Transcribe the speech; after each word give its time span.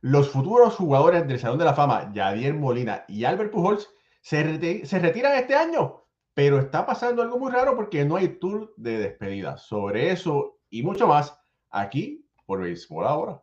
Los 0.00 0.30
futuros 0.30 0.74
jugadores 0.74 1.26
del 1.26 1.38
Salón 1.38 1.58
de 1.58 1.64
la 1.64 1.74
Fama, 1.74 2.12
Yadier 2.12 2.54
Molina 2.54 3.04
y 3.08 3.24
Albert 3.24 3.50
Pujols, 3.50 3.88
se, 4.20 4.86
se 4.86 4.98
retiran 4.98 5.36
este 5.36 5.54
año, 5.54 6.04
pero 6.34 6.58
está 6.58 6.84
pasando 6.84 7.22
algo 7.22 7.38
muy 7.38 7.50
raro 7.50 7.76
porque 7.76 8.04
no 8.04 8.16
hay 8.16 8.28
tour 8.38 8.74
de 8.76 8.98
despedida. 8.98 9.56
Sobre 9.56 10.10
eso 10.10 10.58
y 10.70 10.82
mucho 10.82 11.06
más, 11.06 11.38
aquí 11.70 12.26
por 12.44 12.62
Béisbol 12.62 13.06
ahora. 13.06 13.42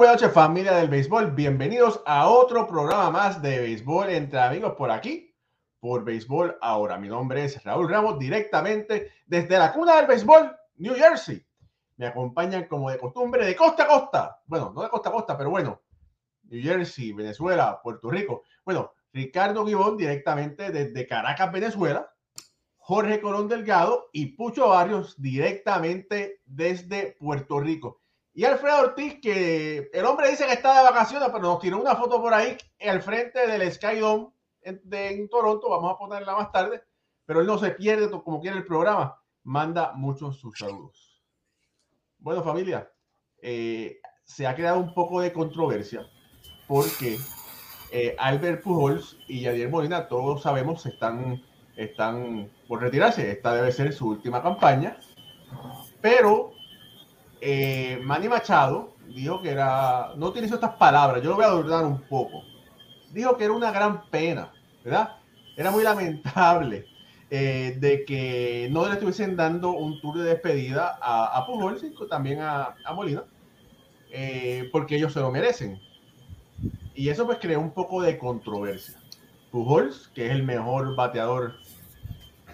Buenas 0.00 0.22
noches 0.22 0.32
familia 0.32 0.72
del 0.76 0.88
béisbol, 0.88 1.32
bienvenidos 1.32 2.02
a 2.06 2.26
otro 2.30 2.66
programa 2.66 3.10
más 3.10 3.42
de 3.42 3.60
béisbol 3.60 4.08
entre 4.08 4.40
amigos 4.40 4.72
por 4.72 4.90
aquí, 4.90 5.36
por 5.78 6.04
béisbol 6.04 6.56
ahora. 6.62 6.96
Mi 6.96 7.06
nombre 7.06 7.44
es 7.44 7.62
Raúl 7.64 7.90
Ramos, 7.90 8.18
directamente 8.18 9.12
desde 9.26 9.58
la 9.58 9.74
cuna 9.74 9.96
del 9.96 10.06
béisbol, 10.06 10.56
New 10.76 10.94
Jersey. 10.94 11.44
Me 11.98 12.06
acompañan 12.06 12.64
como 12.64 12.90
de 12.90 12.96
costumbre 12.96 13.44
de 13.44 13.54
costa 13.54 13.82
a 13.82 13.88
costa, 13.88 14.40
bueno, 14.46 14.72
no 14.74 14.80
de 14.80 14.88
costa 14.88 15.10
a 15.10 15.12
costa, 15.12 15.36
pero 15.36 15.50
bueno, 15.50 15.82
New 16.44 16.62
Jersey, 16.62 17.12
Venezuela, 17.12 17.78
Puerto 17.82 18.10
Rico. 18.10 18.44
Bueno, 18.64 18.94
Ricardo 19.12 19.66
Gibón 19.66 19.98
directamente 19.98 20.70
desde 20.70 21.06
Caracas, 21.06 21.52
Venezuela. 21.52 22.10
Jorge 22.78 23.20
Colón 23.20 23.48
Delgado 23.48 24.08
y 24.14 24.34
Pucho 24.34 24.70
Barrios 24.70 25.20
directamente 25.20 26.40
desde 26.46 27.18
Puerto 27.20 27.60
Rico. 27.60 27.99
Y 28.32 28.44
Alfredo 28.44 28.80
Ortiz, 28.80 29.18
que 29.20 29.90
el 29.92 30.04
hombre 30.06 30.30
dice 30.30 30.46
que 30.46 30.52
está 30.52 30.78
de 30.78 30.88
vacaciones, 30.88 31.28
pero 31.30 31.42
nos 31.42 31.60
tiró 31.60 31.80
una 31.80 31.96
foto 31.96 32.20
por 32.20 32.32
ahí 32.32 32.56
al 32.88 33.02
frente 33.02 33.46
del 33.46 33.70
Sky 33.72 33.98
Dome 33.98 34.28
en, 34.62 35.28
Toronto. 35.28 35.68
Vamos 35.68 35.94
a 35.94 35.98
ponerla 35.98 36.36
más 36.36 36.52
tarde, 36.52 36.82
pero 37.24 37.40
él 37.40 37.46
no 37.46 37.58
se 37.58 37.70
pierde 37.70 38.08
como 38.10 38.40
quiere 38.40 38.58
el 38.58 38.64
programa. 38.64 39.20
Manda 39.42 39.92
muchos 39.94 40.38
sus 40.38 40.56
saludos. 40.58 41.22
Bueno, 42.18 42.42
familia, 42.42 42.90
eh, 43.42 44.00
se 44.22 44.46
ha 44.46 44.54
creado 44.54 44.78
un 44.78 44.94
poco 44.94 45.20
de 45.20 45.32
controversia 45.32 46.06
porque 46.68 47.18
eh, 47.90 48.14
Albert 48.16 48.62
Pujols 48.62 49.18
y 49.26 49.40
Yadier 49.40 49.68
Molina, 49.68 50.06
todos 50.06 50.42
sabemos, 50.42 50.86
están, 50.86 51.42
están 51.76 52.48
por 52.68 52.80
retirarse. 52.80 53.32
Esta 53.32 53.54
debe 53.54 53.72
ser 53.72 53.92
su 53.92 54.08
última 54.08 54.40
campaña, 54.40 54.96
pero 56.00 56.52
eh, 57.40 58.00
Manny 58.02 58.28
Machado 58.28 58.94
dijo 59.14 59.40
que 59.40 59.50
era, 59.50 60.12
no 60.16 60.26
utilizó 60.26 60.54
estas 60.54 60.74
palabras, 60.74 61.22
yo 61.22 61.30
lo 61.30 61.36
voy 61.36 61.44
a 61.44 61.48
dudar 61.48 61.84
un 61.84 62.00
poco. 62.02 62.42
Dijo 63.12 63.36
que 63.36 63.44
era 63.44 63.52
una 63.52 63.72
gran 63.72 64.04
pena, 64.10 64.52
¿verdad? 64.84 65.16
Era 65.56 65.70
muy 65.70 65.82
lamentable 65.82 66.86
eh, 67.28 67.76
de 67.78 68.04
que 68.04 68.68
no 68.70 68.86
le 68.86 68.94
estuviesen 68.94 69.36
dando 69.36 69.72
un 69.72 70.00
tour 70.00 70.18
de 70.18 70.24
despedida 70.24 70.98
a, 71.00 71.36
a 71.36 71.46
Pujols 71.46 71.82
y 71.82 71.92
también 72.08 72.40
a, 72.40 72.74
Molina, 72.94 73.24
eh, 74.10 74.68
porque 74.72 74.96
ellos 74.96 75.12
se 75.12 75.20
lo 75.20 75.30
merecen. 75.30 75.80
Y 76.94 77.08
eso 77.08 77.26
pues 77.26 77.38
creó 77.40 77.60
un 77.60 77.72
poco 77.72 78.02
de 78.02 78.18
controversia. 78.18 78.98
Pujols, 79.50 80.08
que 80.14 80.26
es 80.26 80.32
el 80.32 80.44
mejor 80.44 80.94
bateador 80.94 81.54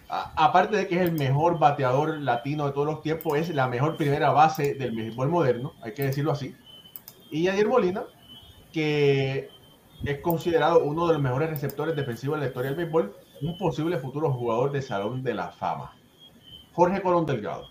aparte 0.09 0.77
de 0.77 0.87
que 0.87 0.97
es 0.97 1.03
el 1.03 1.13
mejor 1.13 1.59
bateador 1.59 2.21
latino 2.21 2.67
de 2.67 2.73
todos 2.73 2.87
los 2.87 3.03
tiempos, 3.03 3.39
es 3.39 3.49
la 3.55 3.67
mejor 3.67 3.97
primera 3.97 4.31
base 4.31 4.75
del 4.75 4.95
béisbol 4.95 5.29
moderno, 5.29 5.73
hay 5.83 5.95
que 5.95 6.05
decirlo 6.05 6.33
así. 6.33 6.55
Y 7.31 7.45
Yadier 7.45 7.69
Molina, 7.69 8.05
que 8.73 9.51
es 10.05 10.21
considerado 10.21 10.85
uno 10.85 11.07
de 11.09 11.15
los 11.15 11.23
mejores 11.23 11.51
receptores 11.51 11.97
defensivos 11.97 12.37
de 12.37 12.43
la 12.43 12.49
historia 12.49 12.71
del 12.71 12.79
béisbol, 12.79 13.17
un 13.43 13.59
posible 13.59 13.99
futuro 13.99 14.33
jugador 14.33 14.73
de 14.73 14.83
Salón 14.83 15.23
de 15.23 15.35
la 15.35 15.51
Fama. 15.51 15.93
Jorge 16.73 17.03
Colón 17.03 17.27
Delgado. 17.27 17.69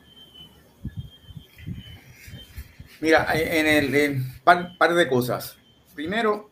Mira, 3.02 3.28
en 3.34 3.68
el 3.68 4.24
par, 4.44 4.94
de 4.94 5.08
cosas. 5.08 5.58
Primero, 5.94 6.50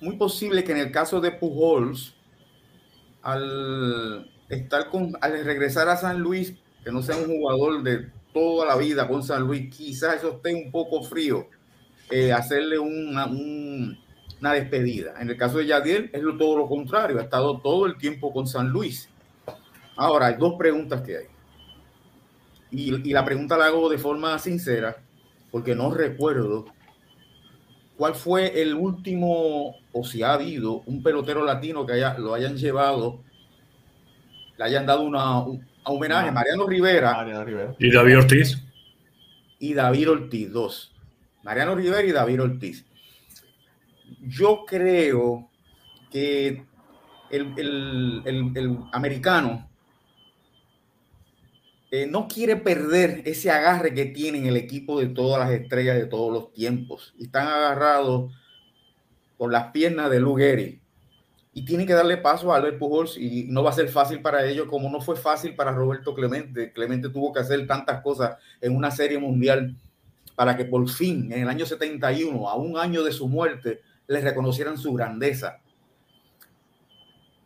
muy 0.00 0.16
posible 0.16 0.64
que 0.64 0.72
en 0.72 0.78
el 0.78 0.92
caso 0.92 1.20
de 1.20 1.32
Pujols, 1.32 2.13
al 3.24 4.30
estar 4.48 4.88
con, 4.90 5.12
al 5.20 5.44
regresar 5.44 5.88
a 5.88 5.96
San 5.96 6.20
Luis, 6.20 6.54
que 6.84 6.92
no 6.92 7.02
sea 7.02 7.16
un 7.16 7.26
jugador 7.26 7.82
de 7.82 8.08
toda 8.32 8.66
la 8.66 8.76
vida 8.76 9.08
con 9.08 9.22
San 9.22 9.42
Luis, 9.42 9.74
quizás 9.74 10.18
eso 10.18 10.36
esté 10.36 10.54
un 10.54 10.70
poco 10.70 11.02
frío, 11.02 11.48
eh, 12.10 12.32
hacerle 12.32 12.78
una, 12.78 13.26
una 13.26 14.52
despedida. 14.52 15.14
En 15.20 15.30
el 15.30 15.36
caso 15.36 15.58
de 15.58 15.66
Yadiel 15.66 16.10
es 16.12 16.22
todo 16.38 16.58
lo 16.58 16.68
contrario, 16.68 17.18
ha 17.18 17.22
estado 17.22 17.58
todo 17.58 17.86
el 17.86 17.96
tiempo 17.96 18.32
con 18.32 18.46
San 18.46 18.68
Luis. 18.68 19.08
Ahora, 19.96 20.26
hay 20.26 20.34
dos 20.36 20.54
preguntas 20.58 21.02
que 21.02 21.16
hay. 21.16 21.24
Y, 22.70 23.08
y 23.08 23.12
la 23.12 23.24
pregunta 23.24 23.56
la 23.56 23.66
hago 23.66 23.88
de 23.88 23.98
forma 23.98 24.38
sincera, 24.38 24.96
porque 25.50 25.74
no 25.74 25.92
recuerdo 25.92 26.66
¿Cuál 27.96 28.14
fue 28.14 28.60
el 28.60 28.74
último, 28.74 29.76
o 29.94 30.04
si 30.04 30.22
ha 30.22 30.34
habido, 30.34 30.82
un 30.86 31.02
pelotero 31.02 31.44
latino 31.44 31.86
que 31.86 31.94
haya, 31.94 32.18
lo 32.18 32.34
hayan 32.34 32.56
llevado, 32.56 33.22
le 34.58 34.64
hayan 34.64 34.84
dado 34.84 35.02
una, 35.02 35.38
un 35.38 35.64
homenaje? 35.84 36.32
Mariano 36.32 36.66
Rivera. 36.66 37.12
Mariano 37.12 37.44
Rivera. 37.44 37.74
Y 37.78 37.90
David 37.90 38.18
Ortiz. 38.18 38.62
Y 39.60 39.72
David 39.72 40.10
Ortiz, 40.10 40.52
dos. 40.52 40.92
Mariano 41.44 41.76
Rivera 41.76 42.02
y 42.02 42.12
David 42.12 42.42
Ortiz. 42.42 42.84
Yo 44.20 44.64
creo 44.66 45.48
que 46.10 46.64
el, 47.30 47.54
el, 47.56 48.52
el 48.54 48.78
americano 48.92 49.68
eh, 51.92 52.08
no 52.08 52.26
quiere 52.26 52.56
perder 52.56 53.22
ese 53.24 53.52
agarre 53.52 53.94
que 53.94 54.06
tienen 54.06 54.46
el 54.46 54.56
equipo 54.56 54.98
de 54.98 55.06
todas 55.06 55.38
las 55.38 55.56
estrellas 55.56 55.96
de 55.96 56.06
todos 56.06 56.32
los 56.32 56.52
tiempos. 56.52 57.14
Están 57.20 57.46
agarrados 57.46 58.32
por 59.36 59.52
las 59.52 59.72
piernas 59.72 60.10
de 60.10 60.20
Lugeri 60.20 60.80
y 61.52 61.64
tienen 61.64 61.86
que 61.86 61.92
darle 61.92 62.16
paso 62.16 62.52
a 62.52 62.56
Albert 62.56 62.78
Pujols 62.78 63.16
y 63.16 63.46
no 63.48 63.62
va 63.62 63.70
a 63.70 63.74
ser 63.74 63.88
fácil 63.88 64.20
para 64.20 64.44
ellos 64.44 64.66
como 64.68 64.90
no 64.90 65.00
fue 65.00 65.14
fácil 65.16 65.54
para 65.54 65.70
Roberto 65.70 66.12
Clemente. 66.12 66.72
Clemente 66.72 67.10
tuvo 67.10 67.32
que 67.32 67.40
hacer 67.40 67.64
tantas 67.66 68.02
cosas 68.02 68.36
en 68.60 68.74
una 68.74 68.90
serie 68.90 69.18
mundial 69.18 69.76
para 70.34 70.56
que 70.56 70.64
por 70.64 70.88
fin, 70.88 71.30
en 71.30 71.42
el 71.42 71.48
año 71.48 71.64
71, 71.64 72.48
a 72.48 72.56
un 72.56 72.76
año 72.76 73.04
de 73.04 73.12
su 73.12 73.28
muerte, 73.28 73.82
les 74.08 74.24
reconocieran 74.24 74.76
su 74.76 74.92
grandeza. 74.94 75.60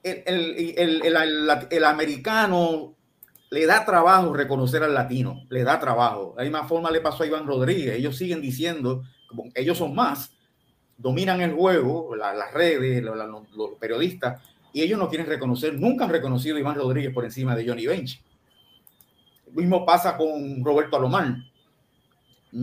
El, 0.03 0.23
el, 0.25 1.03
el, 1.05 1.51
el 1.71 1.85
americano 1.85 2.95
le 3.51 3.67
da 3.67 3.85
trabajo 3.85 4.33
reconocer 4.33 4.83
al 4.83 4.95
latino, 4.95 5.45
le 5.51 5.65
da 5.65 5.79
trabajo. 5.79 6.35
De 6.37 6.45
la 6.45 6.51
misma 6.51 6.69
forma 6.69 6.91
le 6.91 7.03
pasó 7.03 7.25
a 7.25 7.27
Iván 7.27 7.47
Rodríguez. 7.47 7.97
Ellos 7.97 8.17
siguen 8.17 8.41
diciendo, 8.41 9.05
ellos 9.55 9.77
son 9.77 9.95
más, 9.95 10.35
dominan 10.99 11.41
el 11.41 11.55
juego, 11.55 12.15
las 12.17 12.53
redes, 12.53 13.03
los, 13.03 13.71
periodistas, 13.81 14.43
y 14.73 14.83
ellos 14.83 14.99
no 14.99 15.09
quieren 15.09 15.27
reconocer, 15.27 15.79
nunca 15.79 16.05
han 16.05 16.11
reconocido 16.11 16.57
a 16.57 16.61
Iván 16.61 16.75
Rodríguez 16.75 17.15
por 17.15 17.25
encima 17.25 17.57
de 17.57 17.67
Johnny 17.67 17.87
Bench. 17.87 18.21
Lo 19.47 19.53
mismo 19.53 19.87
pasa 19.87 20.17
con 20.17 20.63
Roberto 20.63 20.97
Alomar. 20.97 21.37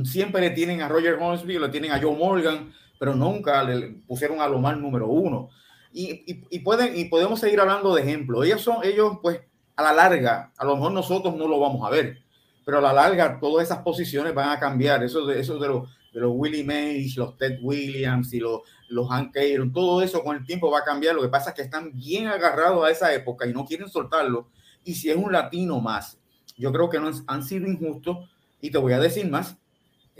Siempre 0.03 0.41
le 0.41 0.49
tienen 0.51 0.81
a 0.81 0.89
Roger 0.89 1.17
Hornsby, 1.19 1.57
le 1.57 1.69
tienen 1.69 1.91
a 1.91 1.99
Joe 1.99 2.15
Morgan, 2.15 2.73
pero 2.99 3.15
nunca 3.15 3.63
le 3.63 3.87
pusieron 4.05 4.39
a 4.39 4.43
Alomar 4.43 4.77
número 4.77 5.07
uno. 5.07 5.49
Y, 5.97 6.59
pueden, 6.59 6.97
y 6.97 7.05
podemos 7.05 7.39
seguir 7.39 7.61
hablando 7.61 7.95
de 7.95 8.01
ejemplos. 8.01 8.45
Ellos 8.45 8.61
son, 8.61 8.83
ellos 8.83 9.19
pues 9.21 9.39
a 9.77 9.81
la 9.81 9.93
larga, 9.93 10.51
a 10.57 10.65
lo 10.65 10.75
mejor 10.75 10.91
nosotros 10.91 11.35
no 11.35 11.47
lo 11.47 11.57
vamos 11.59 11.87
a 11.87 11.89
ver, 11.89 12.21
pero 12.65 12.79
a 12.79 12.81
la 12.81 12.91
larga 12.91 13.39
todas 13.39 13.65
esas 13.65 13.79
posiciones 13.79 14.33
van 14.33 14.49
a 14.49 14.59
cambiar. 14.59 15.03
Eso 15.03 15.25
de, 15.25 15.39
eso 15.39 15.57
de, 15.57 15.69
los, 15.69 15.89
de 16.15 16.21
los 16.21 16.31
Willie 16.33 16.63
Mays, 16.63 17.17
los 17.17 17.37
Ted 17.37 17.59
Williams 17.61 18.31
y 18.33 18.39
los, 18.39 18.61
los 18.87 19.09
Hank 19.09 19.35
Aaron, 19.35 19.73
todo 19.73 20.01
eso 20.01 20.23
con 20.23 20.37
el 20.37 20.45
tiempo 20.45 20.71
va 20.71 20.79
a 20.79 20.83
cambiar. 20.85 21.13
Lo 21.13 21.21
que 21.21 21.27
pasa 21.27 21.49
es 21.49 21.57
que 21.57 21.61
están 21.61 21.91
bien 21.93 22.27
agarrados 22.27 22.85
a 22.85 22.89
esa 22.89 23.13
época 23.13 23.45
y 23.45 23.51
no 23.51 23.65
quieren 23.65 23.89
soltarlo. 23.89 24.47
Y 24.85 24.95
si 24.95 25.09
es 25.09 25.17
un 25.17 25.33
latino 25.33 25.81
más, 25.81 26.17
yo 26.55 26.71
creo 26.71 26.89
que 26.89 27.01
no 27.01 27.11
han 27.27 27.43
sido 27.43 27.67
injustos. 27.67 28.29
Y 28.61 28.71
te 28.71 28.77
voy 28.77 28.93
a 28.93 28.99
decir 28.99 29.29
más, 29.29 29.57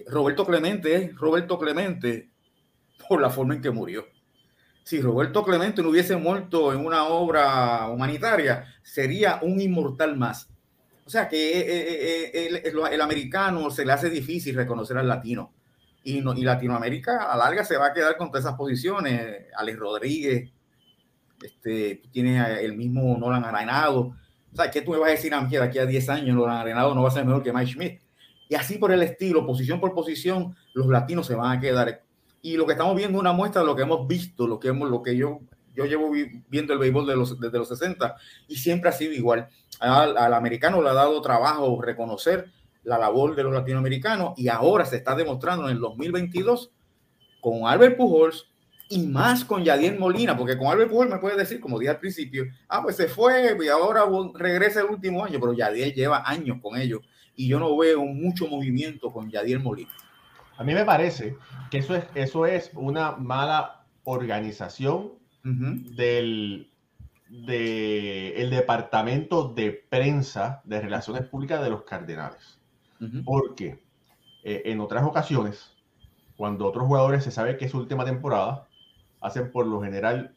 Roberto 0.08 0.46
Clemente, 0.46 1.14
Roberto 1.16 1.58
Clemente, 1.58 2.30
por 3.08 3.22
la 3.22 3.30
forma 3.30 3.56
en 3.56 3.62
que 3.62 3.72
murió. 3.72 4.06
Si 4.84 5.00
Roberto 5.00 5.46
Clemente 5.46 5.82
no 5.82 5.92
hubiese 5.92 6.18
muerto 6.18 6.74
en 6.74 6.86
una 6.86 7.06
obra 7.06 7.88
humanitaria, 7.88 8.66
sería 8.84 9.40
un 9.42 9.62
inmortal 9.62 10.18
más. 10.18 10.50
O 11.06 11.10
sea 11.10 11.30
que 11.30 11.60
eh, 11.60 12.32
eh, 12.34 12.62
el, 12.66 13.02
americano 13.02 13.72
se 13.72 13.86
le 13.86 13.94
hace 13.94 14.10
difícil 14.10 14.56
reconocer 14.56 14.98
al 14.98 15.08
latino. 15.08 15.55
Y, 16.06 16.20
y 16.20 16.44
Latinoamérica 16.44 17.34
a 17.34 17.36
larga 17.36 17.66
se 17.66 17.78
va 17.78 17.88
a 17.88 17.94
quedar 17.94 18.16
con 18.16 18.30
todas 18.30 18.46
esas 18.46 18.56
posiciones. 18.56 19.48
Alex 19.58 19.80
Rodríguez, 19.80 20.52
este, 21.44 22.04
tiene 22.12 22.64
el 22.64 22.78
mismo 22.78 23.18
Nolan 23.18 23.44
Arenado. 23.44 24.16
O 24.54 24.56
sea, 24.56 24.70
¿qué 24.70 24.82
tú 24.82 24.92
me 24.92 25.00
vas 25.00 25.10
a 25.10 25.12
decir 25.12 25.34
a 25.34 25.42
mí 25.42 25.50
que 25.50 25.58
de 25.58 25.66
aquí 25.66 25.80
a 25.80 25.86
10 25.86 26.10
años 26.10 26.36
Nolan 26.36 26.58
Arenado 26.58 26.94
no 26.94 27.02
va 27.02 27.10
a 27.10 27.12
ser 27.12 27.26
mejor 27.26 27.44
que 27.44 27.52
Mike 27.52 27.72
Schmidt? 27.72 28.02
Y 28.48 28.56
así 28.56 28.78
por 28.78 28.92
el 28.92 29.02
estilo, 29.02 29.46
posición 29.46 29.80
por 29.80 29.96
posición, 29.96 30.56
los 30.74 30.88
latinos 30.88 31.26
se 31.26 31.36
van 31.36 31.58
a 31.58 31.60
quedar. 31.60 32.04
Y 32.42 32.56
lo 32.56 32.68
que 32.68 32.74
estamos 32.74 32.96
viendo 32.96 33.18
es 33.18 33.22
una 33.22 33.34
muestra 33.34 33.62
de 33.62 33.68
lo 33.68 33.76
que 33.76 33.82
hemos 33.82 34.08
visto, 34.08 34.46
lo 34.46 34.60
que, 34.60 34.68
hemos, 34.68 34.90
lo 34.90 35.02
que 35.02 35.18
yo, 35.18 35.40
yo 35.74 35.86
llevo 35.86 36.12
viendo 36.48 36.74
el 36.74 36.80
béisbol 36.80 37.08
de 37.08 37.16
los, 37.16 37.40
desde 37.40 37.58
los 37.58 37.68
60 37.68 38.16
y 38.48 38.56
siempre 38.58 38.90
ha 38.90 38.94
sido 38.94 39.14
igual. 39.14 39.48
Al, 39.80 40.16
al 40.16 40.34
americano 40.36 40.82
le 40.82 40.90
ha 40.90 40.94
dado 40.94 41.20
trabajo 41.22 41.82
reconocer 41.82 42.52
la 42.86 42.98
labor 42.98 43.36
de 43.36 43.44
los 43.44 43.54
latinoamericanos 43.54 44.34
y 44.38 44.48
ahora 44.48 44.86
se 44.86 44.98
está 44.98 45.16
demostrando 45.16 45.66
en 45.66 45.76
el 45.76 45.82
2022 45.82 46.72
con 47.42 47.68
Albert 47.68 47.98
Pujols, 47.98 48.48
y 48.90 49.08
más 49.08 49.44
con 49.44 49.64
Yadier 49.64 49.98
Molina, 49.98 50.38
porque 50.38 50.58
con 50.58 50.68
Albert 50.68 50.92
Pujol 50.92 51.10
me 51.10 51.18
puede 51.18 51.38
decir, 51.38 51.60
como 51.60 51.80
dije 51.80 51.92
al 51.92 52.00
principio, 52.00 52.46
ah, 52.70 52.82
pues 52.84 52.96
se 52.96 53.08
fue 53.08 53.58
y 53.60 53.68
ahora 53.68 54.04
regresa 54.36 54.82
el 54.82 54.88
último 54.88 55.24
año, 55.24 55.40
pero 55.40 55.54
Yadier 55.54 55.94
lleva 55.94 56.24
años 56.26 56.60
con 56.62 56.80
ellos 56.80 57.02
y 57.36 57.48
yo 57.48 57.60
no 57.60 57.76
veo 57.76 58.06
mucho 58.06 58.48
movimiento 58.48 59.12
con 59.12 59.30
Yadier 59.30 59.60
Molina. 59.60 59.92
A 60.58 60.64
mí 60.64 60.74
me 60.74 60.86
parece 60.86 61.36
que 61.72 61.80
eso 61.80 61.96
es, 61.96 62.06
eso 62.14 62.46
es 62.46 62.72
una 62.76 63.12
mala 63.14 63.86
organización 64.04 65.14
del 65.44 66.72
de 67.28 68.42
el 68.42 68.50
departamento 68.50 69.50
de 69.50 69.72
prensa 69.72 70.62
de 70.64 70.80
relaciones 70.80 71.24
públicas 71.24 71.62
de 71.62 71.70
los 71.70 71.84
Cardenales. 71.84 72.60
Porque 73.26 73.84
eh, 74.44 74.64
en 74.66 74.80
otras 74.80 75.04
ocasiones, 75.04 75.76
cuando 76.38 76.68
otros 76.68 76.86
jugadores 76.86 77.24
se 77.24 77.32
sabe 77.32 77.58
que 77.58 77.66
es 77.66 77.72
su 77.72 77.78
última 77.78 78.06
temporada, 78.06 78.68
hacen 79.22 79.52
por 79.52 79.66
lo 79.66 79.82
general 79.82 80.36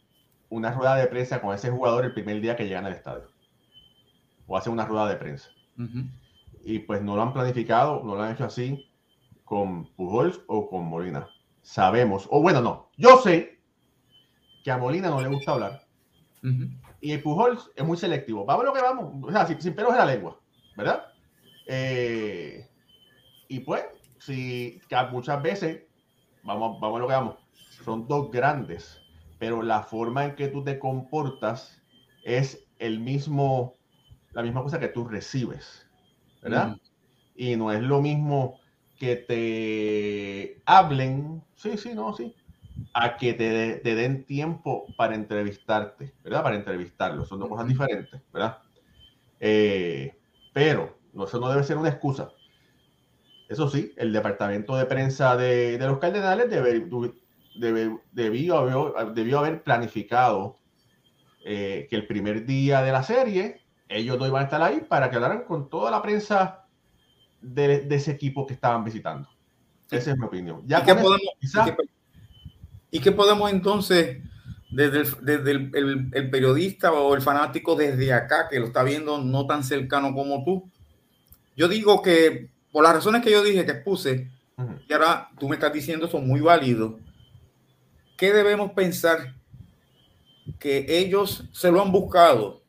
una 0.48 0.72
rueda 0.72 0.96
de 0.96 1.06
prensa 1.06 1.40
con 1.40 1.54
ese 1.54 1.70
jugador 1.70 2.04
el 2.04 2.14
primer 2.14 2.40
día 2.40 2.56
que 2.56 2.66
llegan 2.66 2.86
al 2.86 2.92
estadio. 2.92 3.28
O 4.46 4.56
hacen 4.56 4.72
una 4.72 4.86
rueda 4.86 5.08
de 5.08 5.16
prensa. 5.16 5.50
Y 6.64 6.80
pues 6.80 7.02
no 7.02 7.16
lo 7.16 7.22
han 7.22 7.32
planificado, 7.32 8.02
no 8.02 8.16
lo 8.16 8.22
han 8.22 8.32
hecho 8.32 8.44
así 8.44 8.90
con 9.44 9.86
Pujols 9.94 10.40
o 10.46 10.68
con 10.68 10.86
Molina. 10.86 11.28
Sabemos, 11.62 12.26
o 12.30 12.40
bueno, 12.40 12.60
no, 12.60 12.90
yo 12.96 13.18
sé 13.18 13.60
que 14.64 14.70
a 14.70 14.78
Molina 14.78 15.10
no 15.10 15.20
le 15.20 15.28
gusta 15.28 15.52
hablar. 15.52 15.86
Y 17.00 17.16
Pujols 17.18 17.70
es 17.76 17.84
muy 17.84 17.96
selectivo. 17.96 18.44
Vamos 18.44 18.64
lo 18.64 18.72
que 18.72 18.80
vamos, 18.80 19.12
o 19.22 19.30
sea, 19.30 19.46
sin, 19.46 19.60
sin 19.60 19.74
pelos 19.74 19.92
en 19.92 19.98
la 19.98 20.06
lengua, 20.06 20.40
¿verdad? 20.76 21.07
Eh, 21.68 22.66
y 23.46 23.60
pues, 23.60 23.84
si 24.18 24.80
muchas 25.12 25.42
veces, 25.42 25.82
vamos, 26.42 26.80
vamos 26.80 26.96
a 26.96 27.00
lo 27.00 27.06
que 27.06 27.14
vamos, 27.14 27.36
son 27.84 28.08
dos 28.08 28.30
grandes, 28.30 29.00
pero 29.38 29.62
la 29.62 29.82
forma 29.82 30.24
en 30.24 30.34
que 30.34 30.48
tú 30.48 30.64
te 30.64 30.78
comportas 30.78 31.80
es 32.24 32.66
el 32.78 33.00
mismo, 33.00 33.76
la 34.32 34.42
misma 34.42 34.62
cosa 34.62 34.80
que 34.80 34.88
tú 34.88 35.04
recibes, 35.06 35.86
¿verdad? 36.42 36.76
Y 37.36 37.54
no 37.56 37.70
es 37.70 37.82
lo 37.82 38.00
mismo 38.00 38.58
que 38.98 39.16
te 39.16 40.62
hablen, 40.64 41.44
sí, 41.54 41.76
sí, 41.76 41.92
no, 41.94 42.14
sí, 42.14 42.34
a 42.94 43.16
que 43.16 43.34
te, 43.34 43.76
te 43.76 43.94
den 43.94 44.24
tiempo 44.24 44.86
para 44.96 45.14
entrevistarte, 45.14 46.14
¿verdad? 46.24 46.42
Para 46.42 46.56
entrevistarlo, 46.56 47.24
son 47.26 47.40
dos 47.40 47.48
cosas 47.48 47.68
diferentes, 47.68 48.20
¿verdad? 48.32 48.58
Eh, 49.38 50.18
pero 50.52 50.97
no, 51.12 51.24
eso 51.24 51.40
no 51.40 51.48
debe 51.48 51.64
ser 51.64 51.76
una 51.76 51.88
excusa. 51.88 52.30
Eso 53.48 53.68
sí, 53.68 53.92
el 53.96 54.12
departamento 54.12 54.76
de 54.76 54.84
prensa 54.84 55.36
de, 55.36 55.78
de 55.78 55.86
los 55.86 55.98
Cardenales 55.98 56.50
debe, 56.50 56.86
debió, 58.12 58.58
haber, 58.58 59.14
debió 59.14 59.38
haber 59.38 59.62
planificado 59.62 60.58
eh, 61.44 61.86
que 61.88 61.96
el 61.96 62.06
primer 62.06 62.44
día 62.44 62.82
de 62.82 62.92
la 62.92 63.02
serie 63.02 63.62
ellos 63.88 64.18
no 64.18 64.26
iban 64.26 64.42
a 64.42 64.44
estar 64.44 64.62
ahí 64.62 64.80
para 64.86 65.08
que 65.08 65.16
hablaran 65.16 65.44
con 65.44 65.68
toda 65.68 65.90
la 65.90 66.02
prensa 66.02 66.66
de, 67.40 67.86
ese 67.90 68.10
equipo 68.10 68.46
que 68.46 68.54
estaban 68.54 68.84
visitando. 68.84 69.28
Esa 69.90 70.10
es 70.10 70.18
mi 70.18 70.26
opinión. 70.26 70.62
¿Y, 70.66 70.74
qué 70.84 70.94
podemos, 70.94 71.20
¿y, 72.90 73.00
qué, 73.00 73.12
podemos, 73.12 73.50
entonces, 73.50 74.18
desde, 74.70 75.00
el, 75.00 75.24
desde 75.24 75.50
el, 75.52 76.30
periodista 76.30 76.92
o 76.92 77.14
el 77.14 77.22
fanático 77.22 77.74
desde 77.74 78.12
acá, 78.12 78.48
que 78.50 78.60
lo 78.60 78.66
está 78.66 78.82
viendo 78.82 79.18
no 79.18 79.46
tan 79.46 79.64
cercano 79.64 80.12
como 80.14 80.44
tú? 80.44 80.70
Yo 81.58 81.66
digo 81.66 82.02
que 82.02 82.50
por 82.70 82.84
las 82.84 82.94
razones 82.94 83.20
que 83.20 83.32
yo 83.32 83.42
dije 83.42 83.66
que 83.66 83.74
puse, 83.74 84.30
y 84.88 84.92
ahora 84.92 85.28
tú 85.40 85.48
me 85.48 85.56
estás 85.56 85.72
diciendo 85.72 86.06
son 86.06 86.24
muy 86.24 86.40
válidos, 86.40 86.94
¿qué 88.16 88.32
debemos 88.32 88.70
pensar? 88.74 89.34
Que 90.60 90.86
ellos 90.88 91.42
se 91.50 91.72
lo 91.72 91.82
han 91.82 91.90
buscado 91.90 92.62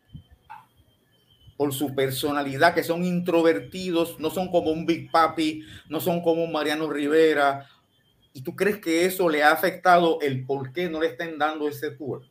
por 1.55 1.71
su 1.71 1.93
personalidad, 1.93 2.73
que 2.73 2.83
son 2.83 3.05
introvertidos, 3.05 4.19
no 4.19 4.31
son 4.31 4.49
como 4.49 4.71
un 4.71 4.87
Big 4.87 5.11
Papi, 5.11 5.63
no 5.87 5.99
son 5.99 6.23
como 6.23 6.43
un 6.43 6.51
Mariano 6.51 6.89
Rivera. 6.89 7.67
¿Y 8.33 8.41
tú 8.41 8.55
crees 8.55 8.79
que 8.79 9.05
eso 9.05 9.29
le 9.29 9.43
ha 9.43 9.51
afectado 9.51 10.19
el 10.21 10.47
por 10.47 10.73
qué 10.73 10.89
no 10.89 10.99
le 10.99 11.09
estén 11.09 11.37
dando 11.37 11.69
ese 11.69 11.91
tour? 11.91 12.23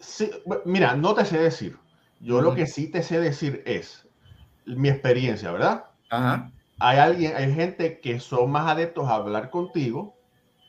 Sí, 0.00 0.30
mira, 0.64 0.96
no 0.96 1.12
te 1.14 1.26
sé 1.26 1.36
decir. 1.36 1.76
Yo 2.18 2.40
lo 2.40 2.54
que 2.54 2.66
sí 2.66 2.90
te 2.90 3.02
sé 3.02 3.20
decir 3.20 3.62
es 3.66 4.03
mi 4.66 4.88
experiencia, 4.88 5.50
¿verdad? 5.52 5.84
Ajá. 6.10 6.50
Hay 6.80 6.98
alguien, 6.98 7.34
hay 7.36 7.52
gente 7.54 8.00
que 8.00 8.20
son 8.20 8.50
más 8.50 8.68
adeptos 8.68 9.08
a 9.08 9.14
hablar 9.14 9.50
contigo 9.50 10.14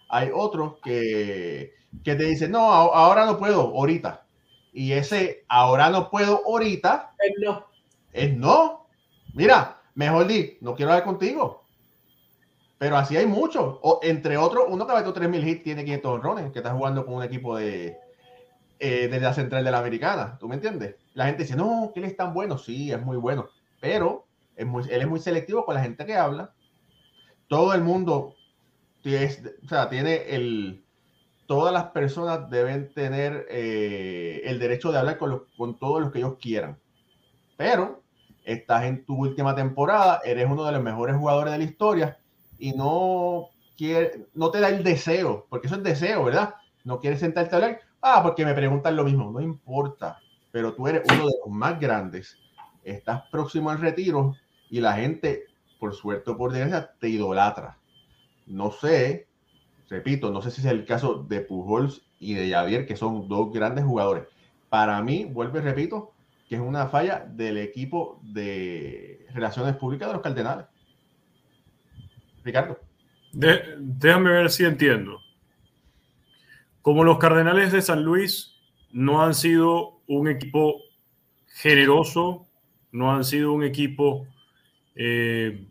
hay 0.10 0.30
otros 0.34 0.76
que, 0.84 1.74
te 2.04 2.16
dicen, 2.16 2.52
no, 2.52 2.60
ahora 2.72 3.26
no 3.26 3.38
puedo, 3.38 3.62
ahorita. 3.62 4.26
Y 4.74 4.92
ese 4.92 5.46
ahora 5.48 5.90
no 5.90 6.10
puedo, 6.10 6.42
ahorita. 6.46 7.14
Es 7.20 7.34
no. 7.44 7.66
Es 8.12 8.36
no. 8.36 8.88
Mira, 9.34 9.82
mejor 9.94 10.28
di, 10.28 10.58
no 10.62 10.76
quiero 10.76 10.92
hablar 10.92 11.06
contigo. 11.06 11.64
Pero 12.78 12.98
así 12.98 13.16
hay 13.16 13.26
muchos. 13.26 13.80
O, 13.82 14.00
entre 14.04 14.38
otros, 14.38 14.66
uno 14.68 14.86
que 14.86 14.94
ha 14.94 15.04
3.000 15.04 15.48
hits 15.48 15.64
tiene 15.64 15.86
500 15.86 16.12
honrones, 16.12 16.52
que 16.52 16.60
está 16.60 16.72
jugando 16.72 17.06
con 17.06 17.16
un 17.16 17.24
equipo 17.24 17.56
de, 17.58 17.98
eh, 18.80 19.08
de 19.08 19.20
la 19.20 19.34
central 19.34 19.64
de 19.64 19.72
la 19.72 19.80
americana. 19.80 20.38
¿Tú 20.40 20.48
me 20.48 20.56
entiendes? 20.56 20.96
La 21.14 21.26
gente 21.26 21.44
dice, 21.44 21.56
no, 21.56 21.92
que 21.94 22.02
él 22.02 22.06
es 22.06 22.18
tan 22.18 22.34
bueno. 22.34 22.58
Sí, 22.58 22.92
es 22.92 23.02
muy 23.02 23.18
bueno. 23.18 23.48
Pero 23.80 24.26
es 24.56 24.66
muy, 24.66 24.84
él 24.90 25.02
es 25.02 25.08
muy 25.08 25.20
selectivo 25.20 25.66
con 25.66 25.76
la 25.76 25.82
gente 25.82 26.06
que 26.06 26.16
habla. 26.16 26.54
Todo 27.48 27.74
el 27.74 27.82
mundo 27.82 28.36
o 29.06 29.68
sea, 29.68 29.88
tiene 29.90 30.36
el, 30.36 30.84
todas 31.46 31.72
las 31.72 31.86
personas 31.86 32.50
deben 32.50 32.92
tener 32.94 33.46
eh, 33.50 34.42
el 34.46 34.58
derecho 34.58 34.92
de 34.92 34.98
hablar 34.98 35.18
con, 35.18 35.44
con 35.58 35.78
todos 35.78 36.02
los 36.02 36.12
que 36.12 36.20
ellos 36.20 36.38
quieran. 36.42 36.78
Pero 37.56 38.02
estás 38.44 38.86
en 38.86 39.06
tu 39.06 39.16
última 39.16 39.56
temporada, 39.56 40.22
eres 40.26 40.48
uno 40.50 40.66
de 40.66 40.72
los 40.72 40.82
mejores 40.82 41.16
jugadores 41.16 41.54
de 41.54 41.60
la 41.60 41.64
historia 41.64 42.18
y 42.58 42.72
no, 42.74 43.50
quiere, 43.78 44.28
no 44.34 44.50
te 44.50 44.60
da 44.60 44.70
el 44.70 44.84
deseo, 44.84 45.46
porque 45.50 45.68
eso 45.68 45.76
es 45.76 45.84
deseo, 45.84 46.24
¿verdad? 46.24 46.56
No 46.84 47.00
quieres 47.00 47.20
sentarte 47.20 47.56
a 47.56 47.58
hablar, 47.58 47.80
ah, 48.02 48.22
porque 48.24 48.46
me 48.46 48.54
preguntan 48.54 48.96
lo 48.96 49.04
mismo, 49.04 49.32
no 49.32 49.40
importa, 49.40 50.20
pero 50.52 50.74
tú 50.74 50.88
eres 50.88 51.04
uno 51.12 51.28
de 51.28 51.36
los 51.44 51.54
más 51.54 51.80
grandes, 51.80 52.38
estás 52.86 53.24
próximo 53.32 53.70
al 53.70 53.82
retiro 53.82 54.36
y 54.70 54.80
la 54.80 54.94
gente, 54.94 55.46
por 55.80 55.94
suerte 55.94 56.32
o 56.32 56.38
por 56.38 56.54
desgracia, 56.54 56.92
te 57.00 57.10
idolatra. 57.10 57.78
No 58.46 58.72
sé, 58.72 59.28
repito, 59.90 60.32
no 60.32 60.42
sé 60.42 60.52
si 60.52 60.62
es 60.62 60.68
el 60.68 60.86
caso 60.86 61.24
de 61.24 61.42
Pujols 61.42 62.04
y 62.20 62.36
de 62.36 62.52
Javier, 62.52 62.86
que 62.86 62.96
son 62.96 63.28
dos 63.28 63.52
grandes 63.52 63.84
jugadores. 63.84 64.26
Para 64.70 65.02
mí, 65.02 65.26
vuelvo 65.26 65.58
y 65.58 65.62
repito, 65.62 66.14
que 66.48 66.56
es 66.56 66.62
una 66.62 66.88
falla 66.88 67.26
del 67.28 67.58
equipo 67.58 68.20
de 68.24 69.26
relaciones 69.34 69.76
públicas 69.76 70.08
de 70.08 70.14
los 70.14 70.22
Cardenales. 70.22 70.68
Ricardo. 72.44 72.80
déjame 73.34 74.30
ver 74.30 74.52
si 74.52 74.64
entiendo. 74.64 75.20
Como 76.84 77.04
los 77.04 77.18
Cardenales 77.18 77.72
de 77.72 77.82
San 77.82 78.04
Luis 78.04 78.54
no 78.92 79.24
han 79.24 79.34
sido 79.34 80.00
un 80.08 80.28
equipo 80.28 80.76
generoso, 81.48 82.46
no 82.96 83.14
han 83.14 83.24
sido 83.24 83.54
un 83.54 83.64
equipo 83.64 84.28
eh, 84.96 85.68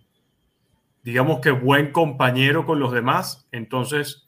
digamos 1.05 1.41
que 1.41 1.51
buen 1.51 1.93
compañero 1.93 2.67
con 2.67 2.81
los 2.81 2.93
demás, 2.93 3.47
entonces 3.53 4.27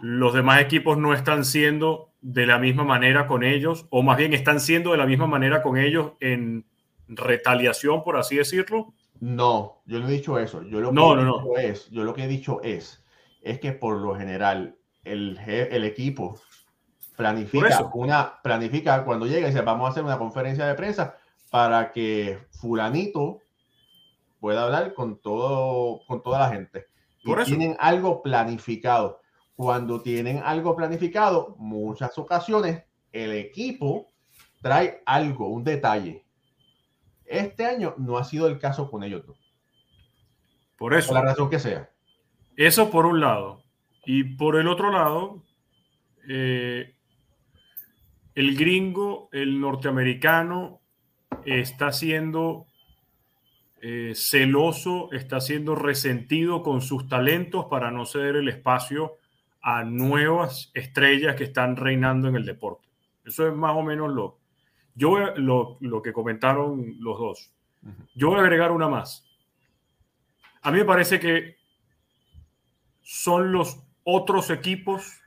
los 0.00 0.34
demás 0.34 0.60
equipos 0.60 0.98
no 0.98 1.14
están 1.14 1.44
siendo 1.44 2.10
de 2.20 2.46
la 2.46 2.58
misma 2.58 2.84
manera 2.84 3.26
con 3.26 3.42
ellos, 3.42 3.86
o 3.90 4.02
más 4.02 4.16
bien 4.16 4.32
están 4.32 4.60
siendo 4.60 4.92
de 4.92 4.98
la 4.98 5.06
misma 5.06 5.26
manera 5.26 5.62
con 5.62 5.78
ellos 5.78 6.12
en 6.20 6.66
retaliación, 7.08 8.04
por 8.04 8.16
así 8.16 8.36
decirlo. 8.36 8.94
No, 9.20 9.82
yo 9.86 10.00
no 10.00 10.08
he 10.08 10.12
dicho 10.12 10.38
eso. 10.38 10.62
Yo 10.62 10.80
lo 10.80 10.90
que 10.90 10.94
no, 10.94 11.16
no, 11.16 11.24
no. 11.24 11.56
Es, 11.56 11.88
yo 11.90 12.04
lo 12.04 12.14
que 12.14 12.24
he 12.24 12.28
dicho 12.28 12.60
es, 12.62 13.04
es 13.40 13.58
que 13.60 13.72
por 13.72 13.96
lo 13.98 14.14
general 14.14 14.76
el, 15.04 15.38
el 15.46 15.84
equipo 15.84 16.40
planifica 17.16 17.90
una 17.94 18.42
planifica 18.42 19.04
cuando 19.04 19.26
llega 19.26 19.46
y 19.46 19.50
dice 19.50 19.60
vamos 19.60 19.86
a 19.86 19.90
hacer 19.90 20.02
una 20.02 20.18
conferencia 20.18 20.66
de 20.66 20.74
prensa 20.74 21.16
para 21.52 21.92
que 21.92 22.38
fulanito 22.50 23.42
pueda 24.40 24.64
hablar 24.64 24.94
con 24.94 25.20
todo 25.20 26.00
con 26.06 26.22
toda 26.22 26.38
la 26.38 26.48
gente. 26.48 26.86
Y 27.22 27.44
tienen 27.44 27.76
algo 27.78 28.22
planificado. 28.22 29.20
Cuando 29.54 30.00
tienen 30.00 30.40
algo 30.42 30.74
planificado 30.74 31.54
muchas 31.58 32.16
ocasiones 32.16 32.84
el 33.12 33.32
equipo 33.32 34.10
trae 34.62 35.02
algo 35.04 35.48
un 35.48 35.62
detalle. 35.62 36.24
Este 37.26 37.66
año 37.66 37.94
no 37.98 38.16
ha 38.16 38.24
sido 38.24 38.46
el 38.46 38.58
caso 38.58 38.90
con 38.90 39.04
ellos 39.04 39.24
por 40.78 40.94
eso. 40.94 41.08
por 41.08 41.16
la 41.16 41.30
razón 41.30 41.50
que 41.50 41.58
sea. 41.58 41.90
Eso 42.56 42.90
por 42.90 43.04
un 43.04 43.20
lado. 43.20 43.62
Y 44.06 44.24
por 44.24 44.56
el 44.56 44.68
otro 44.68 44.90
lado 44.90 45.42
eh, 46.26 46.94
el 48.34 48.56
gringo, 48.56 49.28
el 49.32 49.60
norteamericano, 49.60 50.81
está 51.44 51.92
siendo 51.92 52.66
eh, 53.80 54.12
celoso, 54.14 55.10
está 55.12 55.40
siendo 55.40 55.74
resentido 55.74 56.62
con 56.62 56.80
sus 56.80 57.08
talentos 57.08 57.66
para 57.66 57.90
no 57.90 58.06
ceder 58.06 58.36
el 58.36 58.48
espacio 58.48 59.16
a 59.60 59.84
nuevas 59.84 60.70
estrellas 60.74 61.36
que 61.36 61.44
están 61.44 61.76
reinando 61.76 62.28
en 62.28 62.36
el 62.36 62.44
deporte. 62.44 62.88
Eso 63.24 63.46
es 63.46 63.54
más 63.54 63.76
o 63.76 63.82
menos 63.82 64.12
lo, 64.12 64.38
yo, 64.94 65.34
lo, 65.36 65.78
lo 65.80 66.02
que 66.02 66.12
comentaron 66.12 66.96
los 66.98 67.18
dos. 67.18 67.52
Yo 68.14 68.28
voy 68.28 68.38
a 68.38 68.42
agregar 68.42 68.70
una 68.70 68.88
más. 68.88 69.28
A 70.62 70.70
mí 70.70 70.78
me 70.78 70.84
parece 70.84 71.18
que 71.18 71.56
son 73.02 73.50
los 73.50 73.84
otros 74.04 74.50
equipos 74.50 75.20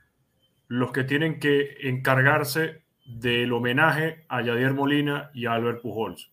los 0.68 0.92
que 0.92 1.04
tienen 1.04 1.38
que 1.38 1.76
encargarse 1.88 2.85
del 3.06 3.52
homenaje 3.52 4.24
a 4.28 4.42
Yadier 4.42 4.74
Molina 4.74 5.30
y 5.34 5.46
a 5.46 5.52
Albert 5.52 5.82
Pujols. 5.82 6.32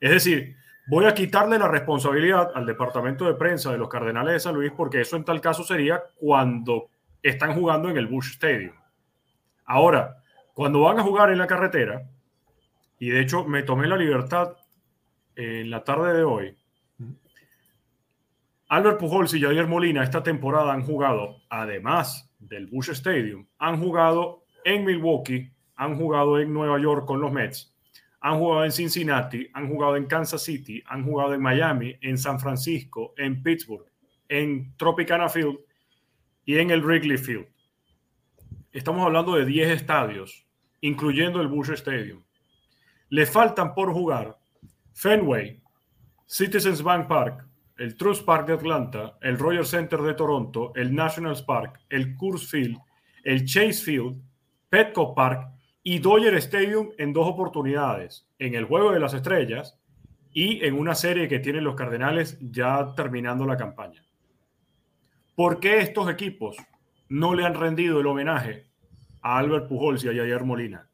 Es 0.00 0.10
decir, 0.10 0.56
voy 0.86 1.04
a 1.04 1.14
quitarle 1.14 1.58
la 1.58 1.68
responsabilidad 1.68 2.50
al 2.54 2.66
departamento 2.66 3.26
de 3.26 3.34
prensa 3.34 3.70
de 3.70 3.78
los 3.78 3.88
Cardenales 3.88 4.34
de 4.34 4.40
San 4.40 4.54
Luis 4.54 4.72
porque 4.76 5.00
eso 5.00 5.16
en 5.16 5.24
tal 5.24 5.40
caso 5.40 5.64
sería 5.64 6.02
cuando 6.16 6.88
están 7.22 7.54
jugando 7.54 7.90
en 7.90 7.96
el 7.96 8.06
Bush 8.06 8.32
Stadium. 8.32 8.74
Ahora, 9.64 10.22
cuando 10.54 10.80
van 10.80 10.98
a 10.98 11.02
jugar 11.02 11.30
en 11.30 11.38
la 11.38 11.46
carretera, 11.46 12.08
y 12.98 13.10
de 13.10 13.20
hecho 13.20 13.44
me 13.44 13.62
tomé 13.62 13.86
la 13.86 13.96
libertad 13.96 14.56
en 15.36 15.70
la 15.70 15.84
tarde 15.84 16.14
de 16.14 16.24
hoy, 16.24 16.56
Albert 18.68 18.98
Pujols 18.98 19.32
y 19.34 19.40
Yadier 19.40 19.66
Molina 19.66 20.02
esta 20.02 20.22
temporada 20.22 20.72
han 20.72 20.82
jugado, 20.82 21.36
además 21.48 22.30
del 22.38 22.66
Bush 22.66 22.90
Stadium, 22.90 23.46
han 23.58 23.80
jugado 23.80 24.44
en 24.64 24.84
Milwaukee, 24.84 25.50
han 25.78 25.96
jugado 25.96 26.40
en 26.40 26.52
Nueva 26.52 26.78
York 26.78 27.06
con 27.06 27.20
los 27.20 27.32
Mets, 27.32 27.72
han 28.20 28.38
jugado 28.38 28.64
en 28.64 28.72
Cincinnati, 28.72 29.48
han 29.54 29.68
jugado 29.68 29.96
en 29.96 30.06
Kansas 30.06 30.42
City, 30.42 30.82
han 30.86 31.04
jugado 31.04 31.34
en 31.34 31.40
Miami, 31.40 31.96
en 32.00 32.18
San 32.18 32.40
Francisco, 32.40 33.14
en 33.16 33.42
Pittsburgh, 33.44 33.86
en 34.28 34.76
Tropicana 34.76 35.28
Field 35.28 35.56
y 36.44 36.58
en 36.58 36.70
el 36.70 36.82
Wrigley 36.82 37.16
Field. 37.16 37.46
Estamos 38.72 39.06
hablando 39.06 39.36
de 39.36 39.46
10 39.46 39.70
estadios, 39.70 40.46
incluyendo 40.80 41.40
el 41.40 41.46
Bush 41.46 41.70
Stadium. 41.70 42.24
Le 43.08 43.24
faltan 43.24 43.72
por 43.72 43.92
jugar 43.92 44.36
Fenway, 44.94 45.62
Citizens 46.26 46.82
Bank 46.82 47.06
Park, 47.06 47.46
el 47.76 47.96
Trust 47.96 48.24
Park 48.24 48.48
de 48.48 48.54
Atlanta, 48.54 49.16
el 49.22 49.38
Royal 49.38 49.64
Center 49.64 50.02
de 50.02 50.14
Toronto, 50.14 50.72
el 50.74 50.92
Nationals 50.92 51.42
Park, 51.42 51.80
el 51.88 52.16
Coors 52.16 52.50
Field, 52.50 52.78
el 53.22 53.44
Chase 53.44 53.84
Field, 53.84 54.20
Petco 54.68 55.14
Park 55.14 55.57
y 55.90 56.00
Dodger 56.00 56.34
Stadium 56.34 56.90
en 56.98 57.14
dos 57.14 57.26
oportunidades, 57.26 58.28
en 58.38 58.54
el 58.54 58.66
Juego 58.66 58.92
de 58.92 59.00
las 59.00 59.14
Estrellas 59.14 59.78
y 60.34 60.62
en 60.62 60.74
una 60.74 60.94
serie 60.94 61.28
que 61.28 61.38
tienen 61.38 61.64
los 61.64 61.76
Cardenales 61.76 62.36
ya 62.42 62.92
terminando 62.94 63.46
la 63.46 63.56
campaña. 63.56 64.04
¿Por 65.34 65.60
qué 65.60 65.78
estos 65.78 66.10
equipos 66.10 66.58
no 67.08 67.34
le 67.34 67.46
han 67.46 67.54
rendido 67.54 68.00
el 68.00 68.06
homenaje 68.06 68.66
a 69.22 69.38
Albert 69.38 69.66
Pujols 69.66 70.04
y 70.04 70.08
a 70.08 70.14
Javier 70.14 70.44
Molina? 70.44 70.90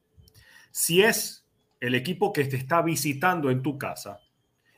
Si 0.71 1.03
es 1.03 1.45
el 1.81 1.97
equipo 1.97 2.33
que 2.33 2.45
te 2.45 2.55
está 2.55 2.81
visitando 2.81 3.51
en 3.51 3.63
tu 3.63 3.77
casa 3.77 4.21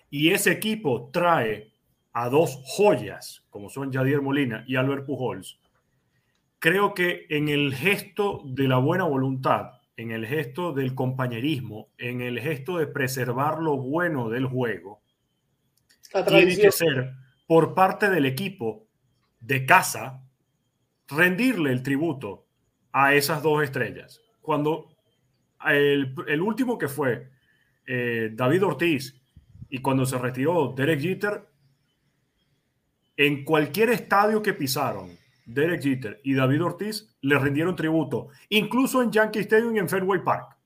y 0.08 0.30
ese 0.30 0.50
equipo 0.50 1.10
trae 1.12 1.74
a 2.14 2.30
dos 2.30 2.58
joyas, 2.64 3.44
como 3.50 3.68
son 3.68 3.92
Javier 3.92 4.22
Molina 4.22 4.64
y 4.66 4.76
Albert 4.76 5.04
Pujols, 5.04 5.60
creo 6.58 6.94
que 6.94 7.26
en 7.28 7.50
el 7.50 7.74
gesto 7.74 8.40
de 8.46 8.66
la 8.66 8.78
buena 8.78 9.04
voluntad 9.04 9.72
en 9.96 10.10
el 10.10 10.26
gesto 10.26 10.72
del 10.72 10.94
compañerismo, 10.94 11.88
en 11.96 12.20
el 12.20 12.38
gesto 12.40 12.78
de 12.78 12.86
preservar 12.86 13.60
lo 13.60 13.76
bueno 13.76 14.28
del 14.28 14.46
juego, 14.46 15.02
tiene 16.28 16.56
que 16.56 16.70
ser 16.70 17.12
por 17.46 17.74
parte 17.74 18.10
del 18.10 18.26
equipo 18.26 18.86
de 19.40 19.64
casa 19.64 20.22
rendirle 21.08 21.72
el 21.72 21.82
tributo 21.82 22.46
a 22.92 23.14
esas 23.14 23.42
dos 23.42 23.62
estrellas. 23.62 24.20
Cuando 24.40 24.88
el, 25.64 26.40
último 26.40 26.78
que 26.78 26.88
fue 26.88 27.30
eh, 27.86 28.30
David 28.32 28.64
Ortiz 28.64 29.20
y 29.68 29.78
cuando 29.78 30.04
se 30.04 30.18
retiró 30.18 30.74
Derek 30.76 31.00
Jeter, 31.00 31.46
en 33.16 33.44
cualquier 33.44 33.90
estadio 33.90 34.42
que 34.42 34.52
pisaron, 34.52 35.10
Derek 35.46 35.80
Jeter 35.80 36.20
y 36.24 36.34
David 36.34 36.64
Ortiz 36.64 37.16
le 37.22 37.38
rindieron 37.38 37.76
tributo, 37.76 38.28
incluso 38.48 39.00
en 39.02 39.10
Yankee 39.10 39.40
Stadium 39.40 39.74
y 39.76 39.78
en 39.78 39.88
Fenway 39.88 40.22
Park. 40.22 40.56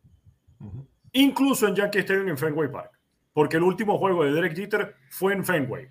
Incluso 1.13 1.69
en 1.69 1.75
Yankee 1.75 2.01
Stadium 2.01 2.29
y 2.29 2.31
en 2.31 2.39
Fenway 2.39 2.71
Park. 2.71 2.91
Porque 3.33 3.59
el 3.59 3.63
último 3.63 3.99
juego 3.99 4.25
de 4.25 4.33
Derek 4.33 4.57
Jeter 4.57 4.97
fue 5.11 5.35
en 5.35 5.45
Fenway. 5.45 5.89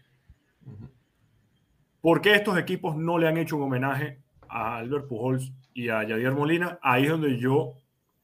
¿Por 2.01 2.21
qué 2.21 2.33
estos 2.33 2.57
equipos 2.57 2.95
no 2.95 3.17
le 3.17 3.27
han 3.27 3.37
hecho 3.37 3.57
un 3.57 3.63
homenaje 3.63 4.19
a 4.47 4.77
Albert 4.77 5.07
Pujols 5.07 5.51
y 5.73 5.89
a 5.89 6.03
Yadier 6.03 6.33
Molina? 6.33 6.79
Ahí 6.81 7.03
es 7.03 7.09
donde 7.09 7.37
yo 7.37 7.73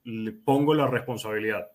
le 0.04 0.32
pongo 0.32 0.74
la 0.74 0.88
responsabilidad. 0.88 1.68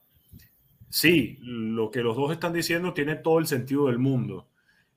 Sí, 0.88 1.38
lo 1.42 1.90
que 1.90 2.02
los 2.02 2.16
dos 2.16 2.32
están 2.32 2.52
diciendo 2.52 2.92
tiene 2.92 3.16
todo 3.16 3.38
el 3.38 3.46
sentido 3.46 3.86
del 3.86 3.98
mundo. 3.98 4.48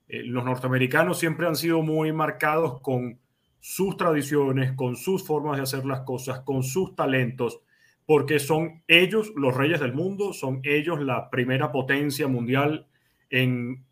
Eh, 0.08 0.22
los 0.24 0.44
norteamericanos 0.44 1.18
siempre 1.18 1.46
han 1.46 1.56
sido 1.56 1.82
muy 1.82 2.12
marcados 2.12 2.80
con 2.80 3.18
sus 3.66 3.96
tradiciones, 3.96 4.72
con 4.72 4.94
sus 4.94 5.24
formas 5.24 5.56
de 5.56 5.62
hacer 5.62 5.86
las 5.86 6.00
cosas, 6.00 6.40
con 6.40 6.62
sus 6.62 6.94
talentos, 6.94 7.62
porque 8.04 8.38
son 8.38 8.82
ellos 8.86 9.32
los 9.36 9.56
reyes 9.56 9.80
del 9.80 9.94
mundo, 9.94 10.34
son 10.34 10.60
ellos 10.64 11.00
la 11.00 11.30
primera 11.30 11.72
potencia 11.72 12.28
mundial 12.28 12.86
en 13.30 13.82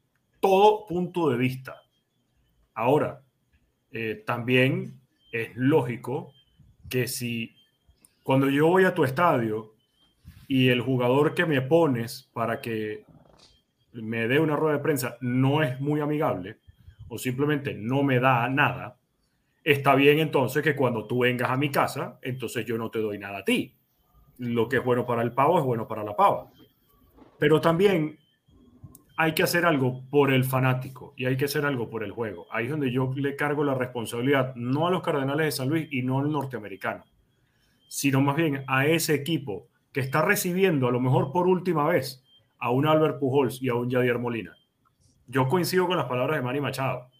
todo 0.41 0.87
punto 0.87 1.31
de 1.31 1.39
vista. 1.39 1.81
Ahora, 2.75 3.23
eh, 3.93 4.23
también 4.27 5.01
es 5.33 5.57
lógico 5.57 6.35
que 6.91 7.09
si 7.09 7.57
cuando 8.23 8.51
yo 8.51 8.67
voy 8.67 8.85
a 8.85 8.93
tu 8.95 9.05
estadio 9.05 9.73
y 10.49 10.69
el 10.69 10.83
jugador 10.83 11.33
que 11.33 11.47
me 11.47 11.63
pones 11.63 12.29
para 12.35 12.61
que 12.61 13.07
me 13.95 14.29
dé 14.29 14.39
una 14.39 14.55
rueda 14.55 14.77
de 14.77 14.83
prensa 14.83 15.17
no 15.23 15.63
es 15.63 15.81
muy 15.81 16.01
amigable 16.01 16.59
o 17.09 17.17
simplemente 17.17 17.73
no 17.73 18.03
me 18.03 18.21
da 18.21 18.47
nada, 18.51 18.99
está 19.65 19.95
bien 19.95 20.19
entonces 20.19 20.63
que 20.63 20.77
cuando 20.77 21.07
tú 21.07 21.21
vengas 21.21 21.51
a 21.51 21.57
mi 21.57 21.71
casa, 21.71 22.19
entonces 22.23 22.65
yo 22.65 22.77
no 22.77 22.91
te 22.91 22.99
doy 22.99 23.19
nada 23.19 23.39
a 23.39 23.45
ti. 23.45 23.75
Lo 24.39 24.69
que 24.69 24.77
es 24.77 24.85
bueno 24.85 25.07
para 25.07 25.23
el 25.23 25.33
pavo 25.33 25.59
es 25.59 25.65
bueno 25.65 25.87
para 25.87 26.05
la 26.05 26.17
pava. 26.17 26.51
Pero 27.39 27.61
también 27.61 28.19
hay 29.17 29.35
que 29.35 29.43
hacer 29.43 29.67
algo 29.67 30.03
por 30.11 30.33
el 30.33 30.45
fanático 30.45 31.15
y 31.17 31.27
hay 31.27 31.37
que 31.37 31.45
hacer 31.45 31.67
algo 31.67 31.89
por 31.89 32.03
el 32.03 32.13
juego. 32.13 32.47
Ahí 32.51 32.65
es 32.65 32.71
donde 32.71 32.91
yo 32.91 33.13
le 33.15 33.37
cargo 33.37 33.63
la 33.63 33.75
responsabilidad, 33.75 34.55
no 34.57 34.87
a 34.87 34.91
los 34.91 35.03
Cardenales 35.03 35.47
de 35.47 35.53
San 35.53 35.69
Luis 35.69 35.89
y 35.91 36.03
no 36.03 36.19
al 36.19 36.33
norteamericano, 36.33 37.05
sino 37.89 38.21
más 38.21 38.37
bien 38.37 38.65
a 38.67 38.87
ese 38.87 39.15
equipo 39.15 39.69
que 39.93 40.01
está 40.01 40.23
recibiendo 40.23 40.89
a 40.89 40.93
lo 40.93 41.01
mejor 41.01 41.31
por 41.31 41.47
última 41.47 41.87
vez 41.87 42.25
a 42.59 42.71
un 42.71 42.87
Albert 42.87 43.19
Pujols 43.19 43.63
y 43.63 43.69
a 43.69 43.75
un 43.75 43.91
Yadier 43.91 44.19
Molina. 44.19 44.57
Yo 45.27 45.47
coincido 45.49 45.87
con 45.87 45.97
las 45.97 46.07
palabras 46.07 46.39
de 46.39 46.43
Manny 46.43 46.61
Machado 46.61 47.12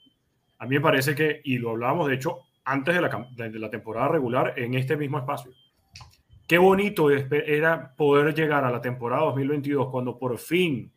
a 0.63 0.67
mí 0.67 0.77
me 0.77 0.81
parece 0.81 1.17
que, 1.17 1.41
y 1.43 1.59
lo 1.59 1.71
hablábamos 1.71 2.07
de 2.07 2.15
hecho 2.15 2.43
antes 2.65 2.95
de 2.95 3.01
la, 3.01 3.27
de 3.37 3.59
la 3.59 3.69
temporada 3.69 4.07
regular 4.07 4.55
en 4.57 4.75
este 4.75 4.97
mismo 4.97 5.19
espacio, 5.19 5.51
qué 6.47 6.57
bonito 6.57 7.11
era 7.11 7.97
poder 7.97 8.33
llegar 8.33 8.65
a 8.65 8.71
la 8.71 8.81
temporada 8.81 9.25
2022 9.25 9.89
cuando 9.91 10.17
por 10.17 10.39
fin 10.39 10.93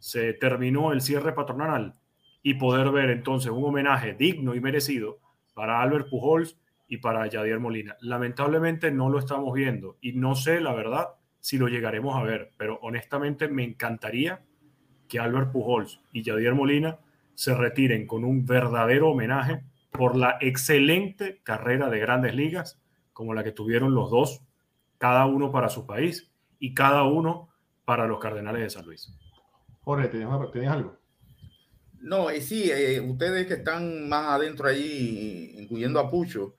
se 0.00 0.32
terminó 0.32 0.92
el 0.92 1.00
cierre 1.00 1.32
patronal 1.34 1.94
y 2.42 2.54
poder 2.54 2.90
ver 2.90 3.10
entonces 3.10 3.52
un 3.52 3.62
homenaje 3.62 4.14
digno 4.14 4.56
y 4.56 4.60
merecido 4.60 5.20
para 5.54 5.80
Albert 5.80 6.10
Pujols 6.10 6.58
y 6.88 6.96
para 6.96 7.28
Yadier 7.28 7.60
Molina. 7.60 7.96
Lamentablemente 8.00 8.90
no 8.90 9.08
lo 9.08 9.20
estamos 9.20 9.54
viendo 9.54 9.98
y 10.00 10.14
no 10.14 10.34
sé 10.34 10.60
la 10.60 10.74
verdad 10.74 11.10
si 11.38 11.58
lo 11.58 11.68
llegaremos 11.68 12.16
a 12.16 12.24
ver, 12.24 12.50
pero 12.56 12.80
honestamente 12.82 13.46
me 13.46 13.62
encantaría 13.62 14.42
que 15.08 15.20
Albert 15.20 15.52
Pujols 15.52 16.00
y 16.12 16.24
Yadier 16.24 16.56
Molina 16.56 16.98
se 17.36 17.54
retiren 17.54 18.08
con 18.08 18.24
un 18.24 18.44
verdadero 18.44 19.10
homenaje 19.10 19.62
por 19.92 20.16
la 20.16 20.36
excelente 20.40 21.40
carrera 21.44 21.88
de 21.88 22.00
grandes 22.00 22.34
ligas 22.34 22.80
como 23.12 23.32
la 23.32 23.44
que 23.44 23.52
tuvieron 23.52 23.94
los 23.94 24.10
dos, 24.10 24.42
cada 24.98 25.24
uno 25.24 25.50
para 25.50 25.68
su 25.68 25.86
país 25.86 26.30
y 26.58 26.74
cada 26.74 27.04
uno 27.04 27.48
para 27.84 28.06
los 28.06 28.18
Cardenales 28.18 28.60
de 28.60 28.70
San 28.70 28.84
Luis. 28.84 29.10
Jorge, 29.82 30.08
¿tienes, 30.08 30.28
algo? 30.68 30.98
No, 32.00 32.30
y 32.30 32.40
sí, 32.40 32.70
eh, 32.70 33.00
ustedes 33.00 33.46
que 33.46 33.54
están 33.54 34.08
más 34.08 34.26
adentro 34.32 34.68
ahí, 34.68 35.54
incluyendo 35.56 35.98
a 35.98 36.10
Pucho, 36.10 36.56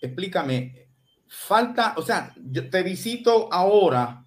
explícame, 0.00 0.88
falta, 1.26 1.94
o 1.96 2.02
sea, 2.02 2.32
yo 2.36 2.70
te 2.70 2.82
visito 2.82 3.52
ahora. 3.52 4.24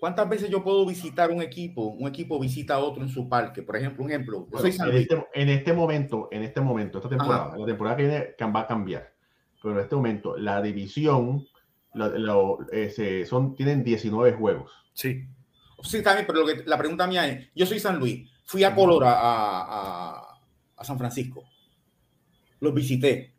¿Cuántas 0.00 0.28
veces 0.28 0.50
yo 0.50 0.64
puedo 0.64 0.86
visitar 0.86 1.30
un 1.30 1.42
equipo? 1.42 1.88
Un 1.88 2.08
equipo 2.08 2.40
visita 2.40 2.74
a 2.74 2.78
otro 2.78 3.02
en 3.02 3.10
su 3.10 3.28
parque. 3.28 3.62
Por 3.62 3.76
ejemplo, 3.76 4.02
un 4.02 4.10
ejemplo. 4.10 4.48
en, 4.58 4.66
este, 4.66 5.26
en, 5.34 5.48
este, 5.50 5.72
momento, 5.72 6.28
en 6.32 6.42
este 6.42 6.60
momento, 6.60 6.98
esta 6.98 7.10
temporada, 7.10 7.54
la 7.56 7.66
temporada 7.66 7.96
que 7.96 8.06
viene 8.06 8.52
va 8.52 8.60
a 8.60 8.66
cambiar. 8.66 9.12
Pero 9.62 9.74
en 9.74 9.80
este 9.80 9.94
momento, 9.94 10.36
la 10.38 10.62
división 10.62 11.46
lo, 11.92 12.58
son, 13.26 13.54
tienen 13.54 13.84
19 13.84 14.32
juegos. 14.32 14.72
Sí. 14.94 15.26
Sí, 15.82 16.02
también, 16.02 16.26
pero 16.26 16.40
lo 16.40 16.46
que, 16.46 16.64
la 16.64 16.78
pregunta 16.78 17.06
mía 17.06 17.28
es, 17.28 17.48
yo 17.54 17.66
soy 17.66 17.78
San 17.78 17.98
Luis, 17.98 18.28
fui 18.44 18.64
a 18.64 18.74
Colora, 18.74 19.18
a, 19.18 20.38
a 20.76 20.84
San 20.84 20.98
Francisco, 20.98 21.44
los 22.60 22.74
visité, 22.74 23.34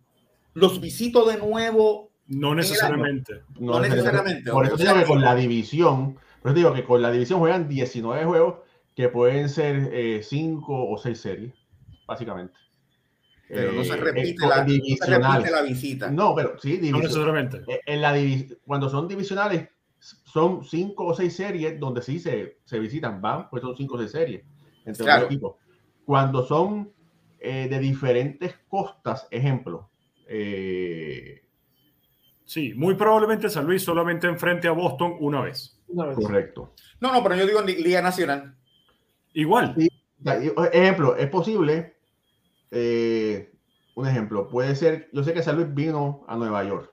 los 0.53 0.79
visito 0.79 1.25
de 1.25 1.37
nuevo. 1.37 2.11
No 2.27 2.55
necesariamente. 2.55 3.41
No, 3.59 3.79
necesariamente. 3.79 4.51
Por 4.51 4.65
eso 4.65 4.77
digo 4.77 4.93
que 4.95 5.05
con 5.05 5.21
la 5.21 5.35
división, 5.35 6.17
por 6.41 6.51
eso 6.51 6.55
digo 6.55 6.73
que 6.73 6.83
con 6.83 7.01
la 7.01 7.11
división 7.11 7.39
juegan 7.39 7.67
19 7.67 8.25
juegos 8.25 8.55
que 8.95 9.09
pueden 9.09 9.49
ser 9.49 10.23
5 10.23 10.73
eh, 10.73 10.87
o 10.89 10.97
6 10.97 11.19
series, 11.19 11.53
básicamente. 12.07 12.57
Pero 13.47 13.73
no 13.73 13.83
se 13.83 13.93
eh, 13.93 13.97
repite, 13.97 14.47
la, 14.47 14.57
la, 14.57 15.61
visita. 15.61 16.09
No, 16.09 16.33
pero 16.33 16.57
sí, 16.57 16.79
no 16.89 16.99
necesariamente. 16.99 17.61
Eh, 17.67 17.81
en 17.85 18.01
la 18.01 18.15
cuando 18.65 18.89
son 18.89 19.07
divisionales, 19.07 19.67
son 19.99 20.63
5 20.63 21.05
o 21.05 21.13
6 21.13 21.35
series 21.35 21.79
donde 21.79 22.01
sí 22.01 22.19
se, 22.19 22.59
se 22.63 22.79
visitan, 22.79 23.21
van, 23.21 23.49
pues 23.49 23.61
son 23.61 23.75
5 23.75 23.95
o 23.95 23.97
6 23.99 24.11
series 24.11 24.43
entre 24.85 25.03
claro. 25.03 25.25
equipos. 25.25 25.55
Cuando 26.05 26.45
son 26.45 26.93
de 27.39 27.79
diferentes 27.79 28.55
costas, 28.67 29.27
ejemplo, 29.31 29.89
eh, 30.33 31.43
sí, 32.45 32.73
muy 32.73 32.95
probablemente 32.95 33.49
San 33.49 33.65
Luis 33.65 33.83
solamente 33.83 34.27
enfrente 34.27 34.69
a 34.69 34.71
Boston 34.71 35.17
una 35.19 35.41
vez. 35.41 35.80
Correcto. 35.95 36.73
No, 36.99 37.11
no, 37.11 37.23
pero 37.23 37.35
yo 37.35 37.45
digo 37.45 37.59
en 37.59 37.65
Liga 37.65 38.01
Nacional. 38.01 38.55
Igual. 39.33 39.75
ejemplo, 40.71 41.15
es 41.15 41.29
posible. 41.29 41.97
Eh, 42.71 43.51
un 43.95 44.07
ejemplo, 44.07 44.49
puede 44.49 44.75
ser, 44.75 45.09
yo 45.11 45.23
sé 45.23 45.33
que 45.33 45.43
San 45.43 45.57
Luis 45.57 45.73
vino 45.73 46.23
a 46.27 46.37
Nueva 46.37 46.63
York 46.63 46.91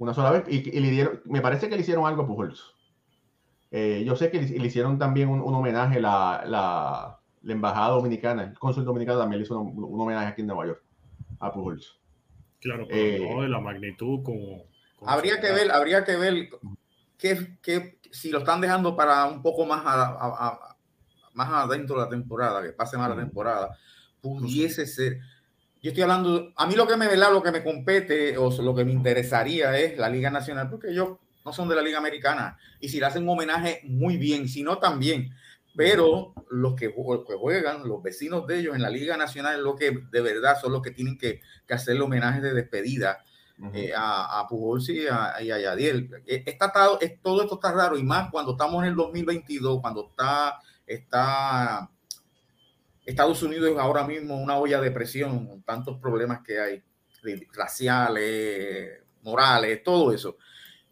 una 0.00 0.14
sola 0.14 0.30
vez 0.30 0.44
y, 0.48 0.80
le 0.80 0.90
dieron, 0.90 1.20
me 1.26 1.42
parece 1.42 1.68
que 1.68 1.74
le 1.76 1.82
hicieron 1.82 2.06
algo 2.06 2.22
a 2.22 2.26
Pujols. 2.26 2.74
Eh, 3.70 4.02
yo 4.04 4.16
sé 4.16 4.30
que 4.30 4.40
le, 4.40 4.66
hicieron 4.66 4.98
también 4.98 5.28
un, 5.28 5.54
homenaje 5.54 6.00
la, 6.00 6.42
la, 6.46 7.20
la, 7.42 7.52
embajada 7.52 7.90
dominicana, 7.90 8.44
el 8.44 8.58
cónsul 8.58 8.84
dominicano 8.84 9.18
también 9.18 9.40
le 9.40 9.44
hizo 9.44 9.60
un, 9.60 9.84
un 9.84 10.00
homenaje 10.00 10.28
aquí 10.28 10.40
en 10.40 10.46
Nueva 10.48 10.66
York 10.66 10.82
a 11.38 11.52
Pujols. 11.52 12.00
Claro, 12.60 12.86
pero 12.88 13.24
no 13.24 13.40
eh, 13.40 13.42
de 13.42 13.48
la 13.50 13.60
magnitud 13.60 14.22
como... 14.22 14.64
habría 15.06 15.38
que 15.38 15.52
ver, 15.52 15.70
habría 15.70 16.02
que 16.02 16.16
ver 16.16 16.48
que, 17.20 17.98
si 18.10 18.30
lo 18.30 18.38
están 18.38 18.60
dejando 18.60 18.96
para 18.96 19.26
un 19.26 19.42
poco 19.42 19.66
más, 19.66 19.84
más 21.34 21.48
adentro 21.48 21.96
de 21.96 22.02
la 22.02 22.08
temporada, 22.08 22.62
que 22.62 22.72
pase 22.72 22.96
más 22.96 23.10
la 23.10 23.16
temporada, 23.16 23.76
pudiese 24.20 24.86
ser. 24.86 25.20
Yo 25.82 25.90
estoy 25.90 26.02
hablando, 26.02 26.52
a 26.56 26.66
mí 26.66 26.74
lo 26.74 26.86
que 26.86 26.96
me 26.96 27.08
vela, 27.08 27.30
lo 27.30 27.42
que 27.42 27.52
me 27.52 27.62
compete 27.62 28.36
o 28.36 28.50
lo 28.62 28.74
que 28.74 28.84
me 28.84 28.92
interesaría 28.92 29.78
es 29.78 29.96
la 29.96 30.08
Liga 30.08 30.30
Nacional, 30.30 30.68
porque 30.68 30.90
ellos 30.90 31.18
no 31.44 31.52
son 31.52 31.68
de 31.68 31.76
la 31.76 31.82
Liga 31.82 31.98
Americana. 31.98 32.58
Y 32.80 32.88
si 32.88 33.00
le 33.00 33.06
hacen 33.06 33.22
un 33.22 33.30
homenaje, 33.30 33.80
muy 33.84 34.16
bien, 34.16 34.48
si 34.48 34.62
no, 34.62 34.78
también 34.78 35.32
pero 35.74 36.34
los 36.50 36.74
que, 36.74 36.88
juegan, 36.88 37.86
los 37.88 38.02
vecinos 38.02 38.46
de 38.46 38.58
ellos 38.58 38.74
en 38.74 38.82
la 38.82 38.90
Liga 38.90 39.16
Nacional, 39.16 39.62
lo 39.62 39.76
que 39.76 39.98
de 40.10 40.20
verdad 40.20 40.60
son 40.60 40.72
los 40.72 40.82
que 40.82 40.90
tienen 40.90 41.16
que, 41.16 41.40
que 41.66 41.74
hacerle 41.74 42.02
homenaje 42.02 42.40
de 42.40 42.54
despedida 42.54 43.24
eh, 43.74 43.92
a, 43.94 44.40
a 44.40 44.48
Pujols 44.48 44.88
y 44.88 45.06
a, 45.06 45.40
Yadiel. 45.42 46.10
Eh, 46.26 46.44
está, 46.46 46.72
todo 47.22 47.42
esto 47.42 47.54
está 47.54 47.72
raro 47.72 47.98
y 47.98 48.02
más 48.02 48.30
cuando 48.30 48.52
estamos 48.52 48.82
en 48.82 48.90
el 48.90 48.96
2022, 48.96 49.80
cuando 49.80 50.08
está, 50.08 50.58
está 50.86 51.90
Estados 53.04 53.42
Unidos 53.42 53.76
ahora 53.78 54.06
mismo 54.06 54.40
una 54.40 54.56
olla 54.56 54.80
de 54.80 54.90
presión 54.90 55.46
con 55.46 55.62
tantos 55.62 55.98
problemas 55.98 56.40
que 56.42 56.58
hay, 56.58 56.82
raciales, 57.52 59.02
morales, 59.22 59.82
todo 59.82 60.12
eso. 60.12 60.36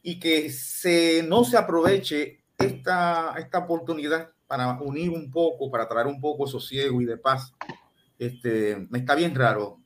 Y 0.02 0.18
que 0.20 0.50
se, 0.50 1.22
no 1.22 1.44
se 1.44 1.56
aproveche 1.56 2.42
esta, 2.58 3.34
esta 3.38 3.58
oportunidad 3.58 4.30
para 4.46 4.72
unir 4.80 5.10
un 5.10 5.30
poco, 5.30 5.70
para 5.70 5.88
traer 5.88 6.06
un 6.06 6.20
poco 6.20 6.44
de 6.44 6.52
sosiego 6.52 7.00
y 7.00 7.06
de 7.06 7.16
paz. 7.16 7.54
Este, 8.18 8.86
me 8.90 8.98
está 8.98 9.14
bien 9.14 9.34
raro 9.34 9.77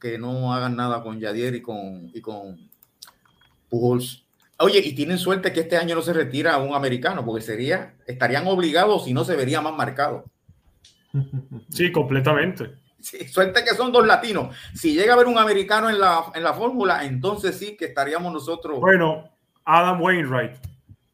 que 0.00 0.18
no 0.18 0.52
hagan 0.52 0.76
nada 0.76 1.02
con 1.02 1.20
Yadier 1.20 1.54
y 1.54 1.62
con, 1.62 2.10
y 2.12 2.20
con 2.20 2.70
Pujols. 3.68 4.26
Oye, 4.58 4.80
y 4.80 4.94
tienen 4.94 5.18
suerte 5.18 5.52
que 5.52 5.60
este 5.60 5.76
año 5.76 5.94
no 5.94 6.02
se 6.02 6.12
retira 6.12 6.56
un 6.58 6.74
americano, 6.74 7.24
porque 7.24 7.42
sería, 7.42 7.94
estarían 8.06 8.46
obligados 8.46 9.06
y 9.06 9.12
no 9.12 9.24
se 9.24 9.36
vería 9.36 9.60
más 9.60 9.74
marcado. 9.74 10.24
Sí, 11.70 11.92
completamente. 11.92 12.78
Sí, 13.00 13.28
suerte 13.28 13.64
que 13.64 13.74
son 13.74 13.92
dos 13.92 14.06
latinos. 14.06 14.56
Si 14.74 14.94
llega 14.94 15.12
a 15.12 15.14
haber 15.14 15.26
un 15.26 15.38
americano 15.38 15.90
en 15.90 16.00
la, 16.00 16.24
en 16.34 16.42
la 16.42 16.54
fórmula, 16.54 17.04
entonces 17.04 17.58
sí 17.58 17.76
que 17.76 17.86
estaríamos 17.86 18.32
nosotros. 18.32 18.80
Bueno, 18.80 19.30
Adam 19.64 20.00
Wainwright 20.00 20.56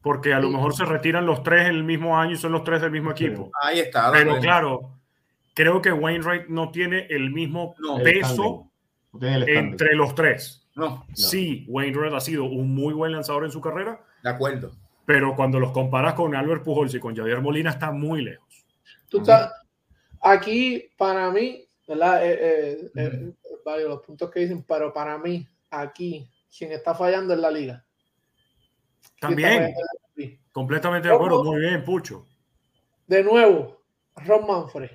porque 0.03 0.33
a 0.33 0.39
lo 0.41 0.49
mejor 0.49 0.75
se 0.75 0.83
retiran 0.83 1.25
los 1.25 1.43
tres 1.43 1.61
en 1.61 1.75
el 1.75 1.83
mismo 1.85 2.19
año 2.19 2.33
y 2.33 2.37
son 2.37 2.51
los 2.51 2.65
tres 2.65 2.81
del 2.81 2.91
mismo 2.91 3.11
equipo. 3.11 3.49
Ahí 3.63 3.79
está. 3.79 4.11
Pero 4.11 4.37
claro, 4.39 4.99
creo 5.53 5.81
que 5.81 5.93
Wainwright 5.93 6.49
no 6.49 6.71
tiene 6.71 7.07
el 7.09 7.31
mismo 7.31 7.73
peso 8.03 8.69
entre 9.21 9.95
los 9.95 10.15
tres. 10.15 10.67
No, 10.75 11.05
Sí, 11.13 11.65
Wainwright 11.67 12.13
ha 12.13 12.19
sido 12.19 12.45
un 12.45 12.73
muy 12.73 12.93
buen 12.93 13.11
lanzador 13.11 13.45
en 13.45 13.51
su 13.51 13.61
carrera. 13.61 14.03
De 14.23 14.29
acuerdo. 14.29 14.71
Pero 15.05 15.35
cuando 15.35 15.59
los 15.59 15.71
comparas 15.71 16.13
con 16.13 16.35
Albert 16.35 16.63
Pujols 16.63 16.93
y 16.95 16.99
con 16.99 17.15
Javier 17.15 17.41
Molina, 17.41 17.69
está 17.69 17.91
muy 17.91 18.23
lejos. 18.23 18.65
Tú 19.09 19.19
estás, 19.19 19.51
aquí, 20.21 20.89
para 20.97 21.29
mí, 21.29 21.67
¿verdad? 21.87 22.25
Eh, 22.25 22.39
eh, 22.41 22.91
eh, 22.95 23.33
varios 23.63 23.89
los 23.89 24.01
puntos 24.01 24.31
que 24.31 24.39
dicen, 24.39 24.63
pero 24.67 24.93
para 24.93 25.17
mí, 25.17 25.47
aquí, 25.69 26.27
quien 26.57 26.71
está 26.71 26.95
fallando 26.95 27.33
es 27.33 27.39
la 27.39 27.51
liga. 27.51 27.85
También. 29.19 29.73
Completamente 30.51 31.07
de 31.07 31.13
acuerdo. 31.13 31.43
Muy 31.43 31.59
bien, 31.59 31.83
Pucho. 31.83 32.25
De 33.07 33.23
nuevo, 33.23 33.81
Ron 34.15 34.47
Manfred. 34.47 34.91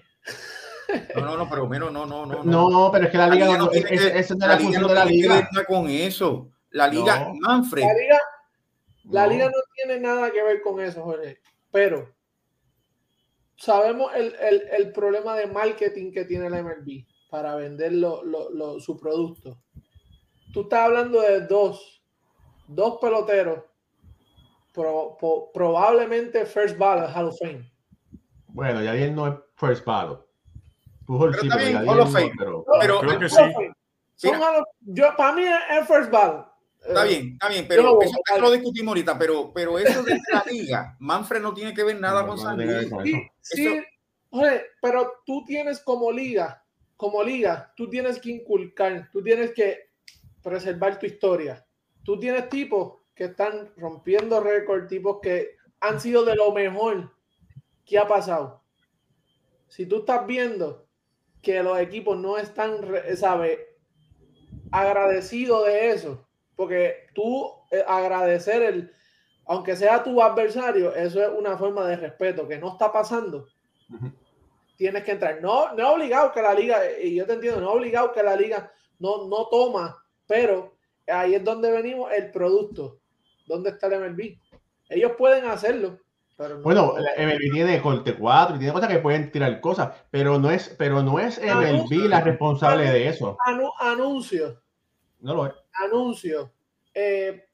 No, 1.16 1.20
no, 1.22 1.36
no, 1.36 1.50
pero 1.50 1.68
menos, 1.68 1.92
no, 1.92 2.06
no, 2.06 2.26
no. 2.26 2.42
No, 2.44 2.90
pero 2.92 3.06
es 3.06 3.10
que 3.10 3.18
la 3.18 3.28
liga, 3.28 3.58
no, 3.58 3.68
tiene 3.68 3.88
es, 3.92 4.30
la, 4.30 4.56
liga 4.56 4.80
no 4.80 4.88
de 4.88 4.94
la 4.94 5.04
liga. 5.04 5.48
con 5.66 5.88
eso. 5.88 6.50
La 6.70 6.88
liga 6.88 7.30
Manfred. 7.40 7.82
La 7.82 7.94
liga, 7.94 8.18
la 9.04 9.26
liga 9.26 9.46
no 9.46 9.58
tiene 9.74 10.00
nada 10.00 10.30
que 10.30 10.42
ver 10.42 10.62
con 10.62 10.80
eso, 10.80 11.02
Jorge. 11.02 11.40
Pero 11.70 12.14
sabemos 13.56 14.12
el, 14.14 14.34
el, 14.40 14.62
el, 14.70 14.92
problema 14.92 15.36
de 15.36 15.46
marketing 15.46 16.12
que 16.12 16.24
tiene 16.24 16.48
la 16.48 16.62
MLB 16.62 17.04
para 17.30 17.54
vender 17.56 17.92
lo, 17.92 18.22
lo, 18.24 18.80
su 18.80 18.96
producto. 18.98 19.58
Tú 20.52 20.62
estás 20.62 20.80
hablando 20.80 21.20
de 21.20 21.42
dos, 21.42 22.02
dos 22.66 22.98
peloteros 23.00 23.64
probablemente 25.52 26.46
first 26.46 26.78
ballot 26.78 27.10
Hall 27.14 27.28
of 27.28 27.38
Fame. 27.38 27.70
Bueno, 28.48 28.82
ya 28.82 28.92
bien 28.92 29.14
no 29.14 29.26
es 29.26 29.34
first 29.56 29.84
ballot. 29.84 30.27
Pero 31.08 31.30
está 31.42 31.56
bien, 31.56 31.88
Hall 31.88 32.00
of 32.00 32.12
Fame. 32.12 32.32
Pero, 32.36 32.64
pero 32.80 33.00
creo 33.00 33.18
que 33.18 33.28
sí. 33.28 33.42
yo, 34.80 35.16
para 35.16 35.32
mí 35.32 35.42
es 35.44 35.88
first 35.88 36.10
ballot. 36.10 36.46
Está 36.80 37.04
bien, 37.04 37.32
está 37.32 37.48
bien, 37.48 37.66
pero 37.66 38.00
eso 38.00 38.40
lo 38.40 38.50
discutimos 38.50 38.92
ahorita, 38.92 39.18
pero, 39.18 39.52
pero 39.52 39.78
eso 39.78 40.02
de 40.04 40.20
la 40.32 40.44
liga, 40.48 40.96
Manfred 41.00 41.40
no 41.40 41.52
tiene 41.52 41.74
que 41.74 41.82
ver 41.82 41.98
nada 41.98 42.26
con 42.26 42.38
San 42.38 42.56
Luis. 42.56 42.88
Sí, 43.40 43.80
oye, 44.30 44.62
pero 44.80 45.22
tú 45.26 45.44
tienes 45.44 45.80
como 45.80 46.12
liga, 46.12 46.64
como 46.96 47.22
liga, 47.22 47.72
tú 47.76 47.90
tienes 47.90 48.20
que 48.20 48.30
inculcar, 48.30 49.08
tú 49.10 49.22
tienes 49.22 49.52
que 49.52 49.88
preservar 50.42 50.98
tu 50.98 51.06
historia. 51.06 51.64
Tú 52.04 52.18
tienes 52.18 52.48
tipos 52.48 53.00
que 53.14 53.24
están 53.24 53.70
rompiendo 53.76 54.40
récord, 54.40 54.86
tipos 54.86 55.18
que 55.20 55.56
han 55.80 56.00
sido 56.00 56.24
de 56.24 56.36
lo 56.36 56.52
mejor 56.52 57.12
que 57.84 57.98
ha 57.98 58.06
pasado. 58.06 58.62
Si 59.68 59.84
tú 59.86 59.98
estás 59.98 60.26
viendo 60.26 60.87
que 61.42 61.62
los 61.62 61.78
equipos 61.78 62.18
no 62.18 62.38
están, 62.38 62.80
sabe, 63.16 63.76
agradecidos 64.70 65.66
de 65.66 65.90
eso, 65.90 66.26
porque 66.56 67.06
tú 67.14 67.50
eh, 67.70 67.84
agradecer 67.86 68.62
el, 68.62 68.92
aunque 69.46 69.76
sea 69.76 70.02
tu 70.02 70.20
adversario, 70.20 70.94
eso 70.94 71.22
es 71.22 71.28
una 71.36 71.56
forma 71.56 71.86
de 71.86 71.96
respeto 71.96 72.46
que 72.46 72.58
no 72.58 72.72
está 72.72 72.92
pasando. 72.92 73.46
tienes 74.76 75.02
que 75.04 75.12
entrar. 75.12 75.40
No, 75.40 75.74
no 75.74 75.92
obligado 75.92 76.32
que 76.32 76.42
la 76.42 76.54
liga, 76.54 76.78
y 77.02 77.14
yo 77.14 77.26
te 77.26 77.34
entiendo, 77.34 77.60
no 77.60 77.72
obligado 77.72 78.12
que 78.12 78.22
la 78.22 78.36
liga 78.36 78.72
no, 78.98 79.26
no 79.26 79.48
toma, 79.48 80.02
pero 80.26 80.76
ahí 81.06 81.34
es 81.34 81.44
donde 81.44 81.70
venimos 81.70 82.12
el 82.12 82.30
producto. 82.30 83.00
¿Dónde 83.46 83.70
está 83.70 83.86
el 83.86 84.00
MLB? 84.00 84.38
Ellos 84.90 85.12
pueden 85.16 85.46
hacerlo. 85.46 85.98
Pero 86.38 86.62
bueno, 86.62 86.94
el 86.96 87.26
MLB 87.26 87.52
tiene 87.52 87.82
corte 87.82 88.14
4 88.14 88.54
y 88.54 88.58
tiene 88.60 88.72
cosas 88.72 88.88
que 88.88 89.00
pueden 89.00 89.32
tirar 89.32 89.60
cosas, 89.60 89.90
pero 90.08 90.38
no 90.38 90.52
es, 90.52 90.68
pero 90.78 91.02
no 91.02 91.18
es 91.18 91.40
MLB 91.42 92.08
la 92.08 92.20
responsable 92.20 92.88
de 92.88 93.08
eso. 93.08 93.36
anuncio. 93.80 94.62
No 95.18 95.34
lo 95.34 95.46
es. 95.46 95.52
Anuncio. 95.84 96.52
Eh, 96.94 97.44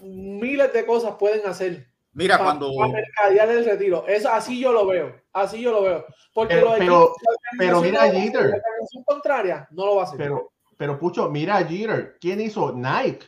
miles 0.00 0.72
de 0.72 0.86
cosas 0.86 1.16
pueden 1.18 1.46
hacer. 1.46 1.86
Mira, 2.14 2.38
cuando. 2.38 2.74
Para 2.74 2.92
mercadear 2.94 3.50
el 3.50 3.64
retiro. 3.66 4.06
Eso, 4.08 4.30
así 4.32 4.58
yo 4.58 4.72
lo 4.72 4.86
veo. 4.86 5.14
Así 5.34 5.60
yo 5.60 5.72
lo 5.72 5.82
veo. 5.82 6.06
Porque 6.32 6.54
pero, 6.54 6.74
pero, 6.78 7.14
pero 7.58 7.80
mira 7.82 8.10
Jeter. 8.10 8.46
La 8.46 9.04
contraria 9.04 9.68
no 9.70 9.84
lo 9.84 9.96
va 9.96 10.02
a 10.02 10.04
hacer. 10.06 10.16
Pero, 10.16 10.52
pero 10.78 10.98
Pucho, 10.98 11.28
mira 11.28 11.58
a 11.58 11.64
Jeter. 11.64 12.16
¿Quién 12.18 12.40
hizo? 12.40 12.72
Nike. 12.72 13.26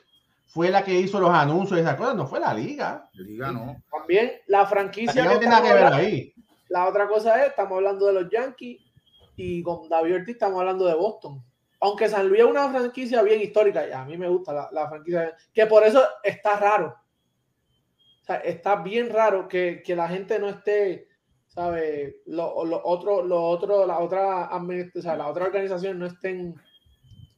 Fue 0.55 0.71
la 0.71 0.85
que 0.85 0.95
hizo 0.95 1.19
los 1.19 1.31
anuncios 1.31 1.79
y 1.79 1.83
esas 1.83 1.97
cosas. 1.97 2.15
No 2.15 2.27
fue 2.27 2.41
la 2.41 2.55
liga. 2.55 3.11
La 3.13 3.25
liga 3.25 3.53
no. 3.53 3.83
También 3.91 4.33
la 4.47 4.65
franquicia. 4.65 5.25
no 5.25 5.39
tiene 5.39 5.63
que 5.63 5.73
ver 5.73 5.85
ahí. 5.85 6.35
La 6.69 6.89
otra 6.89 7.09
cosa 7.09 7.43
es, 7.43 7.51
estamos 7.51 7.77
hablando 7.77 8.07
de 8.07 8.13
los 8.15 8.31
Yankees 8.31 8.81
y 9.37 9.63
con 9.63 9.89
David 9.89 10.15
Ortiz 10.15 10.35
estamos 10.35 10.61
hablando 10.61 10.87
de 10.87 10.95
Boston. 10.95 11.45
Aunque 11.81 12.09
San 12.09 12.29
Luis 12.29 12.41
es 12.41 12.47
una 12.47 12.71
franquicia 12.71 13.23
bien 13.23 13.43
histórica, 13.43 13.87
y 13.87 13.93
a 13.93 14.05
mí 14.05 14.17
me 14.17 14.29
gusta 14.29 14.53
la, 14.53 14.69
la 14.73 14.89
franquicia, 14.89 15.37
que 15.53 15.67
por 15.67 15.85
eso 15.85 16.03
está 16.23 16.57
raro 16.57 16.97
o 18.25 18.27
sea, 18.27 18.37
está 18.37 18.77
bien 18.77 19.11
raro 19.11 19.47
que, 19.47 19.83
que 19.85 19.95
la 19.95 20.09
gente 20.09 20.39
no 20.39 20.49
esté, 20.49 21.09
¿sabe? 21.49 22.23
Lo, 22.25 22.65
lo 22.65 22.81
otro, 22.83 23.23
lo 23.23 23.43
otro, 23.43 23.87
la 23.87 23.99
otra, 23.99 24.49
o 24.51 25.03
sea, 25.03 25.15
la 25.15 25.29
otra 25.29 25.45
organización 25.45 25.99
no 25.99 26.07
estén 26.07 26.55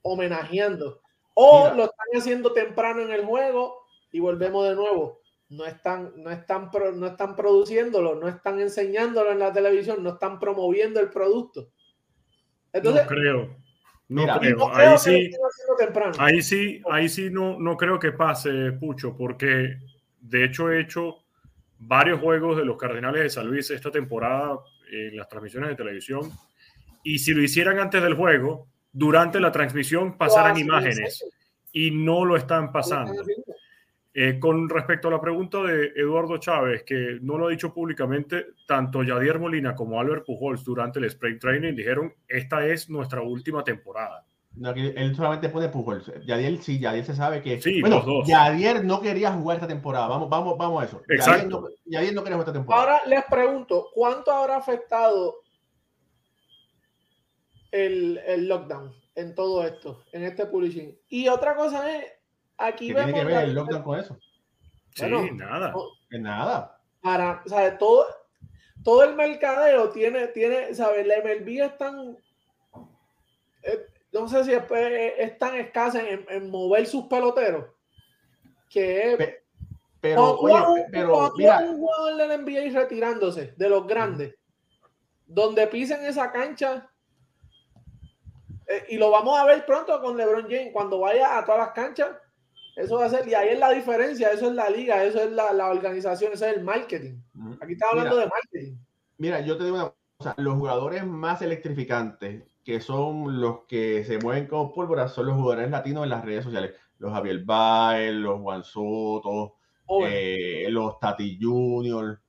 homenajeando. 0.03 1.01
O 1.39 1.69
lo 1.75 1.85
están 1.85 2.07
haciendo 2.15 2.53
temprano 2.53 3.03
en 3.03 3.11
el 3.11 3.25
juego 3.25 3.85
y 4.11 4.21
volvemos 4.21 4.67
de 4.67 4.75
nuevo. 4.75 5.21
No 5.51 5.67
están, 5.67 6.15
no 6.17 6.31
están, 6.31 6.71
no 6.95 7.07
están 7.07 7.37
produciéndolo, 7.37 8.15
no 8.15 8.27
están 8.27 8.59
enseñándolo 8.59 9.31
en 9.31 9.41
la 9.41 9.53
televisión, 9.53 10.03
no 10.03 10.15
están 10.15 10.41
promoviendo 10.41 10.99
el 10.99 11.11
producto. 11.11 11.69
Entonces, 12.73 13.03
no 13.03 13.09
creo. 13.09 13.57
No 14.09 14.39
creo. 14.39 14.75
ahí, 14.75 14.99
sí, 14.99 15.31
ahí 16.19 16.43
sí, 16.43 16.83
ahí 16.91 17.09
sí, 17.09 17.29
no, 17.31 17.59
no 17.59 17.77
creo 17.77 17.99
que 17.99 18.13
pase, 18.13 18.73
Pucho, 18.73 19.17
porque 19.17 19.77
de 20.21 20.45
hecho, 20.45 20.71
he 20.71 20.81
hecho 20.81 21.25
varios 21.79 22.21
juegos 22.21 22.57
de 22.57 22.65
los 22.65 22.77
Cardenales 22.77 23.23
de 23.23 23.31
San 23.31 23.47
Luis 23.47 23.71
esta 23.71 23.91
temporada 23.91 24.59
en 24.91 25.17
las 25.17 25.29
transmisiones 25.29 25.69
de 25.71 25.77
televisión. 25.77 26.31
Y 27.03 27.19
si 27.19 27.35
lo 27.35 27.43
hicieran 27.43 27.79
antes 27.79 28.03
del 28.03 28.15
juego, 28.15 28.69
durante 28.97 29.39
la 29.39 29.53
transmisión 29.53 30.17
pasaran 30.17 30.57
imágenes 30.57 31.23
y 31.71 31.91
no 31.91 32.25
lo 32.25 32.35
están 32.37 32.73
pasando. 32.73 33.23
Eh, 34.15 34.39
con 34.39 34.71
respecto 34.71 35.09
a 35.09 35.11
la 35.11 35.21
pregunta 35.21 35.63
de 35.63 35.93
Eduardo 35.95 36.39
Chávez, 36.39 36.83
que 36.85 37.19
no 37.21 37.37
lo 37.37 37.47
ha 37.47 37.51
dicho 37.51 37.75
públicamente, 37.75 38.47
tanto 38.67 39.03
Yadier 39.03 39.39
Molina 39.39 39.75
como 39.75 40.01
Albert 40.01 40.25
Pujols 40.25 40.65
durante 40.65 40.99
el 40.99 41.05
Spring 41.05 41.39
Training 41.39 41.75
dijeron, 41.75 42.15
esta 42.27 42.67
es 42.67 42.89
nuestra 42.89 43.21
última 43.21 43.63
temporada. 43.63 44.25
No, 44.55 44.71
él 44.71 45.15
solamente 45.15 45.51
pone 45.51 45.69
Pujols. 45.69 46.11
Yadier 46.27 46.57
sí, 46.63 46.79
Yadier 46.79 47.05
se 47.05 47.15
sabe 47.15 47.43
que. 47.43 47.61
Sí, 47.61 47.83
bueno, 47.83 47.97
los 47.97 48.07
dos. 48.07 48.27
Yadier 48.27 48.83
no 48.83 49.03
quería 49.03 49.31
jugar 49.33 49.59
esta 49.59 49.69
temporada. 49.69 50.09
Vamos, 50.09 50.31
vamos, 50.31 50.57
vamos 50.57 50.83
a 50.83 50.87
eso. 50.87 51.03
Exacto. 51.11 51.69
Yadier 51.85 52.15
no, 52.15 52.23
quería 52.23 52.37
jugar 52.37 52.49
esta 52.49 52.59
temporada. 52.59 52.83
Ahora 52.83 53.01
les 53.07 53.25
pregunto, 53.25 53.89
¿cuánto 53.93 54.33
habrá 54.33 54.57
afectado 54.57 55.43
el, 57.85 58.19
el 58.27 58.49
lockdown 58.49 58.95
en 59.15 59.35
todo 59.35 59.65
esto, 59.65 60.05
en 60.13 60.25
este 60.25 60.47
publishing? 60.47 60.99
Y 61.09 61.29
otra 61.29 61.57
cosa 61.57 61.97
es, 61.97 62.05
aquí 62.57 62.89
¿Qué 62.89 62.95
tiene 62.95 63.15
que 63.15 63.25
ver 63.25 63.45
el 63.45 63.55
lockdown 63.55 63.83
con 63.83 63.99
eso? 63.99 64.19
Sí, 64.95 65.05
nada. 65.35 65.73
No, 65.73 66.19
nada. 66.19 66.81
Para, 67.03 67.43
o 67.45 67.49
sea, 67.49 67.77
todo, 67.77 68.07
todo 68.83 69.05
el 69.05 69.15
mercadeo 69.15 69.91
tiene, 69.91 70.29
tiene, 70.29 70.75
¿sabes? 70.75 71.07
La 71.07 71.17
MLB 71.19 71.65
es 71.65 71.77
tan. 71.77 72.17
Eh, 73.63 73.87
no 74.13 74.29
sé 74.29 74.45
si 74.45 74.53
es, 74.53 75.39
tan 75.39 75.57
escasa 75.57 76.01
en, 76.09 76.51
mover 76.51 76.87
sus 76.87 77.05
peloteros 77.05 77.67
que 78.71 79.43
pero, 80.01 80.39
oye, 80.39 80.87
pero 80.91 81.33
mira. 81.37 81.61
un 81.61 81.79
jugador 81.79 82.17
del 82.17 82.43
NBA 82.43 82.79
retirándose 82.79 83.55
de 83.57 83.69
los 83.69 83.87
grandes, 83.87 84.35
donde 85.27 85.67
pisen 85.67 86.05
esa 86.05 86.31
cancha, 86.31 86.91
eh, 88.69 88.85
y 88.91 88.97
lo 88.97 89.11
vamos 89.11 89.39
a 89.39 89.45
ver 89.45 89.65
pronto 89.65 90.01
con 90.01 90.17
LeBron 90.17 90.45
James, 90.45 90.71
cuando 90.73 91.01
vaya 91.01 91.39
a 91.39 91.45
todas 91.45 91.61
las 91.61 91.73
canchas, 91.73 92.11
eso 92.77 92.99
va 92.99 93.07
a 93.07 93.11
ser, 93.11 93.27
y 93.27 93.35
ahí 93.35 93.49
es 93.49 93.59
la 93.59 93.71
diferencia, 93.71 94.29
eso 94.31 94.49
es 94.49 94.55
la 94.55 94.69
liga, 94.69 95.03
eso 95.03 95.23
es 95.23 95.33
la, 95.33 95.53
la 95.53 95.69
organización, 95.69 96.33
eso 96.33 96.47
es 96.47 96.57
el 96.57 96.63
marketing. 96.65 97.19
Aquí 97.61 97.73
estamos 97.73 97.95
hablando 97.95 98.17
de 98.17 98.29
marketing. 98.29 98.77
Mira, 99.19 99.41
yo 99.41 99.57
te 99.57 99.65
digo 99.65 99.77
una 99.77 99.93
cosa, 100.19 100.35
los 100.37 100.55
jugadores 100.55 101.07
más 101.07 101.41
electrificantes 101.41 102.43
que 102.67 102.81
son 102.81 103.41
los 103.41 103.61
que 103.69 104.05
se 104.05 104.19
mueven 104.19 104.49
como 104.49 104.75
pólvora, 104.75 105.07
son 105.07 105.27
los 105.27 105.37
jugadores 105.37 105.71
latinos 105.71 106.03
en 106.03 106.11
las 106.11 106.25
redes 106.25 106.43
sociales. 106.43 106.75
Los 106.99 107.13
Javier 107.13 107.45
Baez, 107.45 108.13
los 108.13 108.41
Juan 108.41 108.65
Soto, 108.65 109.55
eh, 110.05 110.67
los 110.69 110.99
Tati 110.99 111.39
Junior. 111.41 112.21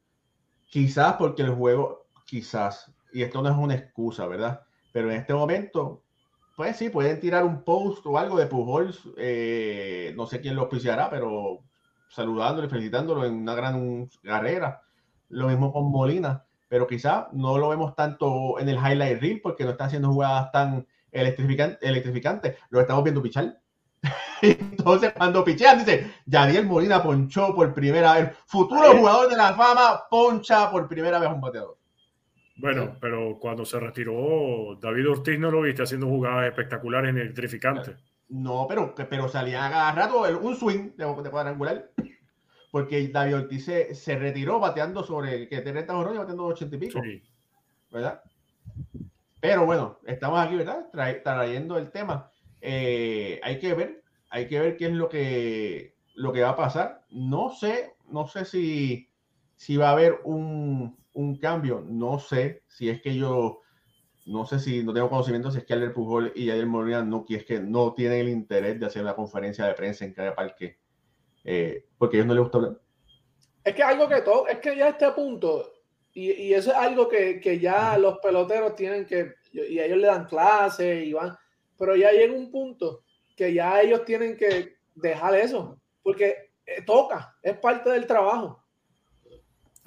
Quizás 0.67 1.13
porque 1.13 1.41
el 1.41 1.55
juego, 1.55 2.05
quizás, 2.23 2.93
y 3.11 3.23
esto 3.23 3.41
no 3.41 3.49
es 3.49 3.57
una 3.57 3.73
excusa, 3.73 4.27
¿verdad? 4.27 4.61
Pero 4.93 5.09
en 5.09 5.17
este 5.17 5.33
momento, 5.33 6.03
pues 6.57 6.75
sí, 6.75 6.89
pueden 6.89 7.21
tirar 7.21 7.45
un 7.45 7.63
post 7.63 8.05
o 8.05 8.17
algo 8.17 8.37
de 8.37 8.47
Pujols, 8.47 8.99
eh, 9.15 10.13
no 10.17 10.25
sé 10.27 10.41
quién 10.41 10.55
lo 10.55 10.63
auspiciará, 10.63 11.09
pero 11.09 11.59
saludándolo 12.09 12.67
y 12.67 12.69
felicitándolo 12.69 13.23
en 13.23 13.35
una 13.35 13.55
gran 13.55 14.09
carrera. 14.21 14.81
Lo 15.29 15.47
mismo 15.47 15.71
con 15.71 15.89
Molina 15.89 16.43
pero 16.69 16.87
quizá 16.87 17.29
no 17.31 17.57
lo 17.57 17.69
vemos 17.69 17.95
tanto 17.95 18.59
en 18.59 18.69
el 18.69 18.77
highlight 18.77 19.21
reel 19.21 19.41
porque 19.41 19.63
no 19.63 19.71
está 19.71 19.85
haciendo 19.85 20.11
jugadas 20.11 20.51
tan 20.51 20.85
electrificantes. 21.11 22.55
Lo 22.69 22.81
estamos 22.81 23.03
viendo 23.03 23.21
pichar. 23.21 23.59
Entonces, 24.41 25.13
cuando 25.13 25.43
pichean, 25.43 25.79
dice 25.79 26.11
Yadiel 26.25 26.65
Molina 26.65 27.01
ponchó 27.01 27.55
por 27.55 27.73
primera 27.73 28.13
vez. 28.13 28.31
Futuro 28.45 28.97
jugador 28.97 29.29
de 29.29 29.37
la 29.37 29.53
fama, 29.53 30.03
poncha 30.09 30.69
por 30.69 30.87
primera 30.87 31.19
vez 31.19 31.29
un 31.29 31.41
bateador. 31.41 31.77
Bueno, 32.57 32.97
pero 32.99 33.37
cuando 33.39 33.65
se 33.65 33.79
retiró, 33.79 34.77
David 34.81 35.09
Ortiz 35.09 35.39
no 35.39 35.51
lo 35.51 35.61
viste 35.61 35.83
haciendo 35.83 36.07
jugadas 36.07 36.47
espectaculares 36.47 37.09
en 37.11 37.17
electrificantes. 37.19 37.95
No, 38.29 38.65
pero, 38.67 38.93
pero 38.95 39.27
salía 39.29 39.65
a 39.65 39.91
rato 39.93 40.23
un 40.41 40.55
swing 40.55 40.91
de, 40.97 41.05
de 41.23 41.29
cuadrangular 41.29 41.91
porque 42.71 43.07
David 43.07 43.35
Ortiz 43.37 43.65
se, 43.65 44.15
retiró 44.17 44.59
bateando 44.59 45.03
sobre 45.03 45.47
que 45.47 45.61
30 45.61 45.93
jorrones, 45.93 46.19
bateando 46.19 46.45
80 46.45 46.75
y 46.75 46.79
pico. 46.79 47.01
¿Verdad? 47.91 48.21
Pero 49.39 49.65
bueno, 49.65 49.99
estamos 50.05 50.39
aquí, 50.39 50.55
¿verdad? 50.55 50.87
trayendo 51.23 51.77
el 51.77 51.91
tema. 51.91 52.29
Eh, 52.61 53.39
hay 53.43 53.59
que 53.59 53.73
ver, 53.73 54.03
hay 54.29 54.47
que 54.47 54.59
ver 54.59 54.77
qué 54.77 54.85
es 54.85 54.91
lo 54.91 55.09
que, 55.09 55.95
lo 56.15 56.33
que 56.33 56.41
va 56.41 56.49
a 56.49 56.55
pasar. 56.55 57.05
No 57.09 57.49
sé, 57.49 57.95
no 58.11 58.27
sé 58.27 58.45
si, 58.45 59.09
si 59.55 59.77
va 59.77 59.89
a 59.89 59.93
haber 59.93 60.19
un, 60.23 60.97
un 61.17 61.37
cambio. 61.37 61.83
No 61.85 62.19
sé 62.19 62.63
si 62.67 62.89
es 62.89 63.01
que 63.01 63.15
yo, 63.15 63.61
no 64.25 64.45
sé 64.45 64.59
si 64.59 64.83
no 64.83 64.93
tengo 64.93 65.09
conocimiento 65.09 65.51
si 65.51 65.57
es 65.57 65.65
que 65.65 65.73
Albert 65.73 65.93
Pujol 65.93 66.31
y 66.35 66.47
Javier 66.47 66.67
Molina 66.67 67.03
no, 67.03 67.25
es 67.27 67.43
que 67.43 67.59
no 67.59 67.93
tienen 67.93 68.19
el 68.19 68.29
interés 68.29 68.79
de 68.79 68.85
hacer 68.85 69.01
una 69.01 69.15
conferencia 69.15 69.65
de 69.65 69.73
prensa 69.73 70.05
en 70.05 70.13
cada 70.13 70.35
parque 70.35 70.77
eh, 71.43 71.85
porque 71.97 72.17
a 72.17 72.19
ellos 72.19 72.27
no 72.27 72.33
les 72.33 72.43
gusta 72.43 72.57
hablar. 72.57 72.81
Es 73.63 73.73
que 73.73 73.83
algo 73.83 74.07
que 74.07 74.21
todo, 74.21 74.47
es 74.47 74.59
que 74.59 74.75
ya 74.75 74.85
a 74.85 74.89
este 74.89 75.09
punto, 75.11 75.73
y, 76.13 76.31
y 76.31 76.53
eso 76.53 76.71
es 76.71 76.77
algo 76.77 77.07
que, 77.07 77.39
que, 77.39 77.59
ya 77.59 77.97
los 77.97 78.19
peloteros 78.19 78.75
tienen 78.75 79.05
que, 79.05 79.35
y 79.51 79.79
ellos 79.79 79.97
le 79.97 80.07
dan 80.07 80.25
clases 80.25 81.05
y 81.05 81.13
van, 81.13 81.35
pero 81.77 81.95
ya 81.95 82.11
llega 82.11 82.33
un 82.33 82.51
punto 82.51 83.03
que 83.35 83.53
ya 83.53 83.81
ellos 83.81 84.03
tienen 84.03 84.35
que 84.35 84.75
dejar 84.93 85.35
eso, 85.35 85.79
porque 86.03 86.51
eh, 86.65 86.81
toca, 86.85 87.35
es 87.41 87.57
parte 87.57 87.89
del 87.91 88.05
trabajo. 88.05 88.66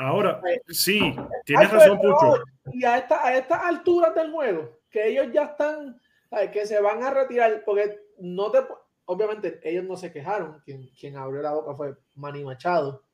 Ahora, 0.00 0.40
eh, 0.50 0.62
sí, 0.68 1.14
tienes 1.44 1.70
razón, 1.70 2.00
Pucho. 2.00 2.42
Y 2.72 2.84
a, 2.86 2.96
esta, 2.96 3.22
a 3.22 3.36
estas 3.36 3.62
alturas 3.62 4.14
del 4.14 4.32
juego, 4.32 4.78
que 4.90 5.08
ellos 5.08 5.26
ya 5.30 5.44
están, 5.44 6.00
que 6.52 6.64
se 6.64 6.80
van 6.80 7.02
a 7.02 7.10
retirar, 7.10 7.62
porque 7.66 8.00
no 8.18 8.50
te, 8.50 8.60
obviamente 9.04 9.60
ellos 9.62 9.84
no 9.84 9.98
se 9.98 10.10
quejaron, 10.10 10.62
quien, 10.64 10.88
quien 10.98 11.18
abrió 11.18 11.42
la 11.42 11.52
boca 11.52 11.74
fue 11.74 11.96
Manny 12.14 12.44
Machado, 12.44 13.04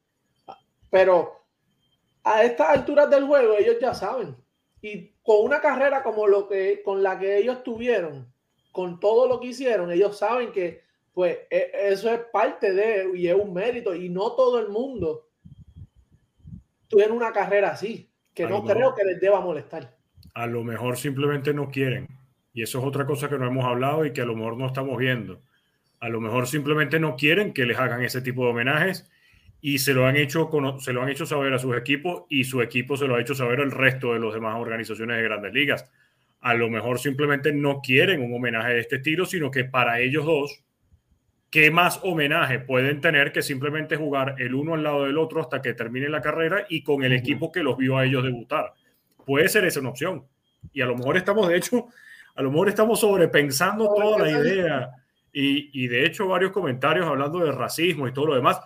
pero 0.88 1.44
a 2.22 2.44
estas 2.44 2.68
alturas 2.68 3.11
del 3.11 3.27
juego 3.27 3.55
ellos 3.55 3.79
ya 3.81 3.92
saben, 3.92 4.37
y 4.81 5.12
con 5.25 5.44
una 5.44 5.61
carrera 5.61 6.05
como 6.05 6.29
lo 6.29 6.46
que 6.46 6.85
con 6.85 7.03
la 7.03 7.18
que 7.18 7.38
ellos 7.38 7.64
tuvieron, 7.64 8.33
con 8.70 9.01
todo 9.01 9.27
lo 9.27 9.40
que 9.40 9.49
hicieron, 9.49 9.90
ellos 9.90 10.18
saben 10.18 10.53
que 10.53 10.85
pues 11.12 11.37
e, 11.51 11.72
eso 11.72 12.12
es 12.12 12.20
parte 12.33 12.72
de 12.72 13.11
y 13.18 13.27
es 13.27 13.35
un 13.35 13.53
mérito 13.53 13.92
y 13.92 14.09
no 14.09 14.37
todo 14.37 14.61
el 14.61 14.68
mundo 14.68 15.27
tuvieron 16.88 17.16
una 17.16 17.33
carrera 17.33 17.70
así, 17.70 18.11
que 18.35 18.46
no 18.46 18.64
creo 18.64 18.94
que 18.94 19.05
les 19.05 19.20
deba 19.20 19.40
molestar. 19.40 19.96
a 20.35 20.46
lo 20.46 20.62
mejor 20.64 20.99
simplemente 20.99 21.55
no 21.55 21.70
quieren. 21.70 22.09
Y 22.53 22.62
eso 22.62 22.79
es 22.79 22.85
otra 22.85 23.07
cosa 23.07 23.29
que 23.29 23.38
no 23.38 23.46
hemos 23.46 23.64
hablado 23.64 24.05
y 24.05 24.12
que 24.12 24.20
a 24.20 24.27
lo 24.27 24.37
mejor 24.37 24.57
no 24.57 24.66
estamos 24.66 24.99
viendo. 24.99 25.42
A 25.99 26.09
lo 26.11 26.20
mejor 26.20 26.46
simplemente 26.46 27.01
no 27.01 27.16
quieren 27.16 27.53
que 27.53 27.64
les 27.64 27.79
hagan 27.79 28.03
ese 28.03 28.20
tipo 28.20 28.44
de 28.44 28.51
homenajes 28.51 29.11
y 29.61 29.79
se 29.79 29.94
lo 29.94 30.07
han 30.07 30.16
hecho, 30.16 30.51
se 30.79 30.92
lo 30.92 31.03
han 31.03 31.09
hecho 31.09 31.27
saber 31.27 31.55
a 31.55 31.59
sus 31.59 31.77
equipos 31.77 32.25
y 32.29 32.44
su 32.44 32.61
equipo 32.61 32.96
se 32.96 33.07
lo 33.07 33.14
ha 33.14 33.20
hecho 33.20 33.35
saber 33.35 33.61
al 33.61 33.70
resto 33.70 34.12
de 34.12 34.20
las 34.20 34.35
demás 34.35 34.61
organizaciones 34.61 35.16
de 35.16 35.22
grandes 35.22 35.53
ligas. 35.53 35.90
A 36.40 36.55
lo 36.55 36.68
mejor 36.68 36.99
simplemente 36.99 37.53
no 37.53 37.81
quieren 37.81 38.20
un 38.22 38.35
homenaje 38.35 38.75
de 38.75 38.81
este 38.81 38.96
estilo, 38.96 39.25
sino 39.25 39.51
que 39.51 39.64
para 39.64 40.01
ellos 40.01 40.27
dos, 40.27 40.65
¿qué 41.57 41.71
más 41.71 42.01
homenaje 42.03 42.59
pueden 42.59 43.01
tener 43.01 43.33
que 43.33 43.40
simplemente 43.40 43.97
jugar 43.97 44.35
el 44.37 44.55
uno 44.55 44.75
al 44.75 44.83
lado 44.83 45.05
del 45.05 45.16
otro 45.16 45.40
hasta 45.40 45.62
que 45.62 45.73
termine 45.73 46.11
la 46.11 46.21
carrera 46.21 46.66
y 46.69 46.83
con 46.83 47.03
el 47.03 47.14
equipo 47.14 47.51
que 47.51 47.62
los 47.62 47.79
vio 47.79 47.97
a 47.97 48.05
ellos 48.05 48.23
debutar? 48.25 48.75
puede 49.25 49.49
ser 49.49 49.64
esa 49.64 49.81
una 49.81 49.88
opción. 49.88 50.23
Y 50.71 50.83
a 50.83 50.87
lo 50.87 50.95
mejor 50.95 51.16
estamos, 51.16 51.49
de 51.49 51.57
hecho, 51.57 51.88
a 52.35 52.42
lo 52.42 52.51
mejor 52.51 52.69
estamos 52.69 53.01
sobrepensando 53.01 53.87
toda 53.95 54.19
la 54.19 54.31
idea. 54.31 54.90
Y, 55.33 55.83
y, 55.83 55.88
de 55.88 56.05
hecho, 56.05 56.29
varios 56.29 56.53
comentarios 56.53 57.07
hablando 57.07 57.38
de 57.38 57.51
racismo 57.53 58.07
y 58.07 58.12
todo 58.12 58.27
lo 58.27 58.35
demás. 58.35 58.61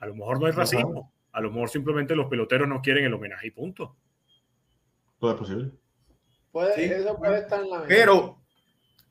A 0.00 0.06
lo 0.06 0.14
mejor 0.14 0.40
no 0.40 0.46
hay 0.46 0.52
racismo. 0.52 1.12
A 1.32 1.42
lo 1.42 1.50
mejor 1.50 1.68
simplemente 1.68 2.16
los 2.16 2.28
peloteros 2.28 2.66
no 2.66 2.80
quieren 2.80 3.04
el 3.04 3.12
homenaje 3.12 3.48
y 3.48 3.50
punto. 3.50 3.94
Todo 5.18 5.32
es 5.32 5.36
posible. 5.36 5.70
Puede, 6.50 6.98
Eso 6.98 7.14
puede 7.18 7.40
estar 7.40 7.62
en 7.62 7.68
la 7.68 7.82
Pero, 7.86 8.38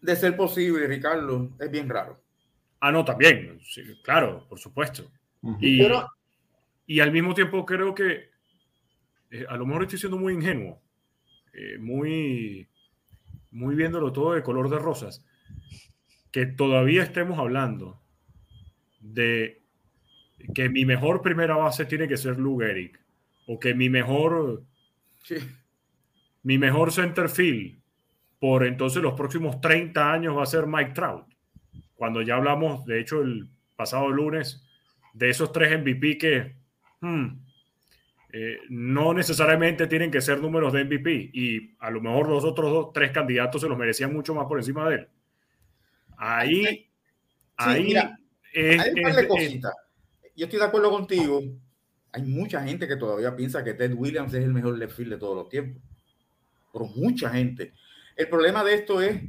de 0.02 0.16
ser 0.16 0.36
posible, 0.36 0.88
Ricardo, 0.88 1.52
es 1.60 1.70
bien 1.70 1.88
raro. 1.88 2.25
Ah, 2.88 2.92
no, 2.92 3.04
también. 3.04 3.58
Sí, 3.62 3.82
claro, 4.04 4.46
por 4.48 4.60
supuesto. 4.60 5.12
y, 5.60 5.82
y 6.86 7.00
al 7.00 7.12
mismo 7.12 7.34
tiempo 7.34 7.66
creo 7.66 7.96
que 7.96 8.30
eh, 9.32 9.44
a 9.50 9.58
lo 9.58 9.66
mejor 9.66 9.82
estoy 9.82 9.98
siendo 9.98 10.20
muy 10.20 10.34
ingenuo, 10.34 10.80
eh, 11.52 11.80
muy, 11.80 12.70
muy 13.50 13.74
viéndolo 13.74 14.14
todo 14.14 14.34
de 14.34 14.44
color 14.44 14.70
de 14.70 14.78
rosas, 14.78 15.26
que 16.32 16.46
todavía 16.46 17.02
estemos 17.02 17.40
hablando 17.40 18.04
de 19.00 19.64
que 20.54 20.70
mi 20.70 20.86
mejor 20.86 21.24
primera 21.24 21.56
base 21.56 21.86
tiene 21.86 22.08
que 22.08 22.18
ser 22.18 22.38
Lou 22.38 22.60
Gehrig, 22.60 23.00
o 23.48 23.60
que 23.60 23.74
mi 23.74 23.90
mejor, 23.90 24.64
mi 26.44 26.60
mejor 26.60 26.92
center 26.92 27.30
field 27.30 27.82
por 28.40 28.64
entonces 28.64 29.02
los 29.02 29.16
próximos 29.16 29.60
30 29.60 30.14
años 30.14 30.38
va 30.38 30.44
a 30.44 30.46
ser 30.46 30.68
Mike 30.68 30.92
Trout. 30.92 31.35
Cuando 31.96 32.22
ya 32.22 32.36
hablamos, 32.36 32.86
de 32.86 33.00
hecho, 33.00 33.22
el 33.22 33.50
pasado 33.76 34.10
lunes, 34.10 34.66
de 35.14 35.30
esos 35.30 35.52
tres 35.52 35.80
MVP 35.80 36.18
que, 36.18 36.56
hmm, 37.00 37.28
eh, 38.34 38.60
no 38.70 39.14
necesariamente 39.14 39.88
tienen 39.88 40.12
que 40.12 40.20
ser 40.20 40.42
números 40.42 40.74
de 40.74 40.84
MVP 40.84 41.32
y 41.34 41.74
a 41.80 41.90
lo 41.90 42.02
mejor 42.02 42.28
los 42.28 42.44
otros 42.44 42.70
dos, 42.70 42.94
tres 42.94 43.12
candidatos 43.12 43.62
se 43.62 43.70
los 43.70 43.78
merecían 43.78 44.14
mucho 44.14 44.36
más 44.36 44.46
por 44.46 44.58
encima 44.58 44.90
de 44.90 44.96
él. 44.96 45.08
Ahí, 46.18 46.90
ahí 47.56 47.96
hay 47.96 48.12
Yo 50.36 50.46
estoy 50.46 50.60
de 50.60 50.66
acuerdo 50.66 50.92
contigo. 50.92 51.42
Hay 52.12 52.24
mucha 52.24 52.62
gente 52.64 52.90
que 52.90 52.98
todavía 52.98 53.36
piensa 53.38 53.64
que 53.64 53.74
Ted 53.74 53.94
Williams 53.94 54.34
es 54.34 54.44
el 54.44 54.54
mejor 54.54 54.78
left 54.78 54.98
field 54.98 55.14
de 55.14 55.18
todos 55.18 55.36
los 55.38 55.50
tiempos. 55.50 55.82
Pero 56.74 56.88
mucha 56.88 57.30
gente. 57.30 57.74
El 58.18 58.28
problema 58.28 58.66
de 58.66 58.76
esto 58.76 59.02
es 59.02 59.22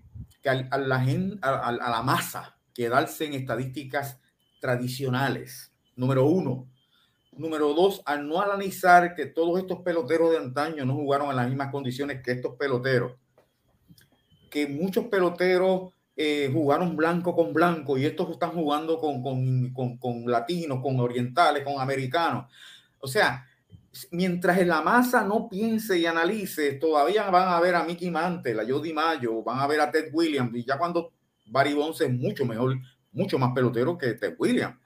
que 0.42 0.48
a, 0.48 0.78
la, 0.78 1.00
gente, 1.00 1.38
a 1.42 1.72
la 1.72 2.02
masa 2.02 2.55
quedarse 2.76 3.24
en 3.24 3.34
estadísticas 3.34 4.20
tradicionales. 4.60 5.72
Número 5.96 6.26
uno, 6.26 6.68
Número 7.36 7.74
dos, 7.74 8.00
al 8.06 8.26
no 8.26 8.40
analizar 8.40 9.14
que 9.14 9.26
todos 9.26 9.58
estos 9.58 9.80
peloteros 9.80 10.30
de 10.30 10.38
antaño 10.38 10.86
no 10.86 10.94
jugaron 10.94 11.28
en 11.28 11.36
las 11.36 11.48
mismas 11.48 11.70
condiciones 11.70 12.22
que 12.22 12.32
estos 12.32 12.54
peloteros, 12.56 13.12
que 14.50 14.66
muchos 14.66 15.04
peloteros 15.08 15.92
eh, 16.16 16.50
jugaron 16.50 16.96
blanco 16.96 17.36
con 17.36 17.52
blanco 17.52 17.98
y 17.98 18.06
estos 18.06 18.30
están 18.30 18.52
jugando 18.52 18.98
con, 18.98 19.22
con, 19.22 19.98
con, 19.98 20.24
latinos, 20.30 20.80
con 20.80 20.98
orientales, 20.98 21.62
con 21.62 21.78
americanos. 21.78 22.50
O 23.00 23.06
sea, 23.06 23.46
mientras 24.12 24.58
en 24.58 24.68
la 24.68 24.80
masa 24.80 25.22
no 25.22 25.46
piense 25.46 25.98
y 25.98 26.06
analice, 26.06 26.72
todavía 26.72 27.28
van 27.28 27.48
a 27.50 27.60
ver 27.60 27.74
a 27.74 27.84
Mickey 27.84 28.10
Mantle, 28.10 28.62
a 28.62 28.66
Jody 28.66 28.94
Mayo, 28.94 29.42
van 29.42 29.58
a 29.58 29.66
ver 29.66 29.82
a 29.82 29.90
Ted 29.90 30.08
Williams, 30.10 30.56
y 30.56 30.64
ya 30.64 30.78
cuando 30.78 31.12
Barry 31.48 31.74
Bonds 31.74 32.00
es 32.00 32.12
mucho 32.12 32.44
mejor, 32.44 32.76
mucho 33.12 33.38
más 33.38 33.52
pelotero 33.54 33.96
que 33.96 34.14
Ted 34.14 34.34
Williams. 34.38 34.76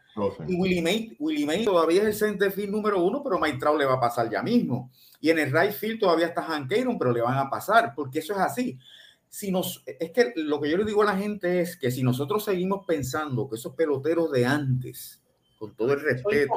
Y 0.47 0.55
Willie 0.55 0.83
May, 0.83 1.17
Willie 1.19 1.47
May 1.47 1.65
todavía 1.65 2.03
es 2.03 2.09
el 2.09 2.15
center 2.15 2.53
field 2.53 2.71
número 2.71 3.03
uno, 3.03 3.23
pero 3.23 3.39
Mike 3.39 3.59
Trout 3.59 3.79
le 3.79 3.85
va 3.85 3.95
a 3.95 4.01
pasar 4.01 4.29
ya 4.29 4.43
mismo. 4.43 4.91
Y 5.21 5.31
en 5.31 5.39
el 5.39 5.53
right 5.53 5.73
field 5.73 6.01
todavía 6.01 6.27
está 6.27 6.43
Hank 6.43 6.73
Aaron, 6.73 6.99
pero 6.99 7.13
le 7.13 7.21
van 7.21 7.39
a 7.39 7.49
pasar, 7.49 7.95
porque 7.95 8.19
eso 8.19 8.33
es 8.33 8.41
así. 8.41 8.79
Si 9.29 9.51
nos, 9.51 9.83
es 9.87 10.11
que 10.11 10.33
lo 10.37 10.61
que 10.61 10.71
yo 10.71 10.77
le 10.77 10.85
digo 10.85 11.03
a 11.03 11.07
la 11.07 11.17
gente 11.17 11.61
es 11.61 11.77
que 11.77 11.91
si 11.91 12.03
nosotros 12.03 12.45
seguimos 12.45 12.85
pensando 12.85 13.49
que 13.49 13.57
esos 13.57 13.75
peloteros 13.75 14.31
de 14.33 14.45
antes, 14.45 15.23
con 15.59 15.75
todo 15.77 15.93
el 15.93 16.01
respeto, 16.01 16.55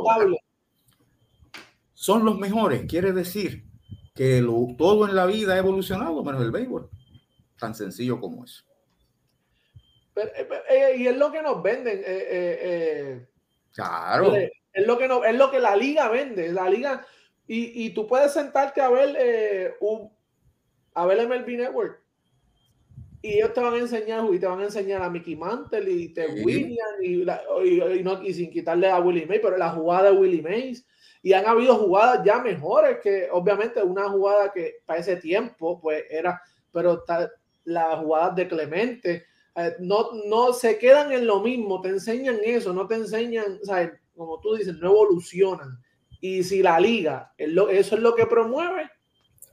son 1.94 2.26
los 2.26 2.38
mejores, 2.40 2.86
quiere 2.88 3.14
decir 3.14 3.66
que 4.16 4.42
lo, 4.42 4.68
todo 4.78 5.08
en 5.08 5.16
la 5.16 5.26
vida 5.26 5.54
ha 5.54 5.58
evolucionado 5.58 6.24
menos 6.24 6.42
el 6.42 6.52
béisbol. 6.52 6.90
Tan 7.60 7.76
sencillo 7.76 8.20
como 8.20 8.44
eso. 8.44 8.64
Eh, 10.16 10.48
eh, 10.70 10.94
y 10.98 11.08
es 11.08 11.18
lo 11.18 11.32
que 11.32 11.42
nos 11.42 11.62
venden. 11.62 12.02
Eh, 12.06 13.26
Claro. 13.74 14.34
Es 14.74 14.88
lo 14.88 14.98
que 14.98 15.08
no, 15.08 15.24
es 15.24 15.36
lo 15.36 15.52
que 15.52 15.60
la 15.60 15.76
liga 15.76 16.10
vende. 16.10 16.52
La 16.52 16.70
liga, 16.70 17.06
y, 17.48 17.86
y 17.86 17.90
tú 17.92 18.08
puedes 18.08 18.32
sentarte 18.34 18.82
a 18.82 18.90
ver 18.90 19.16
eh, 19.20 19.74
un 19.82 20.12
a 20.94 21.06
ver 21.06 21.28
MLB 21.28 21.58
Network. 21.58 22.02
Y 23.22 23.36
ellos 23.36 23.54
te 23.54 23.62
van 23.62 23.74
a 23.76 23.78
enseñar, 23.78 24.26
y 24.34 24.40
te 24.40 24.46
van 24.46 24.60
a 24.60 24.66
enseñar 24.66 25.02
a 25.02 25.10
Mickey 25.10 25.36
Mantle 25.36 25.90
y 25.90 26.10
te 26.10 26.28
William 26.44 26.78
y, 27.02 27.22
y, 27.22 28.04
no, 28.04 28.22
y, 28.22 28.34
sin 28.34 28.52
quitarle 28.52 28.90
a 28.90 29.00
Willie 29.00 29.26
Mays, 29.26 29.40
pero 29.42 29.58
la 29.58 29.70
jugada 29.70 30.12
de 30.12 30.18
Willie 30.18 30.42
Mays. 30.42 30.86
Y 31.22 31.32
han 31.32 31.46
habido 31.46 31.76
jugadas 31.78 32.22
ya 32.26 32.40
mejores 32.40 32.98
que, 33.02 33.30
obviamente, 33.32 33.82
una 33.82 34.10
jugada 34.10 34.52
que 34.52 34.82
para 34.86 35.00
ese 35.00 35.16
tiempo, 35.16 35.80
pues 35.80 36.04
era, 36.10 36.42
pero 36.70 37.06
las 37.64 38.00
jugadas 38.00 38.36
de 38.36 38.48
Clemente, 38.50 39.26
eh, 39.56 39.76
no, 39.80 40.10
no 40.28 40.54
se 40.54 40.78
quedan 40.78 41.12
en 41.12 41.28
lo 41.28 41.42
mismo, 41.42 41.82
te 41.82 41.90
enseñan 41.90 42.38
eso, 42.44 42.74
no 42.74 42.88
te 42.88 42.96
enseñan, 42.96 43.60
como 44.16 44.40
tú 44.40 44.56
dices, 44.56 44.76
no 44.78 44.90
evolucionan. 44.90 45.80
Y 46.20 46.44
si 46.44 46.64
la 46.64 46.80
liga, 46.80 47.34
eso 47.38 47.96
es 47.96 48.02
lo 48.02 48.16
que 48.16 48.26
promueve, 48.26 48.90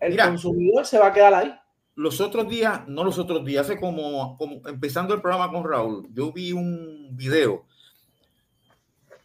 el 0.01 0.17
consumidor 0.17 0.87
se 0.87 0.99
va 0.99 1.09
a 1.09 1.13
quedar 1.13 1.35
ahí. 1.35 1.55
Los 1.97 2.21
otros 2.21 2.49
días, 2.49 2.87
no 2.89 3.05
los 3.05 3.19
otros 3.19 3.45
días, 3.45 3.67
hace 3.67 3.79
como, 3.79 4.39
como 4.39 4.63
empezando 4.67 5.13
el 5.13 5.21
programa 5.21 5.53
con 5.53 5.69
Raúl, 5.69 6.09
yo 6.15 6.33
vi 6.33 6.53
un 6.53 7.11
video. 7.13 7.67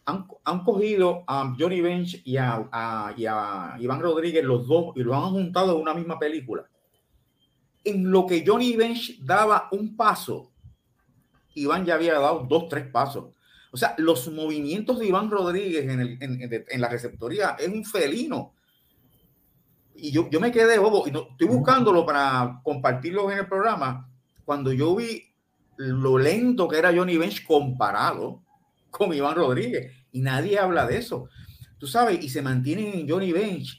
Han, 0.04 0.26
han 0.44 0.62
cogido 0.62 1.24
a 1.26 1.54
Johnny 1.58 1.80
Bench 1.80 2.20
y 2.24 2.36
a, 2.36 2.68
a, 2.70 3.14
y 3.16 3.24
a 3.26 3.76
Iván 3.80 4.00
Rodríguez, 4.00 4.44
los 4.44 4.66
dos, 4.66 4.92
y 4.94 5.00
lo 5.00 5.14
han 5.14 5.30
juntado 5.30 5.74
en 5.74 5.82
una 5.82 5.94
misma 5.94 6.18
película. 6.18 6.68
En 7.82 8.10
lo 8.10 8.26
que 8.26 8.44
Johnny 8.46 8.76
Bench 8.76 9.18
daba 9.20 9.68
un 9.72 9.96
paso, 9.96 10.52
Iván 11.56 11.84
ya 11.84 11.94
había 11.94 12.14
dado 12.14 12.46
dos, 12.48 12.68
tres 12.68 12.86
pasos. 12.86 13.26
O 13.72 13.76
sea, 13.76 13.94
los 13.98 14.30
movimientos 14.32 14.98
de 14.98 15.06
Iván 15.06 15.30
Rodríguez 15.30 15.88
en, 15.88 16.00
el, 16.00 16.22
en, 16.22 16.64
en 16.68 16.80
la 16.80 16.88
receptoría 16.88 17.56
es 17.58 17.68
un 17.68 17.84
felino. 17.84 18.54
Y 19.94 20.10
yo, 20.12 20.28
yo 20.30 20.40
me 20.40 20.52
quedé 20.52 20.78
bobo 20.78 21.06
y 21.06 21.10
no, 21.10 21.28
estoy 21.30 21.48
buscándolo 21.48 22.04
para 22.04 22.60
compartirlo 22.62 23.30
en 23.30 23.38
el 23.38 23.48
programa. 23.48 24.08
Cuando 24.44 24.72
yo 24.72 24.94
vi 24.94 25.22
lo 25.76 26.18
lento 26.18 26.68
que 26.68 26.78
era 26.78 26.94
Johnny 26.94 27.16
Bench 27.16 27.44
comparado 27.46 28.42
con 28.90 29.12
Iván 29.12 29.36
Rodríguez 29.36 29.92
y 30.12 30.20
nadie 30.20 30.58
habla 30.58 30.86
de 30.86 30.98
eso. 30.98 31.28
Tú 31.78 31.86
sabes, 31.86 32.22
y 32.22 32.28
se 32.28 32.42
mantienen 32.42 32.98
en 32.98 33.08
Johnny 33.08 33.32
Bench, 33.32 33.78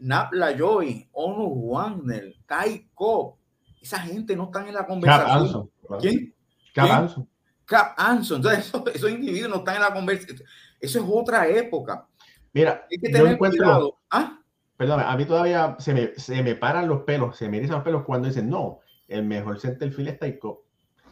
Napla 0.00 0.56
Joy, 0.56 1.08
Onu 1.12 1.70
Wagner, 1.70 2.34
Kai 2.46 2.88
Cobb. 2.94 3.34
Esa 3.80 3.98
gente 3.98 4.34
no 4.34 4.44
está 4.44 4.66
en 4.66 4.74
la 4.74 4.86
conversación. 4.86 5.70
¿Quién? 6.00 6.33
Cap 6.74 6.90
Anson. 6.90 7.28
Cap 7.64 7.94
Anson. 7.96 8.36
Entonces, 8.38 8.72
esos, 8.94 9.10
individuos 9.10 9.50
no 9.50 9.56
están 9.58 9.76
en 9.76 9.82
la 9.82 9.94
conversación. 9.94 10.38
Eso 10.80 10.98
es 10.98 11.04
otra 11.08 11.48
época. 11.48 12.06
Mira, 12.52 12.86
Hay 12.90 12.98
que 12.98 13.08
tener 13.08 13.22
yo 13.22 13.28
encuentro, 13.28 13.64
cuidado. 13.64 13.98
¿Ah? 14.10 14.40
Perdón, 14.76 15.00
a 15.00 15.16
mí 15.16 15.24
todavía 15.24 15.76
se 15.78 15.94
me, 15.94 16.14
se 16.16 16.42
me 16.42 16.56
paran 16.56 16.88
los 16.88 17.02
pelos, 17.02 17.36
se 17.36 17.48
me 17.48 17.58
erizan 17.58 17.76
los 17.76 17.84
pelos 17.84 18.04
cuando 18.04 18.28
dicen, 18.28 18.50
no, 18.50 18.80
el 19.06 19.24
mejor 19.24 19.60
centerfield 19.60 20.08
es 20.08 20.18
Taiko, 20.18 20.64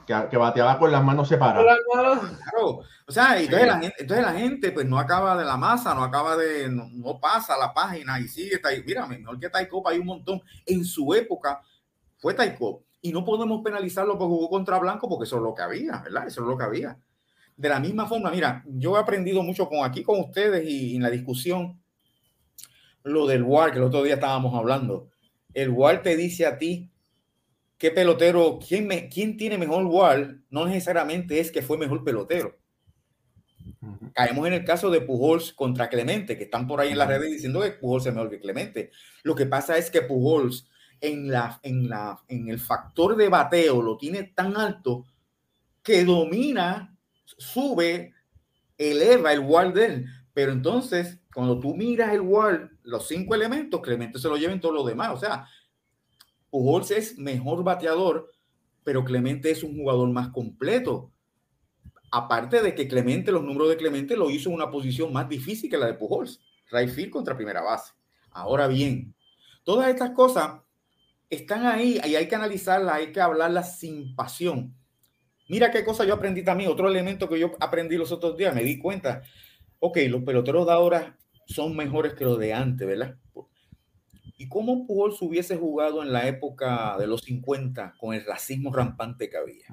que, 0.05 0.15
que 0.29 0.37
bateaba 0.37 0.79
con 0.81 0.91
las 0.91 1.03
manos 1.03 1.29
separadas. 1.29 1.79
Claro. 1.93 2.83
O 3.07 3.13
sea, 3.13 3.41
entonces, 3.41 3.69
la 3.69 3.79
gente, 3.79 3.97
entonces 3.99 4.27
la 4.27 4.33
gente 4.33 4.73
pues 4.73 4.87
no 4.87 4.99
acaba 4.99 5.37
de 5.37 5.45
la 5.45 5.57
masa, 5.57 5.95
no 5.95 6.03
acaba 6.03 6.37
de, 6.37 6.69
no, 6.71 7.21
pasa 7.21 7.57
la 7.57 7.73
página 7.73 8.19
y 8.19 8.27
sigue, 8.27 8.61
mira, 8.85 9.07
mejor 9.07 9.39
que 9.39 9.49
Taiko 9.49 9.89
hay 9.89 9.99
un 9.99 10.07
montón. 10.07 10.43
En 10.67 10.85
su 10.85 11.15
época 11.15 11.61
fue 12.19 12.35
Taiko 12.35 12.83
y 13.03 13.13
no 13.13 13.25
podemos 13.25 13.61
penalizarlo 13.63 14.17
porque 14.17 14.33
jugó 14.33 14.49
contra 14.49 14.79
Blanco 14.79 15.09
porque 15.09 15.25
eso 15.25 15.37
es 15.37 15.43
lo 15.43 15.55
que 15.55 15.63
había, 15.63 16.01
¿verdad? 16.03 16.27
Eso 16.29 16.41
es 16.43 16.47
lo 16.47 16.57
que 16.57 16.65
había. 16.65 16.97
De 17.57 17.69
la 17.69 17.81
misma 17.81 18.07
forma, 18.07 18.31
mira, 18.31 18.65
yo 18.67 18.97
he 18.97 19.01
aprendido 19.01 19.43
mucho 19.43 19.69
con 19.69 19.85
aquí 19.85 20.05
con 20.05 20.21
ustedes 20.21 20.67
y 20.67 20.97
en 20.97 21.03
la 21.03 21.11
discusión 21.11 21.83
lo 23.03 23.27
del 23.27 23.43
WAR 23.43 23.73
que 23.73 23.79
el 23.79 23.85
otro 23.85 24.05
día 24.05 24.15
estábamos 24.15 24.55
hablando. 24.55 25.11
el 25.53 25.71
WAR 25.71 26.03
te 26.03 26.17
dice 26.17 26.47
a 26.47 26.57
ti 26.57 26.91
qué 27.77 27.91
pelotero, 27.91 28.61
quién, 28.67 28.87
me, 28.87 29.09
quién 29.09 29.37
tiene 29.37 29.59
mejor 29.59 29.85
WAR, 29.85 30.37
no 30.49 30.65
necesariamente 30.67 31.41
es 31.41 31.51
que 31.51 31.63
fue 31.63 31.77
mejor 31.77 32.05
pelotero. 32.05 32.57
Caemos 34.15 34.47
en 34.47 34.53
el 34.53 34.65
caso 34.65 34.91
de 34.91 35.01
Pujols 35.01 35.53
contra 35.53 35.89
Clemente, 35.89 36.39
que 36.39 36.45
están 36.45 36.69
por 36.69 36.81
ahí 36.81 36.93
en 36.93 36.99
las 36.99 37.09
redes 37.09 37.33
diciendo 37.33 37.61
que 37.61 37.73
Pujols 37.73 38.07
es 38.07 38.15
mejor 38.15 38.31
que 38.31 38.39
Clemente. 38.39 38.91
Lo 39.25 39.35
que 39.35 39.47
pasa 39.47 39.77
es 39.77 39.91
que 39.91 40.03
Pujols 40.03 40.71
en, 41.03 41.31
la, 41.31 41.59
en, 41.63 41.89
la, 41.89 42.19
en 42.29 42.49
el 42.49 42.61
factor 42.61 43.17
de 43.17 43.29
bateo 43.29 43.83
lo 43.83 43.99
tiene 43.99 44.23
tan 44.23 44.57
alto 44.57 45.05
que 45.83 46.05
domina, 46.05 46.97
sube, 47.25 48.15
eleva 48.79 49.33
el 49.33 49.41
WAR 49.41 49.75
de 49.75 49.85
él. 49.85 50.07
Pero 50.33 50.53
entonces, 50.53 51.19
cuando 51.35 51.59
tú 51.59 51.75
miras 51.75 52.15
el 52.15 52.21
WAR, 52.21 52.71
los 52.85 53.09
cinco 53.09 53.35
elementos, 53.35 53.81
Clemente 53.81 54.21
se 54.21 54.29
lo 54.29 54.37
lleven 54.37 54.61
todos 54.61 54.77
los 54.77 54.87
demás. 54.87 55.11
O 55.11 55.17
sea, 55.17 55.47
Pujols 56.51 56.93
es 56.93 57.19
mejor 57.19 57.65
bateador, 57.65 58.31
pero 58.85 59.05
Clemente 59.05 59.51
es 59.51 59.65
un 59.65 59.77
jugador 59.77 60.09
más 60.11 60.29
completo. 60.29 61.11
Aparte 62.13 62.63
de 62.63 62.77
que 62.77 62.87
Clemente, 62.87 63.33
los 63.33 63.43
números 63.43 63.71
de 63.71 63.77
Clemente 63.77 64.17
lo 64.17 64.31
hizo 64.31 64.51
en 64.51 64.55
una 64.55 64.71
posición 64.71 65.13
más 65.13 65.29
difícil 65.29 65.69
que 65.69 65.79
la 65.79 65.87
de 65.87 65.95
Pujols, 65.95 66.41
right 66.71 66.89
field 66.89 67.11
contra 67.11 67.37
primera 67.37 67.61
base. 67.61 67.93
Ahora 68.31 68.69
bien, 68.69 69.15
todas 69.65 69.89
estas 69.89 70.13
cosas 70.13 70.61
están 71.33 71.65
ahí 71.67 71.99
y 72.05 72.15
hay 72.15 72.29
que 72.29 72.35
analizarlas, 72.35 72.95
hay 72.95 73.11
que 73.11 73.21
hablarlas 73.21 73.79
sin 73.79 74.15
pasión. 74.15 74.75
Mira 75.49 75.71
qué 75.71 75.83
cosa 75.83 76.05
yo 76.05 76.15
aprendí 76.15 76.45
también, 76.45 76.71
otro 76.71 76.89
elemento 76.89 77.27
que 77.27 77.39
yo 77.39 77.53
aprendí 77.59 77.97
los 77.97 78.13
otros 78.13 78.37
días, 78.37 78.55
me 78.55 78.63
di 78.63 78.79
cuenta, 78.79 79.23
ok, 79.79 79.99
los 80.09 80.23
peloteros 80.25 80.67
de 80.67 80.73
ahora 80.73 81.19
son 81.47 81.75
mejores 81.75 82.13
que 82.13 82.25
los 82.25 82.39
de 82.39 82.53
antes, 82.53 82.87
¿verdad? 82.87 83.17
¿Y 84.37 84.49
cómo 84.49 84.87
Pujols 84.87 85.23
hubiese 85.23 85.57
jugado 85.57 86.03
en 86.03 86.13
la 86.13 86.29
época 86.29 86.97
de 86.99 87.07
los 87.07 87.23
50 87.23 87.95
con 87.99 88.15
el 88.15 88.25
racismo 88.27 88.71
rampante 88.71 89.31
que 89.31 89.37
había? 89.39 89.67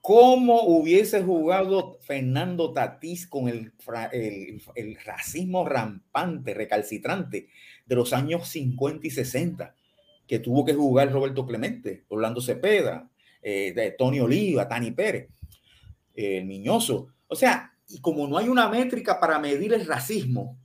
¿Cómo 0.00 0.62
hubiese 0.62 1.22
jugado 1.22 1.98
Fernando 2.02 2.72
Tatís 2.72 3.26
con 3.26 3.48
el, 3.48 3.72
el, 4.12 4.62
el, 4.74 4.96
racismo 5.04 5.64
rampante, 5.64 6.52
recalcitrante 6.52 7.48
de 7.86 7.94
los 7.94 8.12
años 8.12 8.48
50 8.48 9.06
y 9.06 9.10
60? 9.10 9.74
Que 10.26 10.38
tuvo 10.38 10.64
que 10.64 10.74
jugar 10.74 11.12
Roberto 11.12 11.46
Clemente, 11.46 12.04
Orlando 12.08 12.40
Cepeda, 12.40 13.10
eh, 13.42 13.72
de 13.74 13.90
Tony 13.92 14.20
Oliva, 14.20 14.66
Tani 14.66 14.90
Pérez, 14.90 15.28
el 16.14 16.46
Miñoso. 16.46 17.08
O 17.28 17.36
sea, 17.36 17.72
y 17.88 18.00
como 18.00 18.26
no 18.26 18.38
hay 18.38 18.48
una 18.48 18.68
métrica 18.68 19.20
para 19.20 19.38
medir 19.38 19.74
el 19.74 19.86
racismo, 19.86 20.58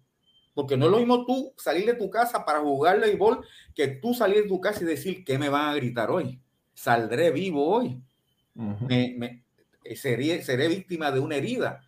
porque 0.54 0.78
no 0.78 0.86
es 0.86 0.92
lo 0.92 0.98
mismo 0.98 1.26
tú 1.26 1.54
salir 1.58 1.86
de 1.86 1.94
tu 1.94 2.10
casa 2.10 2.46
para 2.46 2.60
jugar 2.60 3.00
béisbol 3.00 3.46
que 3.76 3.88
tú 3.88 4.14
salir 4.14 4.44
de 4.44 4.50
tu 4.50 4.60
casa 4.60 4.84
y 4.84 4.88
decir, 4.88 5.24
¿qué 5.24 5.38
me 5.38 5.50
van 5.50 5.70
a 5.70 5.76
gritar 5.76 6.10
hoy? 6.10 6.40
Saldré 6.74 7.32
vivo 7.32 7.66
hoy. 7.66 8.02
me, 8.56 9.44
eh, 9.84 9.96
seré, 9.96 10.42
seré 10.44 10.68
víctima 10.68 11.12
de 11.12 11.20
una 11.20 11.36
herida 11.36 11.84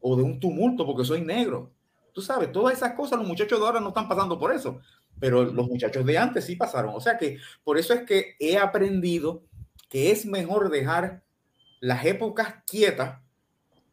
o 0.00 0.16
de 0.16 0.22
un 0.22 0.40
tumulto 0.40 0.86
porque 0.86 1.04
soy 1.04 1.22
negro. 1.22 1.72
Tú 2.16 2.22
sabes, 2.22 2.50
todas 2.50 2.74
esas 2.74 2.94
cosas 2.94 3.18
los 3.18 3.28
muchachos 3.28 3.60
de 3.60 3.66
ahora 3.66 3.78
no 3.78 3.88
están 3.88 4.08
pasando 4.08 4.38
por 4.38 4.50
eso, 4.50 4.80
pero 5.20 5.44
los 5.44 5.68
muchachos 5.68 6.06
de 6.06 6.16
antes 6.16 6.46
sí 6.46 6.56
pasaron. 6.56 6.94
O 6.94 7.00
sea 7.02 7.18
que 7.18 7.36
por 7.62 7.76
eso 7.76 7.92
es 7.92 8.04
que 8.04 8.36
he 8.40 8.56
aprendido 8.56 9.42
que 9.90 10.10
es 10.10 10.24
mejor 10.24 10.70
dejar 10.70 11.24
las 11.78 12.06
épocas 12.06 12.54
quietas 12.66 13.20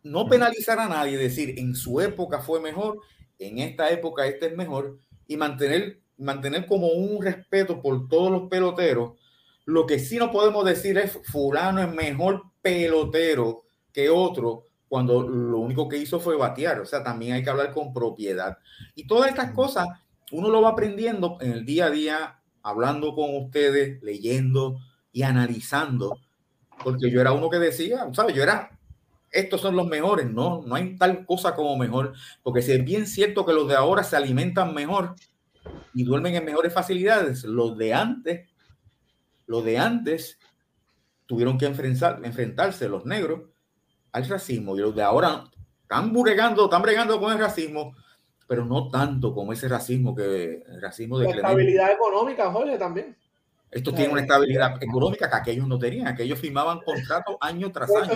no 0.03 0.29
penalizar 0.29 0.79
a 0.79 0.87
nadie, 0.87 1.17
decir 1.17 1.59
en 1.59 1.75
su 1.75 1.99
época 1.99 2.39
fue 2.39 2.61
mejor, 2.61 3.01
en 3.39 3.59
esta 3.59 3.89
época 3.89 4.25
este 4.25 4.45
es 4.45 4.55
mejor, 4.55 4.99
y 5.27 5.35
mantener, 5.35 5.99
mantener 6.17 6.65
como 6.65 6.87
un 6.93 7.21
respeto 7.21 7.81
por 7.81 8.07
todos 8.07 8.31
los 8.31 8.49
peloteros. 8.49 9.19
Lo 9.65 9.85
que 9.85 9.99
sí 9.99 10.15
no 10.15 10.31
podemos 10.31 10.63
decir 10.63 10.97
es 10.97 11.19
fulano 11.29 11.81
es 11.81 11.93
mejor 11.93 12.43
pelotero 12.61 13.63
que 13.91 14.09
otro 14.09 14.67
cuando 14.93 15.27
lo 15.27 15.57
único 15.57 15.89
que 15.89 15.97
hizo 15.97 16.19
fue 16.19 16.37
batear. 16.37 16.79
O 16.79 16.85
sea, 16.85 17.03
también 17.03 17.33
hay 17.33 17.43
que 17.43 17.49
hablar 17.49 17.71
con 17.73 17.91
propiedad. 17.91 18.59
Y 18.93 19.07
todas 19.07 19.31
estas 19.31 19.49
cosas 19.49 19.87
uno 20.31 20.49
lo 20.49 20.61
va 20.61 20.69
aprendiendo 20.69 21.39
en 21.41 21.51
el 21.51 21.65
día 21.65 21.87
a 21.87 21.89
día, 21.89 22.39
hablando 22.61 23.15
con 23.15 23.35
ustedes, 23.35 24.03
leyendo 24.03 24.77
y 25.11 25.23
analizando. 25.23 26.19
Porque 26.83 27.09
yo 27.09 27.19
era 27.19 27.31
uno 27.31 27.49
que 27.49 27.57
decía, 27.57 28.07
¿sabes? 28.13 28.35
Yo 28.35 28.43
era 28.43 28.77
estos 29.31 29.61
son 29.61 29.75
los 29.75 29.87
mejores. 29.87 30.29
No, 30.29 30.61
no 30.63 30.75
hay 30.75 30.95
tal 30.95 31.25
cosa 31.25 31.55
como 31.55 31.75
mejor, 31.75 32.13
porque 32.43 32.61
si 32.61 32.73
es 32.73 32.85
bien 32.85 33.07
cierto 33.07 33.47
que 33.47 33.53
los 33.53 33.67
de 33.67 33.75
ahora 33.75 34.03
se 34.03 34.15
alimentan 34.15 34.75
mejor 34.75 35.15
y 35.95 36.03
duermen 36.03 36.35
en 36.35 36.45
mejores 36.45 36.71
facilidades, 36.71 37.45
los 37.45 37.75
de 37.79 37.95
antes, 37.95 38.47
los 39.47 39.65
de 39.65 39.79
antes 39.79 40.37
tuvieron 41.25 41.57
que 41.57 41.65
enfrentar, 41.65 42.21
enfrentarse 42.23 42.87
los 42.87 43.05
negros 43.05 43.52
al 44.13 44.29
racismo 44.29 44.75
y 44.75 44.79
los 44.79 44.95
de 44.95 45.03
ahora 45.03 45.43
están 45.81 46.13
bregando, 46.13 46.65
están 46.65 46.81
bregando 46.81 47.19
con 47.19 47.33
el 47.33 47.39
racismo, 47.39 47.93
pero 48.47 48.63
no 48.63 48.89
tanto 48.89 49.33
como 49.33 49.51
ese 49.51 49.67
racismo 49.67 50.15
que 50.15 50.63
el 50.65 50.81
racismo 50.81 51.19
de 51.19 51.29
la 51.29 51.35
estabilidad 51.35 51.91
económica, 51.91 52.51
Jorge, 52.51 52.77
también. 52.77 53.17
Estos 53.69 53.95
tienen 53.95 54.11
una 54.11 54.21
estabilidad 54.21 54.81
económica 54.81 55.27
que 55.27 55.35
aquellos 55.35 55.67
no 55.67 55.79
tenían, 55.79 56.07
aquellos 56.07 56.39
firmaban 56.39 56.79
contratos 56.81 57.35
año 57.41 57.71
tras 57.71 57.89
año. 57.89 58.13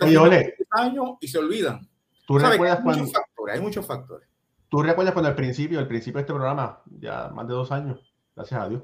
Oye, 0.00 0.54
años 0.70 1.10
y 1.20 1.26
se 1.26 1.38
olvidan. 1.38 1.88
¿Tú 2.24 2.38
recuerdas 2.38 2.78
hay, 2.78 2.84
cuando, 2.84 3.02
muchos 3.02 3.12
factores, 3.12 3.54
hay 3.54 3.60
muchos 3.60 3.86
factores. 3.86 4.28
¿Tú 4.68 4.82
recuerdas 4.82 5.12
cuando 5.12 5.28
al 5.28 5.34
principio, 5.34 5.80
al 5.80 5.88
principio 5.88 6.18
de 6.18 6.22
este 6.22 6.32
programa, 6.32 6.82
ya 7.00 7.28
más 7.28 7.48
de 7.48 7.54
dos 7.54 7.72
años, 7.72 8.14
gracias 8.34 8.60
a 8.60 8.68
Dios, 8.68 8.82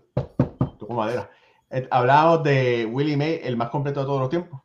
tocó 0.79 0.95
madera, 0.95 1.31
eh, 1.71 1.87
hablábamos 1.91 2.43
de 2.43 2.87
Willie 2.87 3.17
May, 3.17 3.41
el 3.45 3.57
más 3.57 3.71
completo 3.71 4.01
de 4.01 4.07
todos 4.07 4.21
los 4.21 4.31
tiempos? 4.31 4.61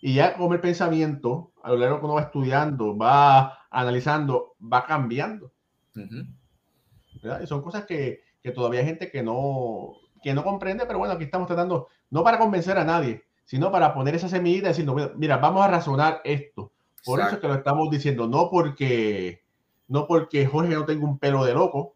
Y 0.00 0.14
ya 0.14 0.34
como 0.34 0.52
el 0.54 0.60
pensamiento, 0.60 1.52
a 1.62 1.70
lo 1.70 1.78
largo 1.78 1.98
que 1.98 2.04
uno 2.04 2.14
va 2.14 2.22
estudiando, 2.22 2.96
va 2.96 3.66
analizando, 3.70 4.54
va 4.60 4.84
cambiando. 4.84 5.52
Y 5.94 7.46
son 7.46 7.62
cosas 7.62 7.86
que, 7.86 8.20
que 8.42 8.52
todavía 8.52 8.80
hay 8.80 8.86
gente 8.86 9.10
que 9.10 9.22
no, 9.22 9.94
que 10.22 10.34
no 10.34 10.44
comprende, 10.44 10.86
pero 10.86 10.98
bueno, 10.98 11.14
aquí 11.14 11.24
estamos 11.24 11.46
tratando, 11.46 11.88
no 12.10 12.22
para 12.22 12.38
convencer 12.38 12.78
a 12.78 12.84
nadie, 12.84 13.24
sino 13.44 13.70
para 13.70 13.94
poner 13.94 14.14
esa 14.14 14.28
semillita 14.28 14.68
diciendo, 14.68 15.12
mira, 15.16 15.38
vamos 15.38 15.64
a 15.64 15.68
razonar 15.68 16.20
esto. 16.24 16.72
Por 17.04 17.20
eso 17.20 17.30
es 17.30 17.38
que 17.38 17.48
lo 17.48 17.54
estamos 17.54 17.88
diciendo, 17.90 18.26
no 18.26 18.50
porque, 18.50 19.44
no 19.86 20.06
porque 20.06 20.46
Jorge 20.46 20.74
no 20.74 20.84
tenga 20.84 21.04
un 21.04 21.18
pelo 21.18 21.44
de 21.44 21.54
loco, 21.54 21.94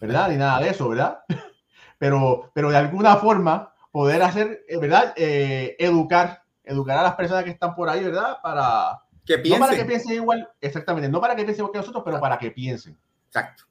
¿verdad? 0.00 0.28
Ni 0.28 0.36
nada 0.36 0.60
de 0.60 0.70
eso, 0.70 0.88
¿verdad? 0.88 1.20
Pero, 1.98 2.50
pero 2.54 2.70
de 2.70 2.78
alguna 2.78 3.16
forma 3.16 3.74
poder 3.92 4.22
hacer, 4.22 4.64
eh, 4.68 4.78
¿verdad? 4.78 5.12
Eh, 5.16 5.76
educar, 5.78 6.44
educar 6.64 6.98
a 6.98 7.02
las 7.02 7.14
personas 7.14 7.44
que 7.44 7.50
están 7.50 7.74
por 7.74 7.88
ahí, 7.88 8.04
¿verdad? 8.04 8.38
Para 8.42 9.02
que 9.24 9.38
piensen. 9.38 9.60
No 9.60 9.66
para 9.66 9.78
que 9.78 9.84
piensen 9.84 10.12
igual, 10.12 10.48
exactamente, 10.60 11.08
no 11.08 11.20
para 11.20 11.36
que 11.36 11.44
piensen 11.44 11.62
igual 11.62 11.72
que 11.72 11.78
nosotros, 11.78 12.02
pero 12.04 12.20
para 12.20 12.38
que 12.38 12.50
piensen. 12.50 12.98
Exacto. 13.26 13.64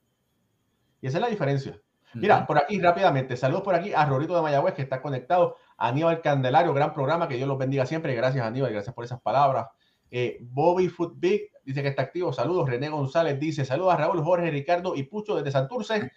Y 1.02 1.08
esa 1.08 1.18
es 1.18 1.22
la 1.22 1.30
diferencia. 1.30 1.80
Mira, 2.14 2.48
por 2.48 2.58
aquí 2.58 2.80
rápidamente, 2.80 3.38
saludos 3.38 3.62
por 3.62 3.76
aquí 3.76 3.94
a 3.94 4.04
Rorito 4.06 4.36
de 4.36 4.42
Mayagüez 4.42 4.74
que 4.74 4.82
está 4.82 5.02
conectado, 5.02 5.58
Aníbal 5.78 6.22
Candelario, 6.22 6.74
gran 6.74 6.94
programa, 6.94 7.28
que 7.28 7.36
Dios 7.36 7.48
los 7.48 7.58
bendiga 7.58 7.86
siempre, 7.86 8.16
gracias 8.16 8.44
Aníbal, 8.44 8.74
gracias 8.74 8.96
por 8.96 9.06
esas 9.06 9.22
palabras. 9.22 9.68
Eh, 10.10 10.40
Bobby 10.42 10.90
Foot 10.90 11.20
Big 11.20 11.52
dice 11.64 11.84
que 11.84 11.90
está 11.90 12.02
activo, 12.02 12.34
saludos, 12.34 12.68
René 12.68 12.90
González 12.90 13.40
dice, 13.40 13.64
saludos 13.64 13.94
a 13.94 13.98
Raúl, 13.98 14.24
Jorge, 14.24 14.50
Ricardo 14.50 14.96
y 14.96 15.04
Pucho 15.04 15.36
desde 15.36 15.52
Santurce. 15.52 16.12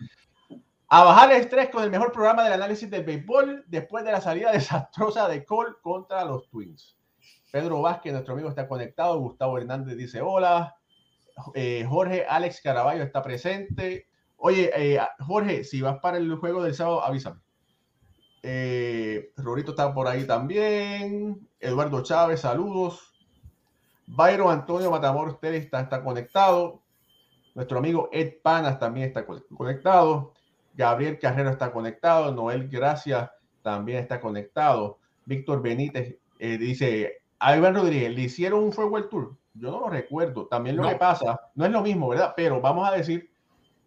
A 0.95 1.05
bajar 1.05 1.33
el 1.33 1.41
estrés 1.41 1.71
con 1.71 1.83
el 1.83 1.91
mejor 1.91 2.13
programa 2.13 2.45
del 2.45 2.53
análisis 2.53 2.91
del 2.91 3.03
béisbol 3.03 3.65
después 3.67 4.05
de 4.05 4.13
la 4.13 4.21
salida 4.21 4.53
desastrosa 4.53 5.27
de 5.27 5.43
Cole 5.43 5.73
contra 5.81 6.23
los 6.27 6.51
Twins. 6.51 6.99
Pedro 7.51 7.81
Vázquez, 7.81 8.13
nuestro 8.13 8.35
amigo, 8.35 8.51
está 8.51 8.69
conectado. 8.69 9.19
Gustavo 9.19 9.57
Hernández 9.57 9.97
dice 9.97 10.21
hola. 10.21 10.77
Eh, 11.55 11.87
Jorge 11.89 12.27
Alex 12.29 12.61
Caraballo 12.61 13.05
está 13.05 13.23
presente. 13.23 14.07
Oye, 14.37 14.71
eh, 14.77 15.01
Jorge, 15.21 15.65
si 15.65 15.81
vas 15.81 15.99
para 15.99 16.19
el 16.19 16.35
juego 16.35 16.63
del 16.63 16.75
sábado, 16.75 17.03
avísame. 17.03 17.41
Eh, 18.43 19.33
Rorito 19.39 19.71
está 19.71 19.95
por 19.95 20.07
ahí 20.07 20.27
también. 20.27 21.49
Eduardo 21.59 22.03
Chávez, 22.03 22.41
saludos. 22.41 23.15
Byron 24.07 24.51
Antonio 24.53 24.91
Matamoros 24.91 25.41
Teles 25.41 25.65
está, 25.65 25.81
está, 25.81 26.05
conectado. 26.05 26.83
Nuestro 27.55 27.79
amigo 27.79 28.11
Ed 28.13 28.43
Panas 28.43 28.79
también 28.79 29.07
está 29.07 29.25
conectado. 29.25 30.32
Gabriel 30.75 31.19
Carrero 31.19 31.51
está 31.51 31.73
conectado. 31.73 32.33
Noel 32.33 32.69
Gracia 32.69 33.33
también 33.63 33.99
está 33.99 34.21
conectado. 34.21 34.99
Víctor 35.25 35.63
Benítez 35.63 36.19
eh, 36.39 36.59
dice: 36.59 37.23
a 37.39 37.57
Iván 37.57 37.75
Rodríguez, 37.75 38.15
¿le 38.15 38.23
hicieron 38.23 38.65
un 38.65 38.73
Fuego 38.73 39.03
Tour? 39.09 39.37
Yo 39.55 39.71
no 39.71 39.81
lo 39.81 39.89
recuerdo. 39.89 40.47
También 40.47 40.77
lo 40.77 40.89
que 40.89 40.95
pasa, 40.97 41.39
no 41.55 41.65
es 41.65 41.71
lo 41.71 41.83
mismo, 41.83 42.09
¿verdad? 42.09 42.33
Pero 42.37 42.61
vamos 42.61 42.89
a 42.89 42.93
decir 42.93 43.31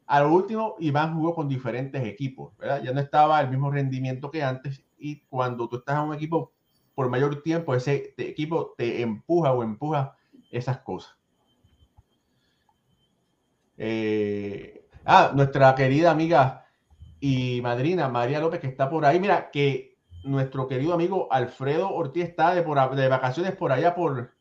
a 0.08 0.20
lo 0.20 0.32
último, 0.32 0.76
Iván 0.80 1.16
jugó 1.16 1.34
con 1.34 1.50
diferentes 1.50 2.04
equipos, 2.04 2.56
¿verdad? 2.58 2.84
Ya 2.84 2.94
no 2.94 3.00
estaba 3.00 3.42
el 3.42 3.50
mismo 3.50 3.72
rendimiento 3.72 4.30
que 4.30 4.44
antes 4.44 4.86
y 5.00 5.22
cuando 5.22 5.68
tú 5.68 5.78
estás 5.78 5.98
en 5.98 6.10
un 6.10 6.14
equipo 6.14 6.54
por 6.94 7.10
mayor 7.10 7.42
tiempo, 7.42 7.74
ese 7.74 8.14
equipo 8.18 8.76
te 8.78 9.02
empuja 9.02 9.52
o 9.52 9.64
empuja 9.64 10.16
esas 10.52 10.78
cosas. 10.80 11.18
Eh, 13.78 14.86
Ah, 15.08 15.32
nuestra 15.36 15.76
querida 15.76 16.10
amiga 16.10 16.65
y 17.28 17.60
madrina 17.60 18.08
María 18.08 18.40
López, 18.40 18.60
que 18.60 18.68
está 18.68 18.88
por 18.88 19.04
ahí. 19.04 19.20
Mira, 19.20 19.50
que 19.50 19.98
nuestro 20.24 20.68
querido 20.68 20.94
amigo 20.94 21.28
Alfredo 21.32 21.90
Ortiz 21.90 22.26
está 22.26 22.54
de, 22.54 22.62
por, 22.62 22.96
de 22.96 23.08
vacaciones 23.08 23.56
por 23.56 23.72
allá 23.72 23.96
por 23.96 24.36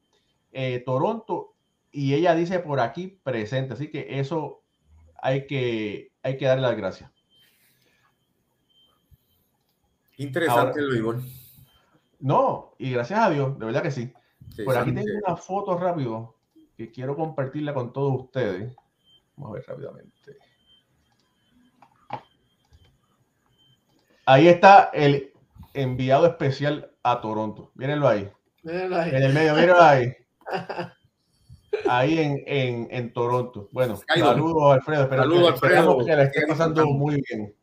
eh, 0.52 0.82
Toronto 0.84 1.54
y 1.90 2.12
ella 2.12 2.34
dice 2.34 2.58
por 2.58 2.80
aquí 2.80 3.18
presente. 3.22 3.72
Así 3.72 3.90
que 3.90 4.18
eso 4.20 4.64
hay 5.16 5.46
que, 5.46 6.12
hay 6.22 6.36
que 6.36 6.44
darle 6.44 6.60
las 6.60 6.76
gracias. 6.76 7.10
Interesante 10.18 10.78
el 10.80 10.90
béisbol. 10.90 11.22
No, 12.20 12.74
y 12.78 12.90
gracias 12.90 13.18
a 13.18 13.30
Dios, 13.30 13.58
de 13.58 13.64
verdad 13.64 13.82
que 13.82 13.92
sí. 13.92 14.12
por 14.62 14.76
aquí 14.76 14.92
tengo 14.92 15.08
una 15.26 15.36
foto 15.36 15.78
rápido 15.78 16.36
que 16.76 16.90
quiero 16.90 17.16
compartirla 17.16 17.72
con 17.72 17.94
todos 17.94 18.24
ustedes. 18.24 18.76
Vamos 19.36 19.52
a 19.52 19.54
ver 19.54 19.64
rápidamente. 19.66 20.36
Ahí 24.26 24.48
está 24.48 24.90
el 24.92 25.32
enviado 25.74 26.26
especial 26.26 26.92
a 27.02 27.20
Toronto. 27.20 27.70
Mírenlo 27.74 28.08
ahí. 28.08 28.30
Mírenlo 28.62 28.96
ahí. 28.96 29.10
En 29.10 29.22
el 29.22 29.34
medio, 29.34 29.54
mírenlo 29.54 29.82
ahí. 29.82 30.12
Ahí 31.88 32.18
en, 32.18 32.42
en, 32.46 32.88
en 32.90 33.12
Toronto. 33.12 33.68
Bueno, 33.72 33.98
saludos 34.06 34.74
Alfredo. 34.74 35.08
Saludos 35.08 35.52
Alfredo. 35.52 36.04
que 36.04 36.16
la 36.16 36.22
esté 36.22 36.46
pasando 36.46 36.86
muy 36.86 37.20
bien. 37.28 37.54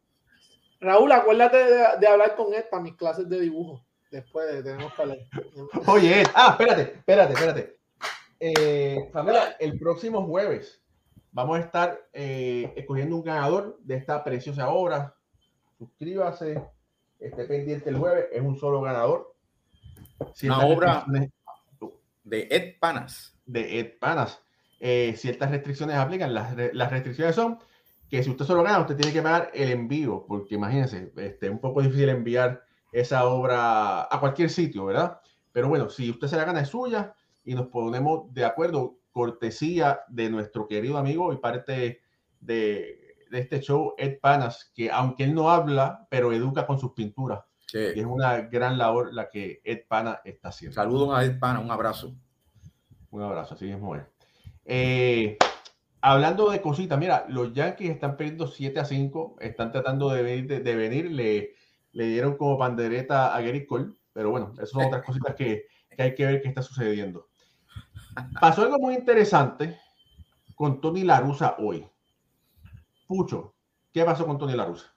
Raúl, 0.82 1.12
acuérdate 1.12 1.57
de, 1.57 1.84
de, 1.99 2.07
hablar 2.07 2.36
con 2.36 2.53
él 2.53 2.66
para 2.70 2.84
mis 2.84 2.95
clases 2.95 3.30
de 3.30 3.39
dibujo. 3.39 3.86
Después 4.12 4.51
de, 4.51 4.64
tenemos 4.64 4.93
que 4.93 5.01
hablar. 5.01 5.18
Oye, 5.88 6.24
ah, 6.36 6.57
espérate, 6.59 6.82
espérate, 6.97 7.34
espérate. 7.34 7.78
Eh, 8.39 9.09
Pamela, 9.14 9.55
el 9.59 9.78
próximo 9.80 10.26
jueves 10.26 10.82
vamos 11.32 11.57
a 11.57 11.62
estar 11.62 12.09
eh, 12.12 12.74
escogiendo 12.76 13.16
un 13.16 13.24
ganador 13.24 13.78
de 13.82 13.95
esta 13.95 14.24
preciosa 14.24 14.70
obra. 14.70 15.16
Suscríbase, 15.82 16.63
esté 17.19 17.45
pendiente 17.45 17.89
el 17.89 17.97
jueves, 17.97 18.25
es 18.32 18.39
un 18.39 18.55
solo 18.55 18.82
ganador. 18.82 19.34
Una 20.43 20.59
obra 20.59 21.05
de 22.23 22.47
Ed 22.51 22.75
Panas. 22.79 23.36
De 23.47 23.79
Ed 23.79 23.93
Panas. 23.99 24.43
Eh, 24.79 25.15
ciertas 25.17 25.49
restricciones 25.49 25.95
aplican. 25.95 26.36
Las, 26.36 26.55
las, 26.73 26.91
restricciones 26.91 27.34
son 27.34 27.57
que 28.07 28.21
si 28.21 28.29
usted 28.29 28.45
solo 28.45 28.61
gana, 28.61 28.82
usted 28.82 28.95
tiene 28.95 29.11
que 29.11 29.23
pagar 29.23 29.49
el 29.55 29.71
envío, 29.71 30.23
porque 30.27 30.53
imagínense, 30.53 31.11
este, 31.15 31.47
es 31.47 31.51
un 31.51 31.59
poco 31.59 31.82
difícil 31.82 32.09
enviar 32.09 32.63
esa 32.91 33.25
obra 33.25 34.03
a 34.03 34.19
cualquier 34.19 34.51
sitio, 34.51 34.86
¿verdad? 34.86 35.19
Pero 35.51 35.67
bueno, 35.67 35.89
si 35.89 36.11
usted 36.11 36.27
se 36.27 36.38
la 36.38 36.45
gana 36.45 36.61
es 36.61 36.69
suya 36.69 37.15
y 37.43 37.55
nos 37.55 37.69
ponemos 37.69 38.32
de 38.32 38.45
acuerdo, 38.45 38.99
cortesía 39.11 40.01
de 40.09 40.29
nuestro 40.29 40.67
querido 40.67 40.99
amigo 40.99 41.34
y 41.34 41.38
parte 41.38 42.01
de, 42.39 43.01
de 43.32 43.39
este 43.39 43.61
show, 43.61 43.95
Ed 43.97 44.19
Panas, 44.19 44.71
que 44.75 44.91
aunque 44.91 45.23
él 45.23 45.34
no 45.34 45.49
habla, 45.49 46.05
pero 46.09 46.32
educa 46.34 46.67
con 46.67 46.79
sus 46.79 46.91
pinturas. 46.91 47.43
Sí. 47.67 47.79
es 47.79 48.05
una 48.05 48.41
gran 48.41 48.77
labor 48.77 49.13
la 49.13 49.29
que 49.29 49.61
Ed 49.63 49.84
Pana 49.88 50.19
está 50.25 50.49
haciendo. 50.49 50.75
Saludos 50.75 51.17
a 51.17 51.23
Ed 51.23 51.39
Pana, 51.39 51.61
un 51.61 51.71
abrazo. 51.71 52.13
Un 53.11 53.21
abrazo, 53.21 53.53
así 53.55 53.65
mismo 53.65 53.95
es. 53.95 54.03
Eh, 54.65 55.38
hablando 56.01 56.49
de 56.51 56.61
cositas, 56.61 56.99
mira, 56.99 57.25
los 57.29 57.53
Yankees 57.53 57.91
están 57.91 58.17
perdiendo 58.17 58.47
7 58.47 58.77
a 58.77 58.86
5, 58.86 59.38
están 59.39 59.71
tratando 59.71 60.09
de 60.09 60.21
venir, 60.21 60.47
de, 60.47 60.59
de 60.59 60.75
venir 60.75 61.11
le, 61.11 61.53
le, 61.93 62.05
dieron 62.07 62.36
como 62.36 62.57
pandereta 62.57 63.34
a 63.34 63.41
Gary 63.41 63.65
Cole, 63.65 63.93
pero 64.11 64.32
bueno, 64.32 64.51
esas 64.55 64.71
son 64.71 64.86
otras 64.86 65.03
cositas 65.03 65.34
que, 65.36 65.67
que 65.89 66.03
hay 66.03 66.13
que 66.13 66.25
ver 66.25 66.41
qué 66.41 66.49
está 66.49 66.61
sucediendo. 66.61 67.29
Pasó 68.41 68.63
algo 68.63 68.79
muy 68.79 68.95
interesante 68.95 69.79
con 70.55 70.82
Tony 70.82 71.03
Larusa 71.03 71.55
hoy. 71.57 71.88
Pucho, 73.12 73.55
¿qué 73.91 74.05
pasó 74.05 74.26
con 74.26 74.38
Tony 74.38 74.55
Larusa? 74.55 74.95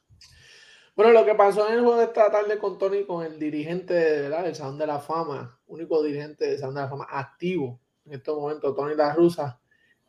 Bueno, 0.95 1.11
lo 1.11 1.25
que 1.25 1.35
pasó 1.35 1.67
en 1.67 1.75
el 1.75 1.81
juego 1.81 1.97
de 1.97 2.05
esta 2.05 2.31
tarde 2.31 2.59
con 2.59 2.79
Tony, 2.79 3.05
con 3.05 3.27
el 3.27 3.41
dirigente 3.41 3.93
del 3.93 4.55
Salón 4.55 4.79
de 4.79 4.87
la 4.87 5.01
Fama, 5.01 5.59
único 5.67 6.01
dirigente 6.01 6.47
del 6.47 6.59
Salón 6.61 6.77
de 6.77 6.83
la 6.83 6.89
Fama 6.89 7.09
activo 7.11 7.81
en 8.05 8.13
estos 8.13 8.39
momentos, 8.39 8.77
Tony 8.77 8.95
La 8.95 9.13
Rusa, 9.15 9.61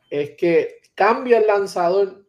es 0.08 0.36
que 0.36 0.82
cambia 0.94 1.38
el 1.38 1.48
lanzador 1.48 2.28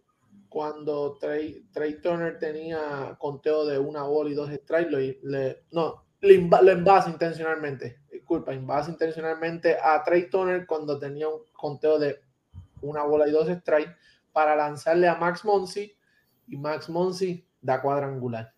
cuando 0.49 1.15
Trey, 1.19 1.67
Trey 1.71 2.01
Turner 2.01 2.39
tenía 2.39 3.15
conteo 3.19 3.63
de 3.63 3.77
una 3.77 4.01
bola 4.01 4.31
y 4.31 4.33
dos 4.33 4.49
strikes, 4.49 4.89
le, 4.89 5.19
le, 5.21 5.65
no, 5.69 6.05
le, 6.21 6.37
envasa 6.71 7.11
intencionalmente, 7.11 7.99
disculpa, 8.11 8.51
envasa 8.51 8.89
intencionalmente 8.89 9.77
a 9.79 10.03
Trey 10.03 10.27
Turner 10.27 10.65
cuando 10.65 10.97
tenía 10.97 11.29
un 11.29 11.43
conteo 11.53 11.99
de 11.99 12.19
una 12.81 13.03
bola 13.03 13.27
y 13.27 13.31
dos 13.31 13.47
strikes 13.47 13.95
para 14.37 14.55
lanzarle 14.55 15.07
a 15.07 15.15
Max 15.15 15.43
Monsi 15.43 15.97
y 16.47 16.57
Max 16.57 16.89
Monsi 16.89 17.43
da 17.59 17.81
cuadrangular. 17.81 18.53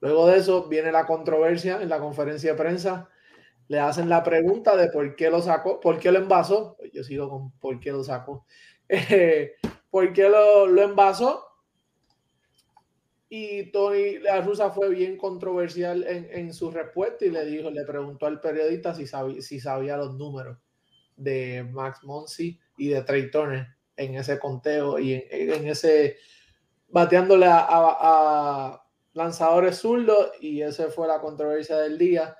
Luego 0.00 0.28
de 0.28 0.38
eso 0.38 0.66
viene 0.66 0.90
la 0.90 1.04
controversia 1.04 1.82
en 1.82 1.90
la 1.90 1.98
conferencia 1.98 2.52
de 2.52 2.56
prensa. 2.56 3.06
Le 3.68 3.80
hacen 3.80 4.08
la 4.08 4.24
pregunta 4.24 4.74
de 4.74 4.88
por 4.88 5.14
qué 5.14 5.28
lo 5.28 5.42
sacó, 5.42 5.78
por 5.78 5.98
qué 5.98 6.10
lo 6.10 6.20
envasó. 6.20 6.78
Yo 6.94 7.04
sigo 7.04 7.28
con 7.28 7.50
por 7.58 7.78
qué 7.80 7.92
lo 7.92 8.02
sacó. 8.02 8.46
Eh, 8.88 9.56
¿Por 9.90 10.10
qué 10.14 10.26
lo, 10.30 10.66
lo 10.66 10.80
envasó? 10.80 11.44
Y 13.28 13.70
Tony 13.72 14.20
La 14.20 14.40
Rusa 14.40 14.70
fue 14.70 14.88
bien 14.88 15.18
controversial 15.18 16.02
en, 16.04 16.28
en, 16.30 16.54
su 16.54 16.70
respuesta 16.70 17.26
y 17.26 17.30
le 17.30 17.44
dijo, 17.44 17.70
le 17.70 17.84
preguntó 17.84 18.24
al 18.24 18.40
periodista 18.40 18.94
si 18.94 19.06
sabía, 19.06 19.42
si 19.42 19.60
sabía 19.60 19.98
los 19.98 20.14
números 20.14 20.56
de 21.14 21.68
Max 21.72 22.04
Monsi 22.04 22.58
y 22.78 22.88
de 22.88 23.02
Trey 23.02 23.30
Turner 23.30 23.75
en 23.96 24.14
ese 24.14 24.38
conteo 24.38 24.98
y 24.98 25.14
en, 25.14 25.24
en 25.30 25.66
ese 25.68 26.16
bateándole 26.88 27.46
a, 27.48 28.82
lanzadores 29.12 29.78
zurdos 29.78 30.32
y 30.40 30.60
esa 30.60 30.88
fue 30.90 31.08
la 31.08 31.20
controversia 31.20 31.78
del 31.78 31.96
día. 31.96 32.36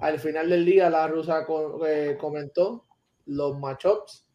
Al 0.00 0.20
final 0.20 0.48
del 0.48 0.64
día 0.64 0.88
la 0.88 1.08
rusa 1.08 1.44
eh, 1.86 2.16
comentó 2.18 2.86
los 3.26 3.58
matchups 3.58 4.26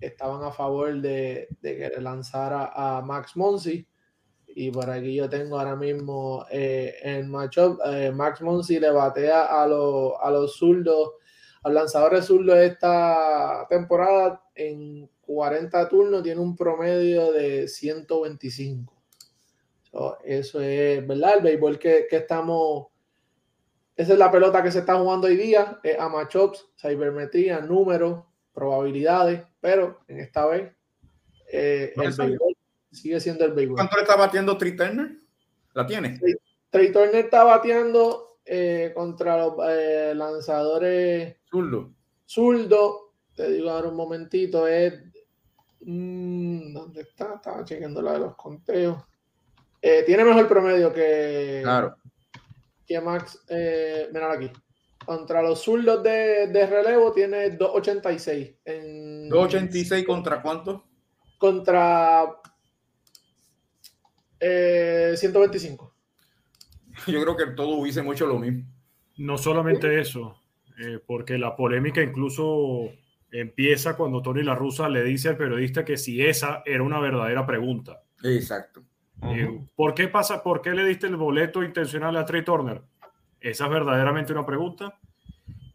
estaban 0.00 0.44
a 0.44 0.52
favor 0.52 1.00
de, 1.00 1.48
de 1.60 1.76
que 1.76 2.00
lanzara 2.00 2.70
a 2.74 3.02
Max 3.02 3.36
Monsi 3.36 3.86
y 4.46 4.70
por 4.70 4.88
aquí 4.90 5.14
yo 5.14 5.28
tengo 5.28 5.58
ahora 5.58 5.76
mismo 5.76 6.46
eh, 6.50 6.96
en 7.02 7.30
matchup 7.30 7.80
eh, 7.84 8.10
Max 8.12 8.40
Monsi 8.40 8.80
le 8.80 8.90
batea 8.90 9.62
a, 9.62 9.66
lo, 9.66 10.20
a 10.22 10.30
los 10.30 10.56
zurdos 10.56 11.12
a 11.62 11.68
los 11.68 11.74
lanzadores 11.74 12.24
zurdos 12.26 12.56
esta 12.58 13.66
temporada 13.68 14.42
en 14.54 15.10
40 15.28 15.88
turnos 15.90 16.22
tiene 16.22 16.40
un 16.40 16.56
promedio 16.56 17.32
de 17.32 17.68
125 17.68 18.98
So, 19.90 20.18
eso 20.24 20.60
es, 20.60 21.06
¿verdad? 21.06 21.38
El 21.38 21.42
béisbol 21.42 21.78
que, 21.78 22.06
que, 22.10 22.16
estamos. 22.16 22.88
Esa 23.96 24.12
es 24.12 24.18
la 24.18 24.30
pelota 24.30 24.62
que 24.62 24.70
se 24.70 24.80
está 24.80 24.96
jugando 24.98 25.26
hoy 25.26 25.36
día. 25.36 25.80
Es 25.82 25.98
a 25.98 26.08
matchups, 26.08 26.68
cibermetría, 26.76 27.60
números, 27.60 28.24
probabilidades. 28.52 29.42
Pero 29.60 30.00
en 30.06 30.20
esta 30.20 30.46
vez, 30.46 30.72
eh, 31.50 31.94
el 31.96 32.12
béisbol 32.12 32.56
sigue 32.92 33.18
siendo 33.18 33.46
el 33.46 33.52
béisbol. 33.52 33.76
¿Cuánto 33.76 33.96
le 33.96 34.02
está 34.02 34.16
batiendo 34.16 34.58
Trey 34.58 34.76
Turner? 34.76 35.16
¿La 35.72 35.86
tiene? 35.86 36.20
Trey 36.68 36.92
Turner 36.92 37.24
está 37.24 37.44
bateando 37.44 38.38
eh, 38.44 38.92
contra 38.94 39.38
los 39.38 39.54
eh, 39.70 40.12
lanzadores. 40.14 41.36
Zurdo. 41.50 41.94
Zurdo. 42.26 43.14
Te 43.34 43.50
digo 43.52 43.70
ahora 43.70 43.88
un 43.88 43.96
momentito. 43.96 44.68
Es. 44.68 45.07
Mmm, 45.90 46.74
¿Dónde 46.74 47.00
está? 47.00 47.36
Estaba 47.36 47.64
chequeando 47.64 48.02
la 48.02 48.12
de 48.12 48.18
los 48.18 48.36
conteos. 48.36 49.02
Eh, 49.80 50.02
tiene 50.04 50.22
mejor 50.22 50.46
promedio 50.46 50.92
que, 50.92 51.60
claro. 51.62 51.96
que 52.86 53.00
Max. 53.00 53.42
Eh, 53.48 54.10
mira 54.12 54.30
aquí. 54.30 54.50
Contra 55.06 55.40
los 55.40 55.62
zurdos 55.62 56.02
de, 56.02 56.48
de, 56.48 56.66
relevo 56.66 57.10
tiene 57.12 57.56
2.86. 57.58 58.56
En, 58.66 59.30
2.86 59.30 60.04
contra 60.04 60.42
cuánto? 60.42 60.84
Contra 61.38 62.36
eh, 64.38 65.14
125. 65.16 65.94
Yo 67.06 67.22
creo 67.22 67.34
que 67.34 67.46
todo 67.54 67.76
hubiese 67.76 68.02
mucho 68.02 68.26
lo 68.26 68.38
mismo. 68.38 68.64
No 69.16 69.38
solamente 69.38 69.98
eso, 69.98 70.38
eh, 70.78 70.98
porque 71.06 71.38
la 71.38 71.56
polémica 71.56 72.02
incluso 72.02 72.90
empieza 73.30 73.96
cuando 73.96 74.22
Tony 74.22 74.42
La 74.42 74.54
Russa 74.54 74.88
le 74.88 75.04
dice 75.04 75.28
al 75.28 75.36
periodista 75.36 75.84
que 75.84 75.96
si 75.96 76.24
esa 76.24 76.62
era 76.64 76.82
una 76.82 77.00
verdadera 77.00 77.46
pregunta. 77.46 78.02
Exacto. 78.22 78.82
-huh. 79.20 79.68
¿Por 79.74 79.94
qué 79.94 80.08
pasa? 80.08 80.42
¿Por 80.42 80.62
qué 80.62 80.74
le 80.74 80.84
diste 80.84 81.06
el 81.06 81.16
boleto 81.16 81.62
intencional 81.62 82.16
a 82.16 82.24
Trey 82.24 82.44
Turner? 82.44 82.82
Esa 83.40 83.64
es 83.64 83.70
verdaderamente 83.70 84.32
una 84.32 84.46
pregunta. 84.46 84.98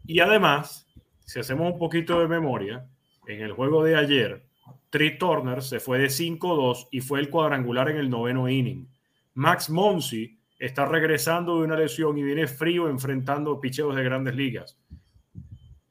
Y 0.06 0.20
además, 0.20 0.86
si 1.24 1.40
hacemos 1.40 1.72
un 1.72 1.78
poquito 1.78 2.20
de 2.20 2.28
memoria, 2.28 2.86
en 3.26 3.40
el 3.40 3.52
juego 3.52 3.82
de 3.82 3.96
ayer, 3.96 4.44
Trey 4.90 5.18
Turner 5.18 5.62
se 5.62 5.80
fue 5.80 5.98
de 5.98 6.06
5-2 6.06 6.88
y 6.90 7.00
fue 7.00 7.20
el 7.20 7.30
cuadrangular 7.30 7.88
en 7.88 7.96
el 7.96 8.10
noveno 8.10 8.48
inning. 8.48 8.86
Max 9.34 9.70
Monsi 9.70 10.38
está 10.58 10.84
regresando 10.84 11.58
de 11.58 11.64
una 11.64 11.76
lesión 11.76 12.16
y 12.18 12.22
viene 12.22 12.46
frío 12.46 12.88
enfrentando 12.88 13.60
picheos 13.60 13.96
de 13.96 14.04
grandes 14.04 14.34
ligas. 14.34 14.78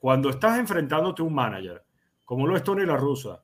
Cuando 0.04 0.30
estás 0.32 0.60
enfrentándote 0.60 1.22
a 1.22 1.26
un 1.26 1.34
manager, 1.34 1.82
como 2.26 2.46
lo 2.46 2.58
es 2.58 2.64
Tony 2.66 2.86
La 2.86 2.98
Russa, 2.98 3.42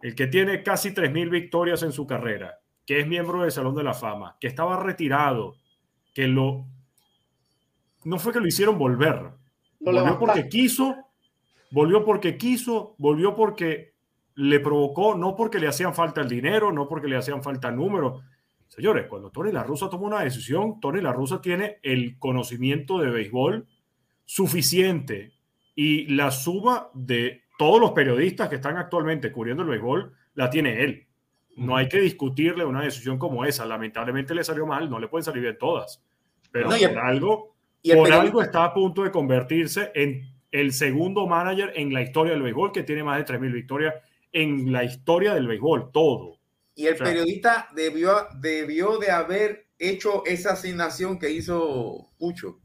el 0.00 0.14
que 0.14 0.26
tiene 0.26 0.62
casi 0.62 0.94
3.000 0.94 1.28
victorias 1.28 1.82
en 1.82 1.92
su 1.92 2.06
carrera, 2.06 2.60
que 2.86 3.00
es 3.00 3.06
miembro 3.06 3.42
del 3.42 3.52
Salón 3.52 3.74
de 3.74 3.84
la 3.84 3.92
Fama, 3.92 4.38
que 4.40 4.46
estaba 4.46 4.82
retirado, 4.82 5.56
que 6.14 6.26
lo... 6.26 6.64
No 8.04 8.18
fue 8.18 8.32
que 8.32 8.40
lo 8.40 8.46
hicieron 8.46 8.78
volver. 8.78 9.32
Volvió 9.80 10.18
porque 10.18 10.48
quiso, 10.48 10.96
volvió 11.72 12.02
porque 12.06 12.38
quiso, 12.38 12.94
volvió 12.96 13.34
porque 13.34 13.92
le 14.34 14.60
provocó, 14.60 15.14
no 15.14 15.36
porque 15.36 15.58
le 15.58 15.68
hacían 15.68 15.94
falta 15.94 16.22
el 16.22 16.28
dinero, 16.30 16.72
no 16.72 16.88
porque 16.88 17.08
le 17.08 17.18
hacían 17.18 17.42
falta 17.42 17.70
números. 17.70 18.22
Señores, 18.68 19.08
cuando 19.10 19.30
Tony 19.30 19.52
La 19.52 19.62
Russa 19.62 19.90
toma 19.90 20.06
una 20.06 20.22
decisión, 20.22 20.80
Tony 20.80 21.02
La 21.02 21.12
Russa 21.12 21.42
tiene 21.42 21.80
el 21.82 22.18
conocimiento 22.18 22.98
de 22.98 23.10
béisbol 23.10 23.68
suficiente 24.24 25.37
y 25.80 26.06
la 26.08 26.32
suma 26.32 26.88
de 26.92 27.42
todos 27.56 27.80
los 27.80 27.92
periodistas 27.92 28.48
que 28.48 28.56
están 28.56 28.76
actualmente 28.76 29.30
cubriendo 29.30 29.62
el 29.62 29.68
béisbol 29.68 30.12
la 30.34 30.50
tiene 30.50 30.82
él. 30.82 31.06
No 31.56 31.76
hay 31.76 31.88
que 31.88 32.00
discutirle 32.00 32.64
una 32.64 32.82
decisión 32.82 33.16
como 33.16 33.44
esa. 33.44 33.64
Lamentablemente 33.64 34.34
le 34.34 34.42
salió 34.42 34.66
mal, 34.66 34.90
no 34.90 34.98
le 34.98 35.06
pueden 35.06 35.22
salir 35.24 35.42
bien 35.42 35.56
todas. 35.56 36.02
Pero 36.50 36.68
No, 36.70 36.74
el- 36.74 36.88
por 36.88 36.98
algo, 36.98 37.54
por 37.94 38.12
algo 38.12 38.42
está 38.42 38.64
a 38.64 38.74
punto 38.74 39.04
de 39.04 39.12
convertirse 39.12 39.92
en 39.94 40.22
el 40.50 40.72
segundo 40.72 41.28
manager 41.28 41.72
en 41.76 41.92
la 41.92 42.02
historia 42.02 42.32
del 42.32 42.42
béisbol 42.42 42.72
que 42.72 42.82
tiene 42.82 43.04
más 43.04 43.18
de 43.18 43.24
3.000 43.24 43.52
victorias 43.52 43.94
en 44.32 44.72
la 44.72 44.82
historia 44.82 45.32
del 45.32 45.46
béisbol, 45.46 45.92
todo. 45.92 46.40
Y 46.74 46.86
el 46.86 46.94
O 46.94 46.96
sea, 46.96 47.06
periodista 47.06 47.68
debió, 47.76 48.26
debió 48.40 48.98
de 48.98 49.12
haber 49.12 49.68
hecho 49.78 50.24
esa 50.26 50.54
asignación 50.54 51.20
que 51.20 51.30
hizo 51.30 52.10
Pucho. 52.18 52.58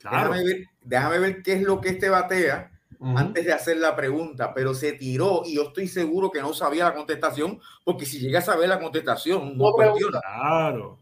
Claro. 0.00 0.32
Déjame, 0.32 0.44
ver, 0.44 0.66
déjame 0.82 1.18
ver 1.18 1.42
qué 1.42 1.52
es 1.52 1.62
lo 1.62 1.80
que 1.80 1.90
este 1.90 2.08
batea 2.08 2.70
antes 3.16 3.46
de 3.46 3.52
hacer 3.52 3.78
la 3.78 3.96
pregunta, 3.96 4.52
pero 4.52 4.74
se 4.74 4.92
tiró 4.92 5.42
y 5.46 5.56
yo 5.56 5.68
estoy 5.68 5.88
seguro 5.88 6.30
que 6.30 6.42
no 6.42 6.52
sabía 6.52 6.84
la 6.84 6.94
contestación, 6.94 7.58
porque 7.84 8.04
si 8.04 8.18
llega 8.18 8.40
a 8.40 8.42
saber 8.42 8.68
la 8.68 8.78
contestación, 8.78 9.56
no 9.56 9.70
No 9.70 9.72
cuestiona. 9.72 10.20
Claro. 10.20 10.98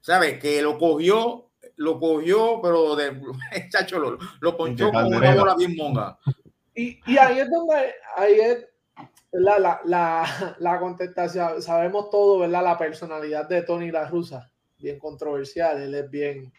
¿Sabes? 0.00 0.38
Que 0.38 0.62
lo 0.62 0.78
cogió, 0.78 1.48
lo 1.76 1.98
cogió, 1.98 2.60
pero 2.62 2.94
de 2.94 3.20
chacho, 3.70 3.98
lo, 3.98 4.18
lo 4.40 4.56
ponchó 4.56 4.92
como 4.92 5.08
una 5.08 5.34
bola 5.34 5.56
bien 5.56 5.74
monga. 5.76 6.18
Y, 6.74 7.00
y 7.06 7.18
ahí 7.18 7.40
es 7.40 7.50
donde, 7.50 7.94
ahí 8.16 8.40
es 8.40 8.66
¿verdad? 9.32 9.58
La, 9.58 9.80
la, 9.84 10.56
la 10.60 10.78
contestación. 10.78 11.60
Sabemos 11.62 12.10
todo, 12.10 12.38
¿verdad? 12.38 12.62
La 12.62 12.78
personalidad 12.78 13.48
de 13.48 13.62
Tony 13.62 13.90
La 13.90 14.08
Russa, 14.08 14.50
bien 14.78 14.98
controversial, 14.98 15.82
él 15.82 15.94
es 15.94 16.10
bien 16.10 16.52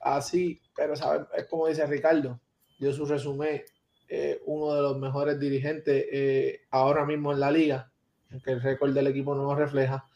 así, 0.00 0.60
pero 0.74 0.96
sabe, 0.96 1.26
es 1.36 1.44
como 1.46 1.66
dice 1.66 1.86
Ricardo, 1.86 2.40
dio 2.78 2.92
su 2.92 3.04
resumen, 3.04 3.62
eh, 4.08 4.40
uno 4.46 4.74
de 4.74 4.82
los 4.82 4.98
mejores 4.98 5.38
dirigentes 5.38 6.06
eh, 6.10 6.62
ahora 6.70 7.04
mismo 7.04 7.32
en 7.32 7.40
la 7.40 7.50
liga, 7.50 7.92
aunque 8.32 8.52
el 8.52 8.62
récord 8.62 8.92
del 8.92 9.06
equipo 9.06 9.34
no 9.34 9.44
lo 9.44 9.54
refleja. 9.54 10.08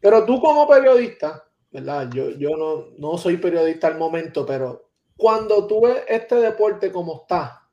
Pero 0.00 0.24
tú 0.24 0.40
como 0.40 0.68
periodista, 0.68 1.44
¿verdad? 1.72 2.10
Yo, 2.12 2.30
yo 2.30 2.56
no, 2.56 2.86
no 2.98 3.18
soy 3.18 3.38
periodista 3.38 3.88
al 3.88 3.98
momento, 3.98 4.46
pero 4.46 4.90
cuando 5.16 5.66
tú 5.66 5.82
ves 5.82 6.04
este 6.08 6.36
deporte 6.36 6.92
como 6.92 7.22
está, 7.22 7.68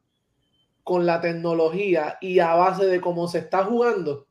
con 0.84 1.06
la 1.06 1.20
tecnología 1.20 2.18
y 2.22 2.40
a 2.40 2.54
base 2.54 2.86
de 2.86 3.02
cómo 3.02 3.28
se 3.28 3.40
está 3.40 3.66
jugando, 3.66 4.28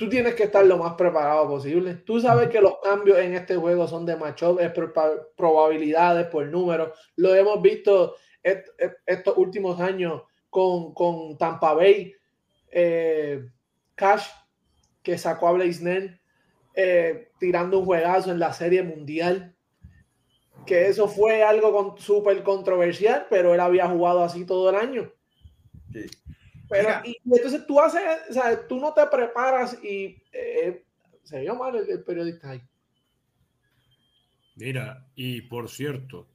tú 0.00 0.08
tienes 0.08 0.34
que 0.34 0.44
estar 0.44 0.64
lo 0.64 0.78
más 0.78 0.94
preparado 0.94 1.46
posible. 1.46 1.92
Tú 1.94 2.18
sabes 2.22 2.48
que 2.48 2.62
los 2.62 2.78
cambios 2.82 3.18
en 3.18 3.34
este 3.34 3.54
juego 3.54 3.86
son 3.86 4.06
de 4.06 4.16
matchup, 4.16 4.58
es 4.58 4.70
por 4.72 4.94
probabilidades, 5.36 6.26
por 6.28 6.46
números. 6.46 6.98
Lo 7.16 7.34
hemos 7.34 7.60
visto 7.60 8.16
est- 8.42 8.68
est- 8.78 8.96
estos 9.04 9.36
últimos 9.36 9.78
años 9.78 10.22
con, 10.48 10.94
con 10.94 11.36
Tampa 11.36 11.74
Bay, 11.74 12.14
eh, 12.70 13.46
Cash, 13.94 14.26
que 15.02 15.18
sacó 15.18 15.48
a 15.48 15.52
Blaisner 15.52 16.18
eh, 16.74 17.28
tirando 17.38 17.80
un 17.80 17.84
juegazo 17.84 18.30
en 18.30 18.38
la 18.38 18.54
serie 18.54 18.82
mundial. 18.82 19.54
Que 20.64 20.88
eso 20.88 21.08
fue 21.08 21.42
algo 21.42 21.72
con- 21.74 21.98
súper 21.98 22.42
controversial, 22.42 23.26
pero 23.28 23.52
él 23.52 23.60
había 23.60 23.86
jugado 23.86 24.24
así 24.24 24.46
todo 24.46 24.70
el 24.70 24.76
año. 24.76 25.12
Sí. 25.92 26.06
Pero, 26.70 26.88
y, 27.04 27.10
y 27.10 27.36
entonces 27.36 27.66
tú 27.66 27.80
haces, 27.80 28.02
o 28.30 28.32
sea, 28.32 28.66
tú 28.66 28.78
no 28.78 28.94
te 28.94 29.06
preparas 29.08 29.82
y 29.84 30.22
eh, 30.32 30.84
se 31.24 31.40
vio 31.40 31.56
mal 31.56 31.76
el, 31.76 31.90
el 31.90 32.02
periodista 32.04 32.50
ahí. 32.50 32.62
Mira, 34.54 35.06
y 35.14 35.42
por 35.42 35.68
cierto, 35.68 36.28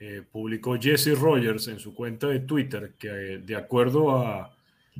eh, 0.00 0.22
publicó 0.30 0.76
Jesse 0.78 1.18
Rogers 1.18 1.68
en 1.68 1.78
su 1.78 1.94
cuenta 1.94 2.26
de 2.26 2.40
Twitter 2.40 2.94
que 2.98 3.08
eh, 3.08 3.38
de 3.38 3.54
acuerdo 3.56 4.18
a 4.18 4.54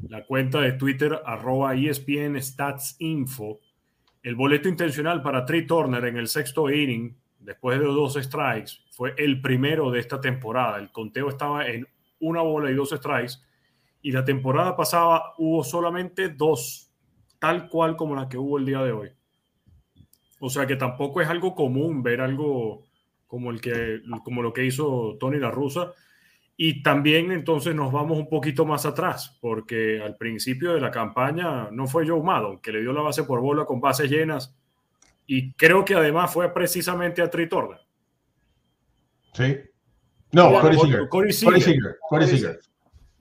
la 0.09 0.25
cuenta 0.25 0.61
de 0.61 0.73
Twitter 0.73 1.21
arroba 1.25 1.75
ESPN 1.75 2.41
Stats 2.41 2.97
Info, 3.01 3.61
el 4.23 4.35
boleto 4.37 4.69
intencional 4.69 5.21
para 5.21 5.45
Trey 5.45 5.67
Turner 5.67 6.05
en 6.05 6.17
el 6.17 6.29
sexto 6.29 6.71
inning, 6.71 7.17
después 7.39 7.79
de 7.79 7.85
dos 7.85 8.15
strikes, 8.15 8.73
fue 8.91 9.15
el 9.19 9.41
primero 9.41 9.91
de 9.91 10.01
esta 10.01 10.21
temporada. 10.21 10.79
El 10.79 10.91
conteo 10.91 11.29
estaba 11.29 11.67
en 11.67 11.87
una 12.21 12.41
bola 12.43 12.71
y 12.71 12.75
dos 12.75 12.91
strikes, 12.91 13.35
y 14.05 14.13
la 14.13 14.23
temporada 14.23 14.77
pasada 14.77 15.33
hubo 15.39 15.65
solamente 15.65 16.29
dos, 16.29 16.93
tal 17.39 17.71
cual 17.71 17.97
como 17.97 18.15
la 18.15 18.29
que 18.29 18.37
hubo 18.37 18.59
el 18.59 18.67
día 18.67 18.83
de 18.83 18.93
hoy. 18.93 19.11
O 20.41 20.51
sea 20.51 20.67
que 20.67 20.77
tampoco 20.77 21.23
es 21.23 21.29
algo 21.29 21.55
común 21.55 22.03
ver 22.03 22.21
algo 22.21 22.85
como, 23.27 23.51
el 23.51 23.63
que, 23.63 24.03
como 24.23 24.43
lo 24.43 24.53
que 24.53 24.67
hizo 24.67 25.17
Tony 25.19 25.39
La 25.39 25.51
Russa. 25.51 25.93
Y 26.55 26.83
también 26.83 27.33
entonces 27.33 27.75
nos 27.75 27.91
vamos 27.91 28.19
un 28.19 28.29
poquito 28.29 28.67
más 28.67 28.85
atrás, 28.85 29.39
porque 29.41 30.03
al 30.03 30.19
principio 30.19 30.75
de 30.75 30.83
la 30.83 30.91
campaña 30.91 31.71
no 31.71 31.87
fue 31.87 32.07
Joe 32.07 32.23
Maddon, 32.23 32.61
que 32.61 32.73
le 32.73 32.83
dio 32.83 32.93
la 32.93 33.01
base 33.01 33.25
por 33.25 33.41
bola 33.41 33.65
con 33.65 33.81
bases 33.81 34.11
llenas. 34.11 34.55
Y 35.27 35.55
creo 35.55 35.83
que 35.83 35.95
además 35.95 36.31
fue 36.31 36.53
precisamente 36.53 37.23
a 37.23 37.31
Turner. 37.31 37.81
Sí. 39.33 39.57
No, 40.31 40.61
Corey 41.09 41.33
Seager. 41.33 41.97
Corey. 42.07 42.29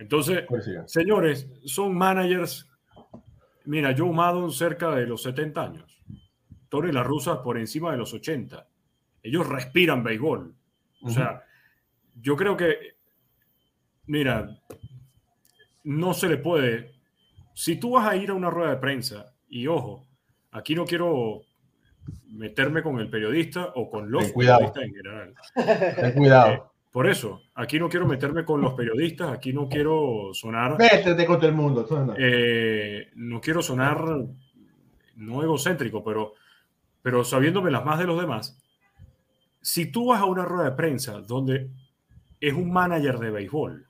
Entonces, 0.04 0.46
Seager. 0.64 0.84
señores, 0.88 1.50
son 1.66 1.96
managers. 1.98 2.70
Mira, 3.66 3.96
Joe 3.98 4.12
Maddon 4.12 4.52
cerca 4.52 4.94
de 4.96 5.08
los 5.08 5.24
70 5.24 5.64
años. 5.64 6.04
Tony 6.70 6.92
La 6.92 7.04
Russa 7.04 7.42
por 7.42 7.58
encima 7.58 7.92
de 7.92 7.98
los 7.98 8.14
80. 8.14 8.68
Ellos 9.24 9.48
respiran 9.48 10.04
béisbol. 10.04 10.54
O 11.04 11.10
sea, 11.10 11.44
yo 12.22 12.36
creo 12.36 12.58
que, 12.58 12.96
mira, 14.08 14.60
no 15.84 16.14
se 16.14 16.28
le 16.28 16.38
puede. 16.38 16.96
Si 17.54 17.78
tú 17.78 17.92
vas 17.92 18.08
a 18.08 18.16
ir 18.16 18.30
a 18.32 18.34
una 18.34 18.50
rueda 18.50 18.72
de 18.72 18.78
prensa, 18.78 19.34
y 19.48 19.68
ojo, 19.68 20.08
aquí 20.52 20.76
no 20.76 20.86
quiero 20.86 21.44
meterme 22.28 22.82
con 22.84 23.00
el 23.00 23.10
periodista 23.10 23.72
o 23.76 23.90
con 23.90 24.12
los 24.12 24.24
Ten 24.26 24.34
cuidado. 24.34 24.74
periodistas 24.74 24.84
en 24.84 24.94
general. 24.96 25.96
Ten 25.96 26.14
cuidado. 26.14 26.73
Por 26.94 27.10
eso, 27.10 27.42
aquí 27.56 27.80
no 27.80 27.90
quiero 27.90 28.06
meterme 28.06 28.46
con 28.46 28.62
los 28.62 28.76
periodistas, 28.76 29.32
aquí 29.32 29.52
no 29.52 29.68
quiero 29.68 30.30
sonar, 30.32 30.78
Métete 30.78 31.26
con 31.26 31.40
todo 31.40 31.50
el 31.50 31.56
mundo. 31.56 31.88
eh, 32.20 33.10
no 33.16 33.42
quiero 33.42 33.64
sonar 33.64 34.06
no 35.16 35.42
egocéntrico, 35.42 36.04
pero, 36.04 36.34
pero 37.02 37.24
sabiéndome 37.24 37.72
las 37.72 37.84
más 37.84 37.98
de 37.98 38.06
los 38.06 38.22
demás. 38.22 38.62
Si 39.60 39.88
tú 39.92 40.10
vas 40.10 40.22
a 40.22 40.26
una 40.26 40.46
rueda 40.46 40.70
de 40.70 40.76
prensa 40.76 41.20
donde 41.22 41.72
es 42.40 42.54
un 42.54 42.72
manager 42.72 43.18
de 43.18 43.32
béisbol, 43.32 43.88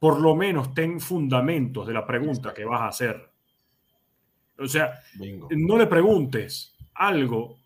por 0.00 0.20
lo 0.20 0.34
menos 0.34 0.74
ten 0.74 0.98
fundamentos 0.98 1.86
de 1.86 1.94
la 1.94 2.04
pregunta 2.04 2.52
que 2.52 2.64
vas 2.64 2.80
a 2.80 2.88
hacer. 2.88 3.30
O 4.58 4.66
sea, 4.66 5.00
Bingo. 5.14 5.46
no 5.52 5.78
le 5.78 5.86
preguntes 5.86 6.74
algo 6.94 7.58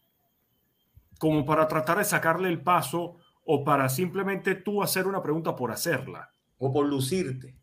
como 1.18 1.46
para 1.46 1.66
tratar 1.66 1.96
de 1.96 2.04
sacarle 2.04 2.50
el 2.50 2.60
paso 2.60 3.16
o 3.44 3.64
para 3.64 3.88
simplemente 3.88 4.54
tú 4.54 4.82
hacer 4.82 5.06
una 5.06 5.22
pregunta 5.22 5.56
por 5.56 5.70
hacerla. 5.70 6.32
O 6.58 6.72
por 6.72 6.86
lucirte. 6.86 7.56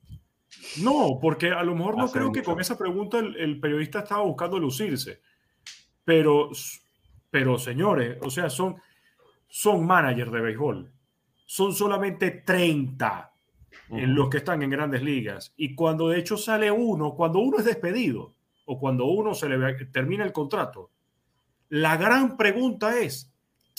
No, 0.81 1.19
porque 1.21 1.51
a 1.51 1.63
lo 1.63 1.75
mejor 1.75 1.97
no 1.97 2.09
creo 2.09 2.31
que 2.31 2.43
con 2.43 2.59
esa 2.59 2.77
pregunta 2.77 3.19
el, 3.19 3.35
el 3.37 3.59
periodista 3.59 3.99
estaba 3.99 4.23
buscando 4.23 4.59
lucirse. 4.59 5.21
Pero, 6.03 6.49
pero 7.29 7.57
señores, 7.57 8.17
o 8.21 8.29
sea, 8.29 8.49
son, 8.49 8.75
son 9.47 9.85
managers 9.85 10.31
de 10.31 10.41
béisbol. 10.41 10.91
Son 11.45 11.73
solamente 11.73 12.31
30 12.31 13.31
en 13.91 14.13
los 14.15 14.29
que 14.29 14.37
están 14.37 14.61
en 14.61 14.69
grandes 14.69 15.01
ligas. 15.01 15.53
Y 15.57 15.75
cuando 15.75 16.09
de 16.09 16.19
hecho 16.19 16.37
sale 16.37 16.71
uno, 16.71 17.15
cuando 17.15 17.39
uno 17.39 17.57
es 17.57 17.65
despedido 17.65 18.35
o 18.65 18.79
cuando 18.79 19.05
uno 19.05 19.33
se 19.33 19.49
le 19.49 19.85
termina 19.85 20.23
el 20.23 20.31
contrato, 20.31 20.91
la 21.69 21.97
gran 21.97 22.37
pregunta 22.37 22.99
es, 22.99 23.28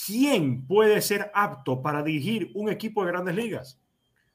¿quién 0.05 0.65
puede 0.65 1.01
ser 1.01 1.31
apto 1.33 1.81
para 1.81 2.03
dirigir 2.03 2.51
un 2.55 2.69
equipo 2.69 3.03
de 3.03 3.11
grandes 3.11 3.35
ligas? 3.35 3.79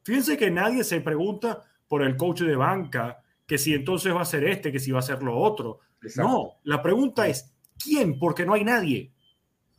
Fíjense 0.03 0.37
que 0.37 0.51
nadie 0.51 0.85
se 0.85 1.01
pregunta 1.01 1.63
por 1.89 2.03
el 2.03 2.17
coach 2.17 2.43
de 2.43 2.57
banca, 2.57 3.23
que 3.47 3.59
si 3.59 3.75
entonces 3.75 4.15
va 4.15 4.23
a 4.23 4.27
ser 4.27 4.45
este, 4.45 4.73
que 4.73 4.79
si 4.79 4.93
va 4.93 5.01
a 5.01 5.03
ser 5.03 5.23
lo 5.23 5.37
otro. 5.37 5.81
No, 6.17 6.55
la 6.65 6.83
pregunta 6.83 7.27
es, 7.27 7.53
¿quién? 7.83 8.19
Porque 8.19 8.45
no 8.45 8.55
hay 8.55 8.65
nadie. 8.65 9.13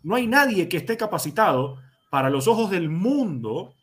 No 0.04 0.16
hay 0.16 0.28
nadie 0.28 0.68
que 0.68 0.78
esté 0.78 0.98
capacitado 0.98 1.78
para 2.10 2.30
los 2.30 2.48
ojos 2.48 2.70
del 2.70 2.90
mundo 2.90 3.74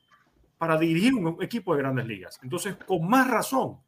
para 0.59 0.79
dirigir 0.79 1.15
un 1.15 1.43
equipo 1.43 1.75
de 1.75 1.83
grandes 1.83 2.07
ligas. 2.07 2.39
Entonces, 2.43 2.77
con 2.87 3.07
más 3.07 3.29
razón, 3.29 3.79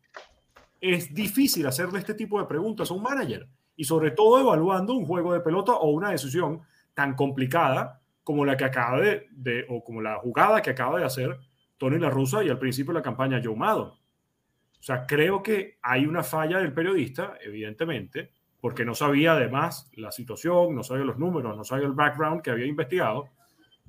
es 0.81 1.13
difícil 1.15 1.67
hacerle 1.67 1.99
este 1.99 2.15
tipo 2.15 2.39
de 2.39 2.47
preguntas 2.47 2.91
a 2.91 2.95
un 2.95 3.03
manager 3.03 3.49
y 3.77 3.85
sobre 3.85 4.11
todo 4.11 4.41
evaluando 4.41 4.95
un 4.95 5.07
juego 5.07 5.33
de 5.33 5.41
pelota 5.41 5.73
o 5.73 5.91
una 5.91 6.11
decisión 6.11 6.63
tan 6.95 7.15
complicada 7.15 8.01
como 8.27 8.45
la 8.45 8.57
que 8.57 8.65
acaba 8.65 9.01
de, 9.01 9.29
de 9.31 9.65
o 9.69 9.85
como 9.85 10.03
la 10.03 10.17
jugada 10.17 10.61
que 10.61 10.71
acaba 10.71 10.99
de 10.99 11.05
hacer 11.05 11.39
Tony 11.79 11.97
La 11.97 12.11
Russa 12.11 12.43
y 12.43 12.49
al 12.49 12.59
principio 12.59 12.93
de 12.93 12.99
la 12.99 13.05
campaña 13.05 13.41
Joe 13.43 13.55
Maddon. 13.55 13.91
O 13.91 14.83
sea, 14.83 15.07
creo 15.07 15.45
que 15.45 15.79
hay 15.81 16.07
una 16.07 16.25
falla 16.25 16.59
del 16.59 16.73
periodista, 16.73 17.39
evidentemente, 17.41 18.33
porque 18.61 18.85
no 18.85 18.97
sabía 18.97 19.35
además 19.35 19.89
la 19.95 20.11
situación, 20.11 20.75
no 20.75 20.83
sabía 20.83 21.05
los 21.05 21.19
números, 21.19 21.57
no 21.57 21.63
sabía 21.63 21.87
el 21.87 21.93
background 21.93 22.43
que 22.43 22.51
había 22.51 22.67
investigado, 22.67 23.29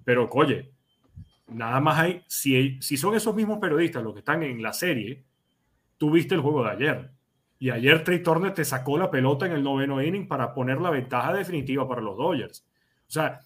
pero 0.04 0.30
oye, 0.32 0.72
nada 1.48 1.80
más 1.80 1.98
hay, 1.98 2.24
si, 2.28 2.80
si 2.80 2.96
son 2.96 3.16
esos 3.16 3.34
mismos 3.34 3.58
periodistas 3.58 4.04
los 4.04 4.14
que 4.14 4.20
están 4.20 4.44
en 4.44 4.62
la 4.62 4.72
serie, 4.72 5.26
tú 5.98 6.12
viste 6.12 6.36
el 6.36 6.42
juego 6.42 6.64
de 6.64 6.70
ayer. 6.70 7.10
Y 7.58 7.72
ayer 7.72 8.04
Trey 8.04 8.22
Turner 8.22 8.54
te 8.54 8.64
sacó 8.64 9.00
la 9.00 9.10
pelota 9.10 9.48
en 9.48 9.54
el 9.54 9.64
noveno 9.64 10.00
inning 10.00 10.28
para 10.28 10.54
poner 10.54 10.80
la 10.80 10.92
ventaja 10.92 11.34
definitiva 11.34 11.88
para 11.88 12.02
los 12.02 12.16
Dodgers. 12.16 12.68
O 13.08 13.12
sea, 13.12 13.40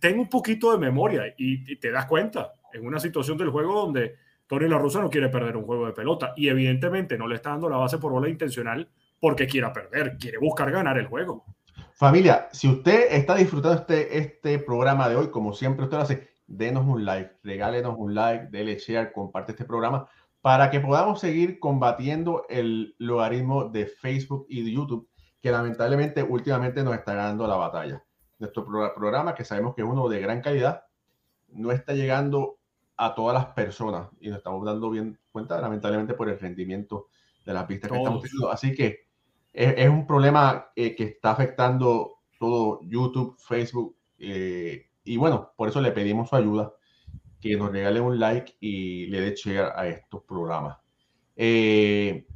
tengo 0.00 0.22
un 0.22 0.28
poquito 0.28 0.72
de 0.72 0.78
memoria 0.78 1.34
y, 1.36 1.76
te 1.76 1.90
das 1.90 2.06
cuenta 2.06 2.54
en 2.72 2.86
una 2.86 3.00
situación 3.00 3.38
del 3.38 3.50
juego 3.50 3.80
donde 3.80 4.16
Tony 4.46 4.68
La 4.68 4.78
Russa 4.78 5.00
no 5.00 5.10
quiere 5.10 5.28
perder 5.28 5.56
un 5.56 5.64
juego 5.64 5.86
de 5.86 5.92
pelota 5.92 6.32
y 6.36 6.48
evidentemente 6.48 7.16
no 7.16 7.26
le 7.26 7.36
está 7.36 7.50
dando 7.50 7.68
la 7.68 7.76
base 7.76 7.98
por 7.98 8.12
bola 8.12 8.28
intencional 8.28 8.88
porque 9.18 9.46
quiera 9.46 9.72
perder, 9.72 10.16
quiere 10.18 10.38
buscar 10.38 10.70
ganar 10.70 10.98
el 10.98 11.06
juego. 11.06 11.44
Familia, 11.94 12.48
si 12.52 12.68
usted 12.68 13.08
está 13.10 13.36
disfrutando 13.36 13.78
este, 13.78 14.18
este 14.18 14.58
programa 14.58 15.08
de 15.08 15.16
hoy, 15.16 15.30
como 15.30 15.52
siempre 15.52 15.84
usted 15.84 15.96
lo 15.96 16.02
hace, 16.02 16.30
denos 16.46 16.86
un 16.86 17.04
like, 17.04 17.32
regálenos 17.42 17.94
un 17.96 18.14
like, 18.14 18.46
dele 18.46 18.78
share, 18.78 19.12
comparte 19.12 19.52
este 19.52 19.64
programa 19.64 20.08
para 20.40 20.70
que 20.70 20.80
podamos 20.80 21.20
seguir 21.20 21.58
combatiendo 21.58 22.46
el 22.48 22.94
logaritmo 22.98 23.68
de 23.68 23.86
Facebook 23.86 24.46
y 24.48 24.64
de 24.64 24.72
YouTube, 24.72 25.08
que 25.42 25.50
lamentablemente 25.50 26.22
últimamente 26.22 26.82
nos 26.82 26.94
está 26.94 27.14
ganando 27.14 27.46
la 27.46 27.56
batalla. 27.56 28.02
Nuestro 28.40 28.64
programa, 28.64 29.34
que 29.34 29.44
sabemos 29.44 29.74
que 29.76 29.82
es 29.82 29.88
uno 29.88 30.08
de 30.08 30.20
gran 30.20 30.40
calidad, 30.40 30.84
no 31.48 31.70
está 31.70 31.92
llegando 31.92 32.58
a 32.96 33.14
todas 33.14 33.34
las 33.34 33.46
personas 33.54 34.08
y 34.20 34.28
nos 34.28 34.38
estamos 34.38 34.64
dando 34.64 34.90
bien 34.90 35.18
cuenta, 35.30 35.60
lamentablemente, 35.60 36.14
por 36.14 36.28
el 36.28 36.38
rendimiento 36.38 37.06
de 37.46 37.54
las 37.54 37.64
pistas 37.66 37.90
que 37.90 37.98
estamos 37.98 38.22
teniendo. 38.22 38.50
Así 38.50 38.74
que 38.74 39.06
es, 39.52 39.88
un 39.88 40.06
problema 40.06 40.70
eh, 40.76 40.94
que 40.94 41.04
está 41.04 41.30
afectando 41.30 42.18
todo 42.38 42.80
YouTube, 42.82 43.36
Facebook, 43.38 43.96
eh, 44.18 44.90
y 45.04 45.16
bueno, 45.16 45.52
por 45.56 45.68
eso 45.68 45.80
le 45.80 45.92
pedimos 45.92 46.28
su 46.28 46.36
ayuda, 46.36 46.72
que 47.40 47.56
nos 47.56 47.72
regale 47.72 48.00
un 48.00 48.18
like 48.18 48.56
y 48.60 49.06
le 49.06 49.20
dé 49.20 49.34
share 49.34 49.72
a 49.74 49.88
estos 49.88 50.22
programas. 50.24 50.78
Eh, 51.36 52.26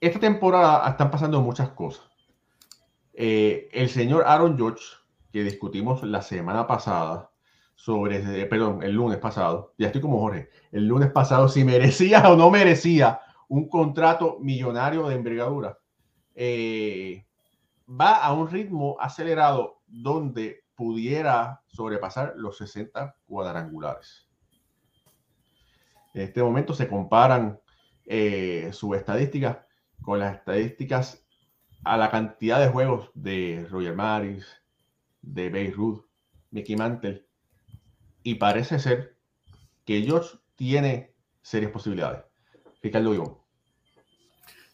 esta 0.00 0.18
temporada 0.18 0.88
están 0.88 1.10
pasando 1.10 1.40
muchas 1.40 1.70
cosas. 1.70 2.05
El 3.16 3.88
señor 3.88 4.24
Aaron 4.26 4.56
George, 4.56 4.84
que 5.32 5.42
discutimos 5.42 6.02
la 6.02 6.22
semana 6.22 6.66
pasada, 6.66 7.30
sobre, 7.76 8.46
perdón, 8.46 8.82
el 8.82 8.92
lunes 8.92 9.18
pasado, 9.18 9.74
ya 9.78 9.88
estoy 9.88 10.00
como 10.00 10.18
Jorge, 10.18 10.48
el 10.72 10.88
lunes 10.88 11.12
pasado, 11.12 11.46
si 11.48 11.62
merecía 11.62 12.28
o 12.28 12.36
no 12.36 12.50
merecía 12.50 13.20
un 13.48 13.68
contrato 13.68 14.38
millonario 14.40 15.06
de 15.06 15.14
envergadura, 15.14 15.78
eh, 16.34 17.24
va 17.88 18.16
a 18.16 18.32
un 18.32 18.50
ritmo 18.50 18.96
acelerado 18.98 19.82
donde 19.86 20.64
pudiera 20.74 21.62
sobrepasar 21.68 22.34
los 22.36 22.56
60 22.58 23.14
cuadrangulares. 23.26 24.26
En 26.14 26.22
este 26.22 26.42
momento 26.42 26.74
se 26.74 26.88
comparan 26.88 27.60
eh, 28.06 28.70
sus 28.72 28.96
estadísticas 28.96 29.58
con 30.02 30.18
las 30.18 30.36
estadísticas 30.36 31.25
a 31.86 31.96
la 31.96 32.10
cantidad 32.10 32.60
de 32.60 32.68
juegos 32.68 33.10
de 33.14 33.66
Roger 33.70 33.94
Maris, 33.94 34.44
de 35.22 35.48
Beirut, 35.50 36.04
Mickey 36.50 36.76
Mantle, 36.76 37.26
y 38.22 38.34
parece 38.34 38.78
ser 38.78 39.16
que 39.84 40.02
George 40.02 40.36
tiene 40.56 41.14
serias 41.42 41.70
posibilidades. 41.70 42.24
Ricardo 42.82 43.44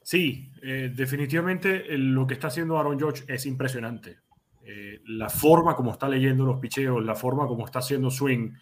Sí, 0.02 0.50
eh, 0.62 0.90
definitivamente 0.94 1.84
lo 1.98 2.26
que 2.26 2.34
está 2.34 2.48
haciendo 2.48 2.78
Aaron 2.78 2.98
George 2.98 3.24
es 3.28 3.46
impresionante. 3.46 4.18
Eh, 4.64 5.00
la 5.06 5.28
forma 5.28 5.76
como 5.76 5.92
está 5.92 6.08
leyendo 6.08 6.44
los 6.44 6.60
picheos, 6.60 7.04
la 7.04 7.14
forma 7.14 7.46
como 7.46 7.66
está 7.66 7.80
haciendo 7.80 8.10
swing 8.10 8.52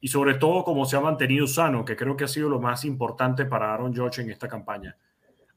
y 0.00 0.08
sobre 0.08 0.34
todo 0.34 0.62
cómo 0.62 0.84
se 0.84 0.96
ha 0.96 1.00
mantenido 1.00 1.46
sano, 1.46 1.84
que 1.84 1.96
creo 1.96 2.16
que 2.16 2.24
ha 2.24 2.28
sido 2.28 2.48
lo 2.48 2.60
más 2.60 2.84
importante 2.84 3.46
para 3.46 3.72
Aaron 3.72 3.94
George 3.94 4.22
en 4.22 4.30
esta 4.30 4.46
campaña. 4.46 4.96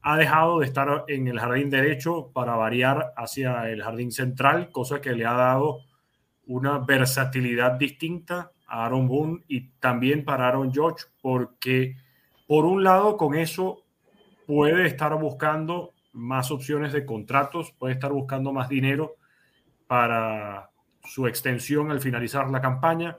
Ha 0.02 0.16
dejado 0.16 0.58
de 0.60 0.66
estar 0.66 1.04
en 1.08 1.28
el 1.28 1.38
jardín 1.38 1.70
derecho 1.70 2.30
para 2.32 2.56
variar 2.56 3.12
hacia 3.16 3.70
el 3.70 3.82
jardín 3.82 4.10
central, 4.10 4.70
cosa 4.70 5.00
que 5.00 5.12
le 5.12 5.24
ha 5.24 5.32
dado 5.32 5.78
una 6.46 6.78
versatilidad 6.78 7.72
distinta 7.72 8.50
a 8.66 8.84
Aaron 8.84 9.06
Boone 9.06 9.44
y 9.48 9.68
también 9.78 10.24
para 10.24 10.48
Aaron 10.48 10.72
George, 10.72 11.06
porque 11.20 11.96
por 12.46 12.64
un 12.64 12.82
lado 12.82 13.16
con 13.16 13.34
eso 13.34 13.84
puede 14.46 14.86
estar 14.86 15.14
buscando 15.18 15.92
más 16.12 16.50
opciones 16.50 16.92
de 16.92 17.06
contratos, 17.06 17.72
puede 17.78 17.94
estar 17.94 18.12
buscando 18.12 18.52
más 18.52 18.68
dinero 18.68 19.16
para 19.86 20.70
su 21.04 21.26
extensión 21.26 21.90
al 21.90 22.00
finalizar 22.00 22.50
la 22.50 22.60
campaña. 22.60 23.18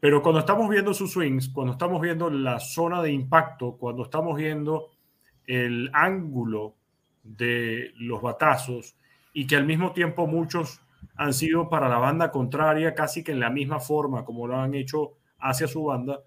Pero 0.00 0.22
cuando 0.22 0.40
estamos 0.40 0.68
viendo 0.68 0.94
sus 0.94 1.12
swings, 1.12 1.48
cuando 1.48 1.72
estamos 1.72 2.00
viendo 2.00 2.30
la 2.30 2.60
zona 2.60 3.02
de 3.02 3.12
impacto, 3.12 3.76
cuando 3.76 4.04
estamos 4.04 4.36
viendo 4.36 4.90
el 5.48 5.90
ángulo 5.94 6.76
de 7.24 7.92
los 7.96 8.22
batazos 8.22 8.96
y 9.32 9.46
que 9.46 9.56
al 9.56 9.66
mismo 9.66 9.92
tiempo 9.92 10.26
muchos 10.26 10.80
han 11.16 11.32
sido 11.32 11.68
para 11.68 11.88
la 11.88 11.98
banda 11.98 12.30
contraria 12.30 12.94
casi 12.94 13.24
que 13.24 13.32
en 13.32 13.40
la 13.40 13.50
misma 13.50 13.80
forma 13.80 14.24
como 14.24 14.46
lo 14.46 14.56
han 14.56 14.74
hecho 14.74 15.14
hacia 15.40 15.66
su 15.66 15.84
banda, 15.84 16.20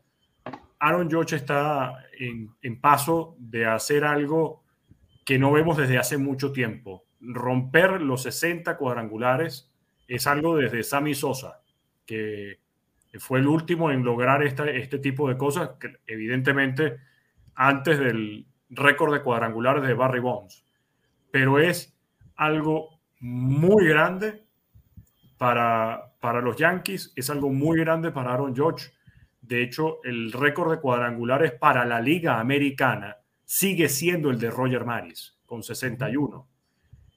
Aaron 0.79 1.09
George 1.09 1.35
está 1.35 2.03
en, 2.19 2.49
en, 2.61 2.81
paso 2.81 3.35
de 3.37 3.67
hacer 3.67 4.03
algo 4.03 4.63
que 5.23 5.37
no 5.37 5.51
vemos 5.51 5.77
desde 5.77 5.99
hace 5.99 6.17
mucho 6.17 6.51
tiempo. 6.51 7.05
Romper 7.19 8.01
los 8.01 8.23
60 8.23 8.77
cuadrangulares 8.77 9.71
es 10.07 10.25
algo 10.25 10.57
desde 10.57 10.83
Sammy 10.83 11.13
Sosa, 11.13 11.61
que 12.05 12.59
fue 13.19 13.39
el 13.39 13.47
último 13.47 13.91
en 13.91 14.03
lograr 14.03 14.41
este 14.43 14.97
tipo 14.97 15.29
de 15.29 15.37
cosas, 15.37 15.71
que 15.79 15.97
evidentemente 16.07 16.97
antes 17.53 17.99
del 17.99 18.47
récord 18.71 19.13
de 19.13 19.21
cuadrangulares 19.21 19.83
de 19.83 19.93
Barry 19.93 20.19
Bonds. 20.19 20.65
Pero 21.29 21.59
es 21.59 21.95
algo 22.35 22.99
muy 23.19 23.85
grande 23.85 24.43
para, 25.37 26.13
para 26.19 26.41
los 26.41 26.57
Yankees, 26.57 27.13
es 27.15 27.29
algo 27.29 27.49
muy 27.49 27.79
grande 27.79 28.11
para 28.11 28.33
Aaron 28.33 28.55
George 28.55 28.91
de 29.41 29.63
hecho, 29.63 29.99
el 30.03 30.31
récord 30.31 30.71
de 30.71 30.79
cuadrangulares 30.79 31.51
para 31.51 31.83
la 31.83 31.99
Liga 31.99 32.39
Americana 32.39 33.17
sigue 33.43 33.89
siendo 33.89 34.29
el 34.29 34.39
de 34.39 34.51
Roger 34.51 34.85
Maris, 34.85 35.37
con 35.45 35.63
61. 35.63 36.47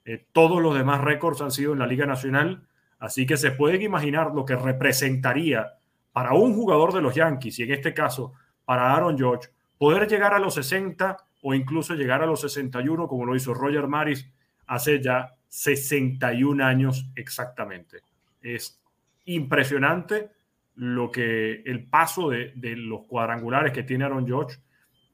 Eh, 0.03 0.25
todos 0.33 0.61
los 0.61 0.75
demás 0.75 1.01
récords 1.01 1.41
han 1.41 1.51
sido 1.51 1.73
en 1.73 1.79
la 1.79 1.87
Liga 1.87 2.05
Nacional, 2.05 2.67
así 2.99 3.25
que 3.25 3.37
se 3.37 3.51
pueden 3.51 3.83
imaginar 3.83 4.33
lo 4.33 4.43
que 4.43 4.55
representaría 4.55 5.75
para 6.11 6.33
un 6.33 6.53
jugador 6.55 6.93
de 6.93 7.01
los 7.01 7.15
Yankees, 7.15 7.59
y 7.59 7.63
en 7.63 7.71
este 7.71 7.93
caso 7.93 8.33
para 8.65 8.93
Aaron 8.93 9.17
George, 9.17 9.49
poder 9.77 10.07
llegar 10.07 10.33
a 10.33 10.39
los 10.39 10.55
60 10.55 11.15
o 11.47 11.53
incluso 11.53 11.93
llegar 11.93 12.23
a 12.23 12.25
los 12.25 12.41
61, 12.41 13.07
como 13.07 13.23
lo 13.23 13.35
hizo 13.35 13.53
Roger 13.53 13.87
Maris 13.87 14.27
hace 14.65 14.99
ya 14.99 15.35
61 15.47 16.65
años 16.65 17.11
exactamente. 17.15 17.99
Es 18.41 18.81
impresionante 19.25 20.31
lo 20.73 21.11
que 21.11 21.61
el 21.67 21.87
paso 21.87 22.31
de, 22.31 22.51
los 22.55 23.03
cuadrangulares 23.03 23.73
que 23.73 23.83
tiene 23.83 24.05
Aaron 24.05 24.25
George, 24.25 24.57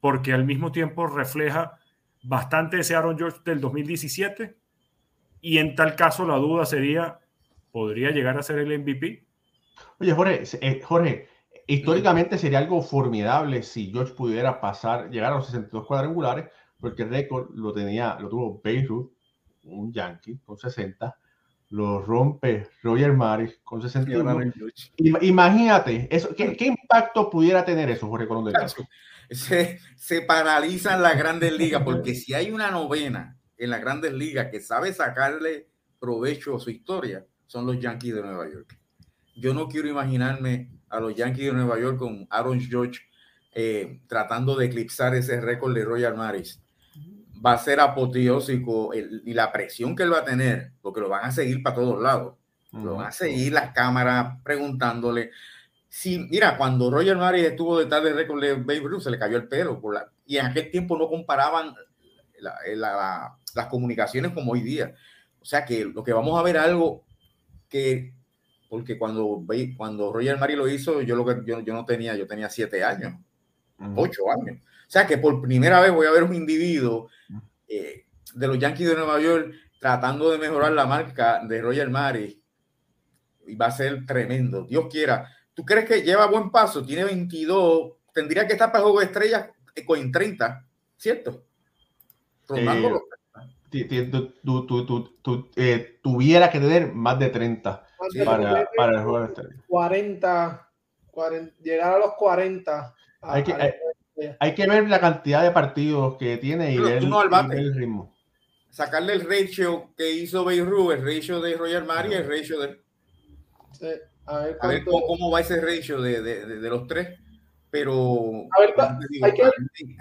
porque 0.00 0.32
al 0.32 0.46
mismo 0.46 0.72
tiempo 0.72 1.06
refleja 1.06 1.78
bastante 2.22 2.80
ese 2.80 2.94
Aaron 2.94 3.18
George 3.18 3.40
del 3.44 3.60
2017 3.60 4.56
y 5.42 5.58
en 5.58 5.74
tal 5.74 5.96
caso 5.96 6.26
la 6.26 6.36
duda 6.36 6.64
sería, 6.64 7.20
¿podría 7.70 8.10
llegar 8.10 8.38
a 8.38 8.42
ser 8.42 8.58
el 8.58 8.78
MVP? 8.78 9.26
Oye, 9.98 10.12
Jorge, 10.14 10.44
eh, 10.62 10.80
Jorge 10.82 11.28
históricamente 11.66 12.38
sería 12.38 12.58
algo 12.58 12.82
formidable 12.82 13.62
si 13.62 13.90
George 13.90 14.14
pudiera 14.14 14.60
pasar, 14.60 15.10
llegar 15.10 15.32
a 15.32 15.36
los 15.36 15.46
62 15.46 15.86
cuadrangulares, 15.86 16.46
porque 16.78 17.02
el 17.02 17.10
récord 17.10 17.50
lo 17.54 17.72
tenía, 17.72 18.18
lo 18.20 18.28
tuvo 18.28 18.60
Beirut, 18.62 19.12
un 19.64 19.92
Yankee, 19.92 20.38
con 20.44 20.58
60, 20.58 21.16
lo 21.70 22.02
rompe 22.02 22.68
Roger 22.82 23.12
Maris 23.12 23.60
con 23.62 23.80
61. 23.80 24.52
Imagínate, 25.22 26.08
eso, 26.10 26.34
¿qué, 26.34 26.56
impacto 26.60 27.30
pudiera 27.30 27.64
tener 27.64 27.90
eso, 27.90 28.08
Jorge 28.08 28.26
Colón 28.26 28.44
de 28.46 28.52
se, 29.34 29.78
se 29.96 30.20
paralizan 30.22 31.02
las 31.02 31.16
grandes 31.16 31.52
ligas, 31.56 31.82
porque 31.82 32.14
si 32.14 32.34
hay 32.34 32.50
una 32.50 32.70
novena 32.70 33.38
en 33.56 33.70
las 33.70 33.80
grandes 33.80 34.12
ligas 34.12 34.48
que 34.50 34.60
sabe 34.60 34.92
sacarle 34.92 35.68
provecho 35.98 36.56
a 36.56 36.60
su 36.60 36.70
historia, 36.70 37.24
son 37.46 37.66
los 37.66 37.78
Yankees 37.78 38.14
de 38.16 38.22
Nueva 38.22 38.50
York. 38.50 38.78
Yo 39.36 39.54
no 39.54 39.68
quiero 39.68 39.88
imaginarme 39.88 40.70
a 40.92 41.00
los 41.00 41.14
Yankees 41.14 41.46
de 41.46 41.52
Nueva 41.52 41.80
York 41.80 41.98
con 41.98 42.26
Aaron 42.30 42.60
George 42.60 43.00
eh, 43.54 44.00
tratando 44.06 44.56
de 44.56 44.66
eclipsar 44.66 45.14
ese 45.14 45.40
récord 45.40 45.74
de 45.74 45.84
Royal 45.84 46.16
Maris. 46.16 46.60
Va 47.44 47.54
a 47.54 47.58
ser 47.58 47.80
apoteósico 47.80 48.92
y 48.94 49.34
la 49.34 49.50
presión 49.50 49.96
que 49.96 50.04
él 50.04 50.12
va 50.12 50.18
a 50.18 50.24
tener, 50.24 50.72
porque 50.80 51.00
lo 51.00 51.08
van 51.08 51.24
a 51.24 51.32
seguir 51.32 51.62
para 51.62 51.76
todos 51.76 52.00
lados. 52.00 52.34
Lo 52.72 52.96
van 52.96 53.08
a 53.08 53.12
seguir 53.12 53.52
las 53.52 53.72
cámaras 53.72 54.40
preguntándole. 54.44 55.30
Si, 55.88 56.18
mira, 56.18 56.56
cuando 56.56 56.90
Roger 56.90 57.16
Maris 57.16 57.44
estuvo 57.44 57.78
detrás 57.78 58.02
del 58.04 58.14
récord 58.14 58.40
de 58.40 58.54
Babe 58.54 58.80
Ruth, 58.80 59.02
se 59.02 59.10
le 59.10 59.18
cayó 59.18 59.36
el 59.36 59.48
pelo. 59.48 59.80
Por 59.80 59.94
la, 59.94 60.10
y 60.24 60.36
en 60.36 60.46
aquel 60.46 60.70
tiempo 60.70 60.96
no 60.96 61.08
comparaban 61.08 61.74
las 63.54 63.66
comunicaciones 63.66 64.32
como 64.32 64.52
hoy 64.52 64.62
día. 64.62 64.94
O 65.40 65.44
sea 65.44 65.64
que 65.64 65.84
lo 65.84 66.04
que 66.04 66.12
vamos 66.12 66.38
a 66.38 66.42
ver 66.42 66.56
algo 66.56 67.04
que, 67.68 68.14
porque 68.72 68.96
cuando, 68.96 69.44
cuando 69.76 70.14
Roger 70.14 70.38
Maris 70.38 70.56
lo 70.56 70.66
hizo, 70.66 71.02
yo, 71.02 71.14
lo 71.14 71.26
que, 71.26 71.42
yo, 71.44 71.60
yo 71.60 71.74
no 71.74 71.84
tenía, 71.84 72.16
yo 72.16 72.26
tenía 72.26 72.48
siete 72.48 72.82
años, 72.82 73.20
ocho 73.96 74.22
años. 74.30 74.64
O 74.64 74.90
sea 74.90 75.06
que 75.06 75.18
por 75.18 75.42
primera 75.42 75.78
vez 75.78 75.92
voy 75.92 76.06
a 76.06 76.10
ver 76.10 76.22
un 76.22 76.34
individuo 76.34 77.10
eh, 77.68 78.06
de 78.32 78.46
los 78.46 78.58
Yankees 78.58 78.88
de 78.88 78.96
Nueva 78.96 79.20
York 79.20 79.52
tratando 79.78 80.30
de 80.30 80.38
mejorar 80.38 80.72
la 80.72 80.86
marca 80.86 81.44
de 81.46 81.60
Roger 81.60 81.90
Maris 81.90 82.38
y 83.46 83.56
va 83.56 83.66
a 83.66 83.72
ser 83.72 84.06
tremendo. 84.06 84.64
Dios 84.64 84.86
quiera. 84.90 85.28
¿Tú 85.52 85.66
crees 85.66 85.86
que 85.86 86.00
lleva 86.00 86.24
buen 86.24 86.50
paso? 86.50 86.82
Tiene 86.82 87.04
22, 87.04 87.92
tendría 88.14 88.46
que 88.46 88.54
estar 88.54 88.72
para 88.72 88.84
juego 88.84 89.00
de 89.00 89.04
estrellas 89.04 89.50
con 89.84 90.10
30, 90.10 90.66
¿cierto? 90.96 91.44
Rondando 92.48 93.02
eh, 95.56 95.98
tuviera 96.02 96.50
que 96.50 96.58
tener 96.58 96.94
más 96.94 97.18
de 97.18 97.28
30 97.28 97.86
para, 98.24 98.68
para, 98.76 98.92
el 98.92 99.02
juego 99.02 99.20
de 99.20 99.26
estrellas. 99.26 99.56
40, 99.68 100.68
40, 101.10 101.62
llegar 101.62 101.94
a 101.94 101.98
los 101.98 102.14
40. 102.14 102.94
hay, 103.22 103.42
que, 103.42 103.74
hay, 104.38 104.54
que 104.54 104.66
ver 104.66 104.88
la 104.88 105.00
cantidad 105.00 105.42
de 105.42 105.50
partidos 105.50 106.16
que 106.16 106.36
tiene 106.38 106.72
y 106.72 106.78
ver, 106.78 107.02
el 107.02 107.74
ritmo. 107.74 108.14
Sacarle 108.70 109.12
el 109.12 109.28
ratio 109.28 109.90
que 109.96 110.10
hizo 110.10 110.44
Beirut, 110.44 110.92
el 110.92 111.04
ratio 111.04 111.40
de 111.40 111.56
Roger 111.56 111.84
Mari, 111.84 112.14
el 112.14 112.26
ratio 112.26 112.58
de 112.58 112.82
a 114.26 114.66
ver, 114.68 114.84
cómo, 114.84 115.30
va 115.30 115.40
ese 115.40 115.60
ratio 115.60 116.00
de, 116.00 116.22
de, 116.22 116.46
de, 116.46 116.70
los 116.70 116.86
tres. 116.86 117.18
Pero 117.70 118.48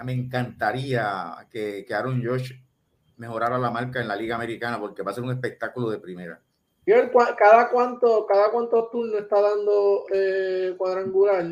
me 0.03 0.13
encantaría 0.13 1.47
que, 1.49 1.85
que, 1.87 1.93
Aaron 1.93 2.23
Josh 2.23 2.53
mejorara 3.17 3.57
la 3.57 3.71
marca 3.71 4.01
en 4.01 4.07
la 4.07 4.15
Liga 4.15 4.35
Americana 4.35 4.79
porque 4.79 5.03
va 5.03 5.11
a 5.11 5.13
ser 5.13 5.23
un 5.23 5.31
espectáculo 5.31 5.89
de 5.89 5.99
primera. 5.99 6.39
¿Cada 6.85 7.69
cuánto, 7.69 8.25
cada 8.25 8.51
cuántos 8.51 8.89
turnos 8.89 9.21
está 9.21 9.39
dando 9.39 10.05
eh, 10.13 10.73
cuadrangular? 10.77 11.45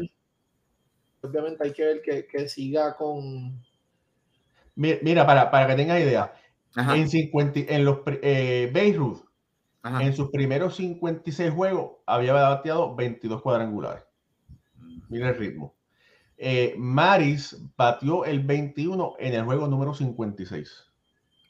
Obviamente 1.22 1.64
hay 1.64 1.74
que 1.74 1.86
ver 1.86 2.02
que, 2.02 2.28
que 2.28 2.50
siga 2.50 2.96
con. 2.96 3.62
Mira, 4.76 5.26
para, 5.26 5.52
para 5.52 5.68
que 5.68 5.76
tenga 5.76 6.00
idea, 6.00 6.34
en, 6.76 7.10
50, 7.10 7.60
en 7.68 7.86
los 7.86 8.00
eh, 8.22 8.70
Beirut 8.74 9.30
en 9.84 10.16
sus 10.16 10.30
primeros 10.30 10.76
56 10.76 11.52
juegos 11.52 11.98
había 12.06 12.34
bateado 12.34 12.96
22 12.96 13.42
cuadrangulares. 13.42 14.04
Mira 15.10 15.30
el 15.30 15.38
ritmo. 15.38 15.76
Eh, 16.38 16.76
Maris 16.78 17.58
batió 17.76 18.26
el 18.26 18.42
21 18.42 19.16
en 19.20 19.34
el 19.34 19.44
juego 19.44 19.68
número 19.68 19.94
56. 19.94 20.86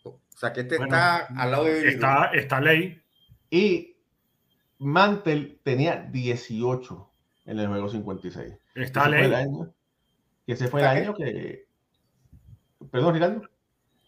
O 0.04 0.20
sea 0.30 0.54
que 0.54 0.62
este 0.62 0.76
está 0.76 1.28
al 1.38 1.52
lado 1.52 1.66
de. 1.66 1.90
Está, 1.90 2.32
está 2.34 2.62
ley. 2.62 2.99
Y 3.50 3.97
Mantel 4.80 5.60
tenía 5.64 5.97
18 5.97 7.12
en 7.45 7.60
el 7.60 7.68
juego 7.68 7.89
56. 7.89 8.54
Está 8.76 9.10
ley. 9.10 9.32
que 10.45 10.54
ese 10.54 10.68
fue 10.68 10.82
el 10.82 10.88
año 10.88 11.14
que. 11.14 11.68
Perdón, 12.91 13.14
Ricardo 13.14 13.41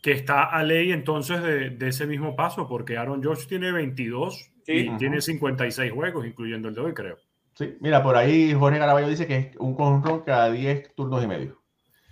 que 0.01 0.11
está 0.11 0.43
a 0.45 0.63
ley 0.63 0.91
entonces 0.91 1.41
de, 1.43 1.87
ese 1.87 2.07
mismo 2.07 2.35
paso, 2.35 2.67
porque 2.67 2.97
Aaron 2.97 3.21
George 3.21 3.45
tiene 3.47 3.71
22 3.71 4.51
y 4.67 4.89
tiene 4.97 5.21
56 5.21 5.91
juegos, 5.91 6.25
incluyendo 6.25 6.69
el 6.69 6.75
de 6.75 6.81
hoy, 6.81 6.93
creo. 6.93 7.17
Sí, 7.53 7.77
mira, 7.81 8.01
por 8.01 8.15
ahí 8.15 8.53
Jorge 8.53 8.79
Garaballo 8.79 9.07
dice 9.07 9.27
que 9.27 9.37
es 9.37 9.57
un 9.57 9.75
conjunto 9.75 10.23
cada 10.25 10.51
10 10.51 10.95
turnos 10.95 11.23
y 11.23 11.27
medio. 11.27 11.61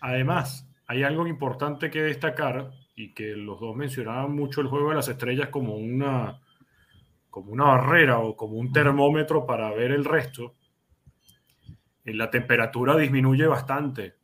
Además, 0.02 0.70
hay 0.86 1.04
algo 1.04 1.26
importante 1.26 1.90
que 1.90 2.02
destacar 2.02 2.72
y 2.96 3.14
que 3.14 3.36
los 3.36 3.60
dos 3.60 3.76
mencionaban 3.76 4.36
mucho 4.36 4.62
el 4.62 4.68
juego 4.68 4.90
de 4.90 4.96
las 4.96 5.08
estrellas 5.08 5.50
como 5.50 5.76
una, 5.76 6.42
como 7.30 7.52
una 7.52 7.66
barrera 7.66 8.20
o 8.20 8.36
como 8.36 8.58
un 8.58 8.72
termómetro 8.72 9.46
para 9.46 9.72
ver 9.72 9.92
el 9.92 10.06
resto. 10.06 10.56
La 12.06 12.30
temperatura 12.32 12.96
disminuye 12.98 13.46
bastante 13.46 14.16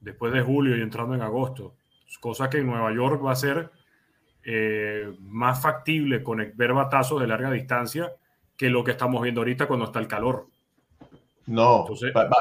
después 0.00 0.32
de 0.32 0.42
julio 0.42 0.76
y 0.76 0.82
entrando 0.82 1.14
en 1.14 1.22
agosto 1.22 1.76
cosa 2.20 2.50
que 2.50 2.58
en 2.58 2.66
Nueva 2.66 2.92
York 2.92 3.24
va 3.24 3.32
a 3.32 3.36
ser 3.36 3.70
eh, 4.44 5.14
más 5.20 5.60
factible 5.60 6.22
con 6.22 6.52
ver 6.54 6.72
batazos 6.72 7.20
de 7.20 7.26
larga 7.26 7.50
distancia 7.50 8.12
que 8.56 8.70
lo 8.70 8.84
que 8.84 8.92
estamos 8.92 9.22
viendo 9.22 9.40
ahorita 9.40 9.66
cuando 9.66 9.86
está 9.86 9.98
el 9.98 10.08
calor. 10.08 10.48
No, 11.46 11.86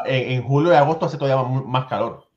en, 0.06 0.42
julio 0.44 0.72
y 0.72 0.76
agosto 0.76 1.06
hace 1.06 1.18
todavía 1.18 1.62
más 1.66 1.86
calor. 1.88 2.28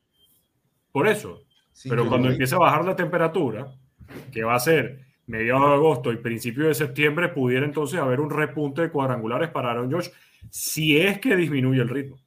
Por 0.91 1.07
eso. 1.07 1.43
Pero 1.87 2.07
cuando 2.07 2.29
empiece 2.29 2.55
a 2.55 2.59
bajar 2.59 2.83
la 2.83 2.95
temperatura, 2.95 3.71
que 4.31 4.43
va 4.43 4.55
a 4.55 4.59
ser 4.59 5.06
mediados 5.27 5.69
de 5.69 5.73
agosto 5.75 6.11
y 6.11 6.17
principio 6.17 6.67
de 6.67 6.73
septiembre, 6.73 7.29
pudiera 7.29 7.65
entonces 7.65 7.99
haber 7.99 8.19
un 8.19 8.29
repunte 8.29 8.81
de 8.81 8.89
cuadrangulares 8.89 9.49
para 9.49 9.71
Aaron 9.71 9.91
Josh, 9.91 10.09
si 10.49 10.97
es 10.97 11.19
que 11.19 11.35
disminuye 11.35 11.81
el 11.81 11.89
ritmo. 11.89 12.17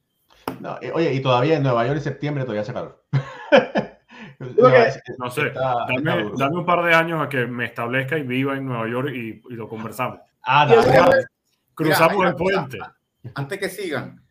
Eh, 0.83 0.93
oye, 0.95 1.13
y 1.15 1.21
todavía 1.21 1.57
en 1.57 1.63
Nueva 1.63 1.87
York 1.87 1.97
en 1.99 2.05
septiembre 2.05 2.45
todavía 2.45 2.63
hace 2.63 2.73
calor. 2.73 3.03
No, 5.19 5.31
sé, 5.31 5.51
dame, 5.51 6.57
un 6.57 6.65
par 6.65 6.83
de 6.83 6.95
años 6.95 7.21
a 7.21 7.29
que 7.29 7.47
me 7.47 7.67
establezca 7.67 8.17
y 8.17 8.23
viva 8.23 8.57
en 8.57 8.65
Nueva 8.65 8.89
York 8.89 9.11
y, 9.15 9.43
lo 9.51 9.69
conversamos. 9.69 10.19
Ah, 10.43 10.67
Cruzamos 11.75 12.27
el 12.27 12.35
puente. 12.35 12.79
Antes 13.35 13.59
que 13.59 13.69
sigan, 13.69 14.23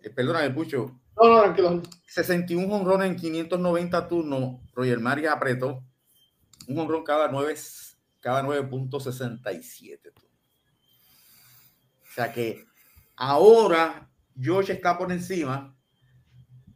eh, 0.00 0.10
perdóname, 0.10 0.50
Pucho. 0.50 0.92
No, 1.20 1.28
no, 1.28 1.42
tranquilo. 1.42 1.82
61 2.06 2.72
honrones 2.72 3.10
en 3.10 3.16
590 3.16 4.08
turnos. 4.08 4.60
Roger 4.74 5.00
Maria 5.00 5.32
apretó 5.32 5.82
un 6.68 6.78
honrón 6.78 7.02
cada 7.02 7.28
9 7.28 7.56
cada 8.22 8.42
9.67. 8.42 10.12
O 12.00 12.14
sea 12.14 12.32
que 12.32 12.64
ahora 13.16 14.08
Josh 14.42 14.70
está 14.70 14.96
por 14.96 15.12
encima, 15.12 15.76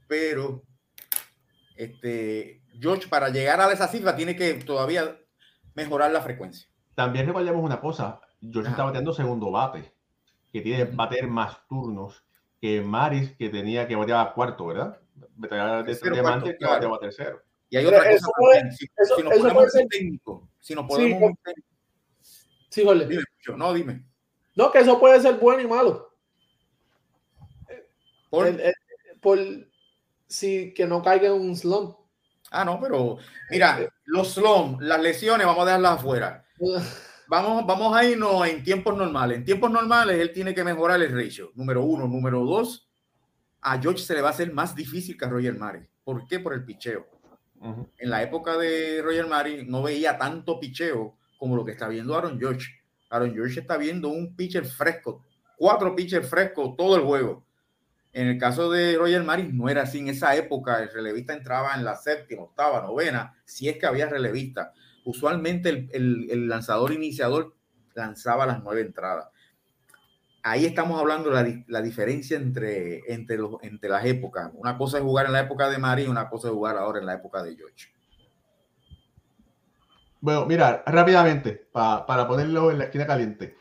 pero 0.09 0.62
este, 1.76 2.62
George, 2.80 3.09
para 3.09 3.28
llegar 3.28 3.61
a 3.61 3.72
esa 3.72 3.88
cifra, 3.88 4.16
tiene 4.16 4.34
que 4.36 4.55
todavía 4.55 5.18
mejorar 5.74 6.11
la 6.11 6.20
frecuencia. 6.20 6.68
También 6.94 7.26
recordemos 7.26 7.62
una 7.62 7.80
cosa: 7.80 8.20
George 8.40 8.70
está 8.70 8.84
bateando 8.84 9.12
segundo 9.12 9.51
bate, 9.51 9.94
que 10.53 10.61
tiene 10.61 10.84
que 10.84 10.97
bater 10.97 11.28
más 11.28 11.66
turnos 11.68 12.24
que 12.61 12.80
Maris, 12.80 13.36
que 13.36 13.51
tenía 13.51 13.86
que 13.86 13.94
batear 13.94 14.34
cuarto, 14.34 14.66
¿verdad? 14.66 15.01
Diamante 15.36 16.57
que 16.59 16.66
bateaba 16.66 16.99
tercero. 16.99 17.42
Y 17.71 17.77
hay 17.77 17.87
otra 17.87 18.11
cosa 18.11 18.29
también. 18.39 18.73
Si, 18.73 18.87
si 18.87 19.23
nos 19.23 19.35
ponemos 19.35 19.75
un 19.75 19.89
técnico, 19.89 20.49
si 20.61 20.75
nos 20.75 20.87
ponemos 20.87 21.23
un 21.23 21.37
técnico. 21.37 21.69
Sí, 22.69 22.85
jole. 22.85 23.07
Dime, 23.07 23.25
no, 23.57 23.75
dime. 23.75 24.07
No, 24.55 24.71
que 24.71 24.79
eso 24.79 24.99
puede 25.01 25.21
ser 25.21 25.37
bueno 25.37 25.62
y 25.62 25.67
malo. 25.67 26.14
Por, 28.31 28.55
por 29.21 29.39
sí, 30.27 30.73
que 30.75 30.87
no 30.87 31.03
caiga 31.03 31.29
en 31.29 31.35
un 31.35 31.57
slump. 31.57 31.97
Ah, 32.51 32.64
no, 32.64 32.81
pero 32.81 33.19
mira, 33.51 33.81
eh, 33.81 33.89
los 34.05 34.35
slumps, 34.35 34.83
las 34.83 35.01
lesiones, 35.01 35.47
vamos 35.47 35.62
a 35.62 35.67
dejarlas 35.67 35.93
afuera. 35.99 36.45
Vamos, 37.29 37.67
vamos 37.67 37.97
a 37.97 38.05
irnos 38.05 38.47
en 38.47 38.62
tiempos 38.62 38.97
normales. 38.97 39.39
En 39.39 39.45
tiempos 39.45 39.69
normales, 39.69 40.21
él 40.21 40.33
tiene 40.33 40.55
que 40.55 40.62
mejorar 40.62 41.03
el 41.03 41.12
ratio. 41.12 41.51
Número 41.57 41.83
uno. 41.83 42.07
Número 42.07 42.45
dos, 42.45 42.89
a 43.62 43.81
George 43.81 43.99
se 43.99 44.14
le 44.14 44.21
va 44.21 44.29
a 44.29 44.31
hacer 44.31 44.53
más 44.53 44.77
difícil 44.77 45.19
que 45.19 45.25
a 45.25 45.29
Roger 45.29 45.59
Mari. 45.59 45.81
¿Por 46.05 46.25
qué? 46.29 46.39
Por 46.39 46.55
el 46.55 46.64
picheo. 46.64 47.05
En 47.62 48.11
la 48.11 48.22
época 48.22 48.57
de 48.57 49.02
Roger 49.02 49.26
Mari 49.26 49.64
no 49.66 49.82
veía 49.82 50.18
tanto 50.18 50.61
picheo 50.61 51.16
como 51.38 51.57
lo 51.57 51.64
que 51.64 51.72
está 51.72 51.88
viendo 51.88 52.16
Aaron 52.16 52.38
George. 52.38 52.66
Aaron 53.11 53.34
George 53.34 53.61
está 53.61 53.76
viendo 53.76 54.09
un 54.09 54.36
pitcher 54.36 54.64
fresco, 54.64 55.24
cuatro 55.57 55.94
pitchers 55.94 56.28
frescos 56.28 56.76
todo 56.76 56.96
el 56.96 57.02
juego. 57.02 57.46
En 58.12 58.28
el 58.28 58.38
caso 58.38 58.70
de 58.70 58.96
Roger 58.96 59.22
Maris 59.24 59.52
no 59.52 59.68
era 59.68 59.82
así. 59.82 59.98
En 59.98 60.09
esa 60.09 60.34
época 60.36 60.82
el 60.82 60.90
relevista 60.90 61.34
entraba 61.34 61.74
en 61.74 61.84
la 61.84 61.96
séptima, 61.96 62.44
octava, 62.44 62.80
novena, 62.80 63.34
si 63.44 63.68
es 63.68 63.76
que 63.76 63.86
había 63.86 64.09
relevista. 64.09 64.72
Usualmente 65.04 65.88
el, 65.92 66.48
lanzador 66.48 66.92
iniciador 66.92 67.54
lanzaba 67.94 68.46
las 68.46 68.62
nueve 68.62 68.80
entradas. 68.80 69.28
Ahí 70.49 70.64
estamos 70.64 71.01
hablando 71.01 71.30
de 71.30 71.64
la, 71.66 71.82
diferencia 71.82 72.36
entre, 72.36 73.01
entre, 73.12 73.36
los, 73.36 73.57
entre 73.62 73.90
las 73.90 74.05
épocas. 74.05 74.53
Una 74.55 74.78
cosa 74.78 74.99
es 74.99 75.03
jugar 75.03 75.26
en 75.26 75.32
la 75.32 75.40
época 75.40 75.68
de 75.68 75.78
Maris 75.78 76.07
y 76.07 76.09
una 76.09 76.30
cosa 76.30 76.47
es 76.47 76.55
jugar 76.55 76.76
ahora 76.76 77.01
en 77.01 77.07
la 77.07 77.14
época 77.14 77.42
de 77.42 77.57
George. 77.57 77.88
Bueno, 80.20 80.47
mira, 80.47 80.84
rápidamente, 80.86 81.66
para 81.72 82.28
ponerlo 82.28 82.70
en 82.70 82.78
la 82.78 82.84
esquina 82.84 83.09
caliente. 83.09 83.57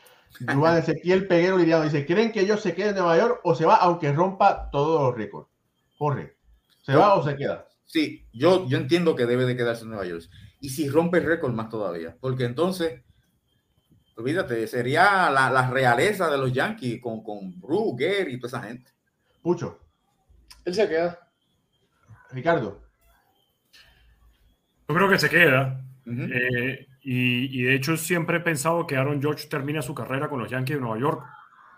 Juan 0.54 0.76
Ezequiel 0.78 1.26
Peguero 1.26 1.58
Liriano 1.58 1.82
dice: 1.82 2.06
¿Creen 2.06 2.30
que 2.30 2.42
ellos 2.42 2.60
se 2.60 2.72
queden 2.72 2.90
en 2.90 2.98
Nueva 2.98 3.18
York 3.18 3.40
o 3.42 3.56
se 3.56 3.66
va 3.66 3.74
aunque 3.74 4.12
rompa 4.12 4.70
todos 4.70 5.02
los 5.02 5.16
récords? 5.16 5.48
Jorge. 5.98 6.36
¿Se 6.82 6.94
va 6.94 7.16
o 7.16 7.24
se 7.24 7.34
queda? 7.36 7.66
Sí, 7.84 8.28
yo, 8.32 8.68
yo 8.68 8.78
entiendo 8.78 9.16
que 9.16 9.26
debe 9.26 9.44
de 9.44 9.56
quedarse 9.56 9.82
en 9.82 9.90
Nueva 9.90 10.06
York. 10.06 10.22
Y 10.60 10.68
si 10.68 10.88
rompe 10.88 11.18
el 11.18 11.24
récord 11.24 11.52
más 11.52 11.68
todavía, 11.68 12.16
porque 12.20 12.44
entonces, 12.44 13.02
olvídate, 14.16 14.66
sería 14.66 15.30
la, 15.30 15.50
la 15.50 15.70
realeza 15.70 16.30
de 16.30 16.38
los 16.38 16.52
Yankees 16.52 17.00
con, 17.00 17.22
con 17.22 17.60
Bruce, 17.60 17.96
Gary 17.98 18.34
y 18.34 18.38
toda 18.38 18.58
esa 18.58 18.68
gente. 18.68 18.90
Pucho. 19.42 19.80
Él 20.64 20.74
se 20.74 20.88
queda. 20.88 21.30
Ricardo. 22.30 22.82
Yo 24.88 24.94
creo 24.94 25.08
que 25.08 25.18
se 25.18 25.28
queda. 25.28 25.84
Eh, 26.06 26.86
y, 27.02 27.60
y 27.60 27.62
de 27.64 27.74
hecho 27.74 27.96
siempre 27.96 28.38
he 28.38 28.40
pensado 28.40 28.86
que 28.86 28.96
Aaron 28.96 29.20
George 29.20 29.48
termina 29.48 29.82
su 29.82 29.94
carrera 29.94 30.28
con 30.28 30.40
los 30.40 30.50
Yankees 30.50 30.76
de 30.76 30.80
Nueva 30.80 30.98
York. 30.98 31.24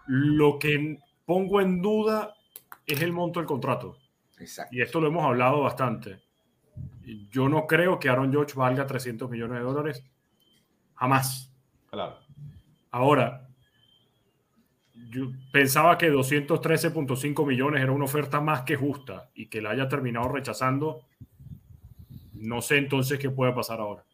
Lo 0.07 0.59
que 0.59 0.99
pongo 1.25 1.61
en 1.61 1.83
duda 1.83 2.35
es 2.87 3.03
el 3.03 3.13
monto 3.13 3.41
del 3.41 3.47
contrato. 3.47 3.99
Exacto. 4.39 4.75
Y 4.75 4.81
esto 4.81 5.01
lo 5.01 5.09
hemos 5.09 5.25
hablado 5.25 5.61
bastante. 5.63 6.23
Yo 7.31 7.49
no 7.49 7.67
creo 7.67 7.99
que 7.99 8.09
Aaron 8.09 8.31
George 8.31 8.55
valga 8.55 8.87
300 8.87 9.29
millones 9.29 9.59
de 9.59 9.65
dólares. 9.65 10.05
Jamás. 10.95 11.53
Claro. 11.91 12.19
Ahora, 12.91 13.49
yo 15.11 15.31
pensaba 15.53 15.97
que 15.97 16.13
213.5 16.13 17.47
millones 17.47 17.83
era 17.83 17.93
una 17.93 18.05
oferta 18.05 18.41
más 18.41 18.63
que 18.63 18.77
justa 18.77 19.31
y 19.35 19.47
que 19.47 19.61
la 19.61 19.71
haya 19.71 19.89
terminado 19.89 20.29
rechazando. 20.29 21.03
No 22.35 22.63
sé 22.63 22.79
entonces 22.79 23.19
qué 23.19 23.31
puede 23.31 23.53
pasar 23.53 23.81
ahora. 23.81 24.05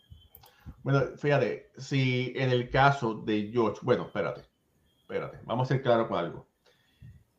Bueno, 0.83 1.03
fíjate, 1.17 1.71
si 1.77 2.33
en 2.37 2.51
el 2.51 2.71
caso 2.71 3.15
de 3.15 3.51
George, 3.53 3.81
bueno, 3.83 4.05
espérate, 4.05 4.43
espérate, 4.99 5.39
vamos 5.45 5.69
a 5.69 5.75
ser 5.75 5.83
claros 5.83 6.09
con 6.09 6.19
algo. 6.19 6.47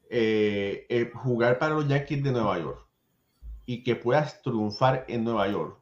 Eh, 0.10 0.86
eh, 0.90 1.12
jugar 1.14 1.58
para 1.58 1.76
los 1.76 1.88
Yankees 1.88 2.24
de 2.24 2.32
Nueva 2.32 2.60
York 2.60 2.88
y 3.66 3.84
que 3.84 3.96
puedas 3.96 4.42
triunfar 4.42 5.06
en 5.08 5.24
Nueva 5.24 5.48
York 5.48 5.80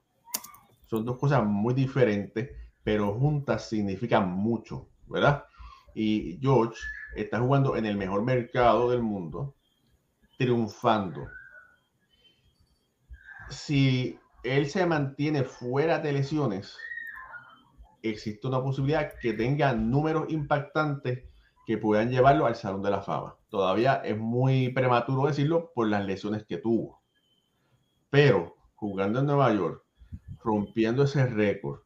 son 0.93 1.05
dos 1.05 1.17
cosas 1.17 1.43
muy 1.43 1.73
diferentes, 1.73 2.51
pero 2.83 3.13
juntas 3.15 3.67
significan 3.67 4.29
mucho, 4.29 4.89
¿verdad? 5.13 5.45
Y 5.93 6.39
George 6.41 6.81
está 7.15 7.39
jugando 7.39 7.77
en 7.77 7.85
el 7.85 7.95
mejor 7.95 8.23
mercado 8.23 8.89
del 8.89 9.03
mundo, 9.03 9.55
triunfando. 10.39 11.27
Si 13.49 14.19
él 14.43 14.67
se 14.69 14.87
mantiene 14.87 15.43
fuera 15.43 15.99
de 15.99 16.13
lesiones, 16.13 16.75
existe 18.01 18.47
una 18.47 18.61
posibilidad 18.61 19.13
que 19.21 19.33
tenga 19.33 19.73
números 19.73 20.25
impactantes 20.29 21.29
que 21.67 21.77
puedan 21.77 22.09
llevarlo 22.09 22.47
al 22.47 22.55
Salón 22.55 22.81
de 22.81 22.89
la 22.89 23.01
Fama. 23.01 23.37
Todavía 23.49 24.01
es 24.03 24.17
muy 24.17 24.69
prematuro 24.69 25.27
decirlo 25.27 25.71
por 25.75 25.87
las 25.87 26.03
lesiones 26.03 26.43
que 26.45 26.57
tuvo. 26.57 27.03
Pero 28.09 28.55
jugando 28.73 29.19
en 29.19 29.27
Nueva 29.27 29.53
York, 29.53 29.83
rompiendo 30.43 31.03
ese 31.03 31.25
récord 31.27 31.81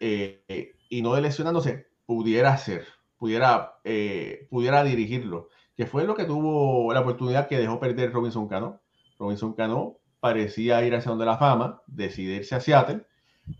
eh, 0.00 0.44
eh, 0.48 0.76
y 0.88 1.02
no 1.02 1.18
lesionándose, 1.20 1.87
pudiera 2.08 2.56
ser, 2.56 2.86
pudiera, 3.18 3.74
eh, 3.84 4.46
pudiera 4.50 4.82
dirigirlo, 4.82 5.50
que 5.76 5.84
fue 5.84 6.04
lo 6.04 6.14
que 6.14 6.24
tuvo 6.24 6.90
la 6.94 7.00
oportunidad 7.00 7.48
que 7.48 7.58
dejó 7.58 7.78
perder 7.78 8.12
Robinson 8.14 8.48
Cano. 8.48 8.80
Robinson 9.18 9.52
Cano 9.52 9.98
parecía 10.18 10.82
ir 10.84 10.94
al 10.94 11.02
Salón 11.02 11.18
de 11.18 11.26
la 11.26 11.36
Fama, 11.36 11.82
decidirse 11.86 12.54
a 12.54 12.60
Seattle, 12.60 13.04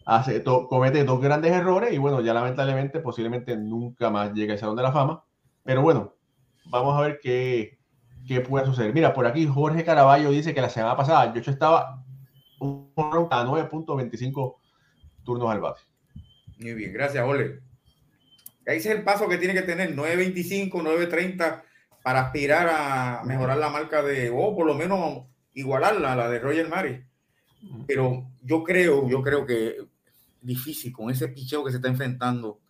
hace 0.07 0.40
to- 0.40 0.66
comete 0.66 1.05
dos 1.05 1.20
grandes 1.20 1.53
errores 1.53 1.92
y 1.92 1.99
bueno, 1.99 2.22
ya 2.22 2.32
lamentablemente 2.32 3.01
posiblemente 3.01 3.55
nunca 3.59 4.09
más 4.09 4.32
llegue 4.32 4.53
al 4.53 4.59
Salón 4.59 4.76
de 4.76 4.82
la 4.82 4.92
Fama. 4.92 5.22
Pero 5.62 5.82
bueno, 5.82 6.14
vamos 6.70 6.96
a 6.99 7.03
ver 7.03 7.20
qué, 7.22 7.78
qué 8.26 8.40
puede 8.40 8.64
suceder. 8.64 8.94
Mira, 8.94 9.12
por 9.12 9.26
aquí 9.26 9.46
Jorge 9.46 9.84
Caraballo 9.84 10.30
dice 10.30 10.55
que 10.55 10.62
la 10.62 10.70
semana 10.70 10.96
pasada 10.96 11.34
yo 11.34 11.51
estaba 11.51 12.03
a 12.61 13.44
9.25 13.44 14.57
turnos 15.22 15.51
al 15.51 15.61
bate. 15.61 15.82
Muy 16.59 16.72
bien, 16.72 16.94
gracias, 16.94 17.22
Ole. 17.28 17.68
Ese 18.75 18.91
es 18.91 18.97
el 18.97 19.03
paso 19.03 19.29
que 19.29 19.39
tiene 19.39 19.55
que 19.55 19.62
tener 19.62 19.97
9.25, 19.97 20.71
9.30 20.71 21.62
para 22.03 22.21
aspirar 22.21 22.69
a 22.71 23.23
mejorar 23.25 23.57
la 23.57 23.71
marca 23.71 24.03
de, 24.03 24.31
o 24.31 24.55
por 24.55 24.66
lo 24.66 24.75
menos 24.75 25.25
igualarla, 25.55 26.14
la 26.14 26.29
de 26.29 26.39
Roger 26.39 26.69
Mari. 26.69 27.03
Pero 27.87 28.27
yo 28.43 28.62
creo, 28.62 29.09
yo 29.09 29.23
creo 29.23 29.47
que 29.47 29.77
difícil 30.43 30.93
con 30.93 31.11
ese 31.11 31.29
picheo 31.29 31.64
que 31.64 31.71
se 31.71 31.79
está 31.79 31.89
enfrentando. 31.89 32.61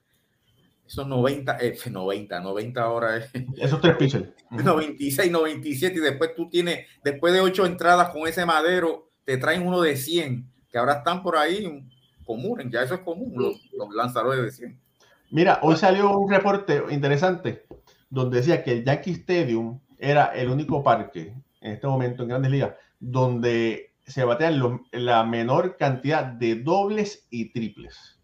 Esos 0.86 1.06
90, 1.06 1.58
eh, 1.60 1.76
90, 1.90 2.40
90 2.40 2.88
horas, 2.88 3.30
Esos 3.56 3.80
tres 3.80 3.96
pitchers. 3.96 4.28
96, 4.50 5.30
97 5.30 5.98
y 5.98 6.00
después 6.00 6.34
tú 6.34 6.48
tienes, 6.48 6.86
después 7.02 7.34
de 7.34 7.40
ocho 7.40 7.66
entradas 7.66 8.10
con 8.10 8.26
ese 8.26 8.46
madero, 8.46 9.10
te 9.24 9.36
traen 9.36 9.66
uno 9.66 9.82
de 9.82 9.96
100, 9.96 10.48
que 10.70 10.78
ahora 10.78 10.94
están 10.94 11.22
por 11.22 11.36
ahí 11.36 11.84
comunes, 12.24 12.68
ya 12.70 12.82
eso 12.82 12.94
es 12.94 13.00
común, 13.00 13.34
los, 13.36 13.68
los 13.72 13.94
lanzadores 13.94 14.42
de 14.44 14.50
100. 14.52 14.87
Mira, 15.30 15.58
hoy 15.62 15.76
salió 15.76 16.16
un 16.16 16.30
reporte 16.30 16.82
interesante 16.90 17.66
donde 18.10 18.38
decía 18.38 18.62
que 18.62 18.72
el 18.72 18.84
Yankee 18.84 19.12
Stadium 19.12 19.80
era 19.98 20.26
el 20.34 20.48
único 20.48 20.82
parque 20.82 21.34
en 21.60 21.72
este 21.72 21.86
momento 21.86 22.22
en 22.22 22.28
Grandes 22.30 22.50
Ligas 22.50 22.72
donde 23.00 23.92
se 24.06 24.24
batean 24.24 24.58
los- 24.58 24.80
la 24.92 25.22
menor 25.24 25.76
cantidad 25.76 26.24
de 26.24 26.56
dobles 26.56 27.26
y 27.30 27.52
triples. 27.52 28.18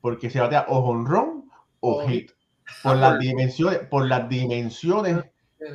Porque 0.00 0.30
se 0.30 0.40
batea 0.40 0.66
o 0.68 0.78
honrón 0.78 1.50
o 1.80 2.02
O 2.02 2.08
hit. 2.08 2.32
Por 2.82 2.96
las 2.96 3.18
dimensiones, 3.18 3.78
por 3.80 4.06
las 4.06 4.28
dimensiones 4.28 5.24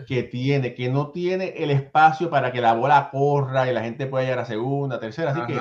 que 0.07 0.24
tiene, 0.24 0.74
que 0.76 0.89
no 0.89 1.11
tiene 1.11 1.49
el 1.57 1.69
espacio 1.71 2.30
para 2.30 2.51
que 2.51 2.61
la 2.61 2.74
bola 2.74 3.09
corra 3.11 3.69
y 3.69 3.74
la 3.74 3.82
gente 3.84 4.05
pueda 4.07 4.24
llegar 4.24 4.39
a 4.39 4.45
segunda, 4.45 4.99
tercera. 4.99 5.32
Así 5.32 5.41
que, 5.47 5.53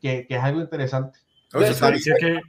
que, 0.00 0.26
que 0.26 0.34
es 0.36 0.42
algo 0.42 0.60
interesante. 0.60 1.18
Oye, 1.54 1.66
que, 2.18 2.40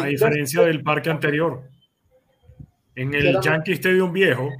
a 0.00 0.06
diferencia 0.06 0.62
del 0.62 0.82
parque 0.82 1.10
anterior, 1.10 1.68
en 2.94 3.14
el 3.14 3.40
Yankee 3.40 3.72
Stadium 3.72 4.12
viejo, 4.12 4.50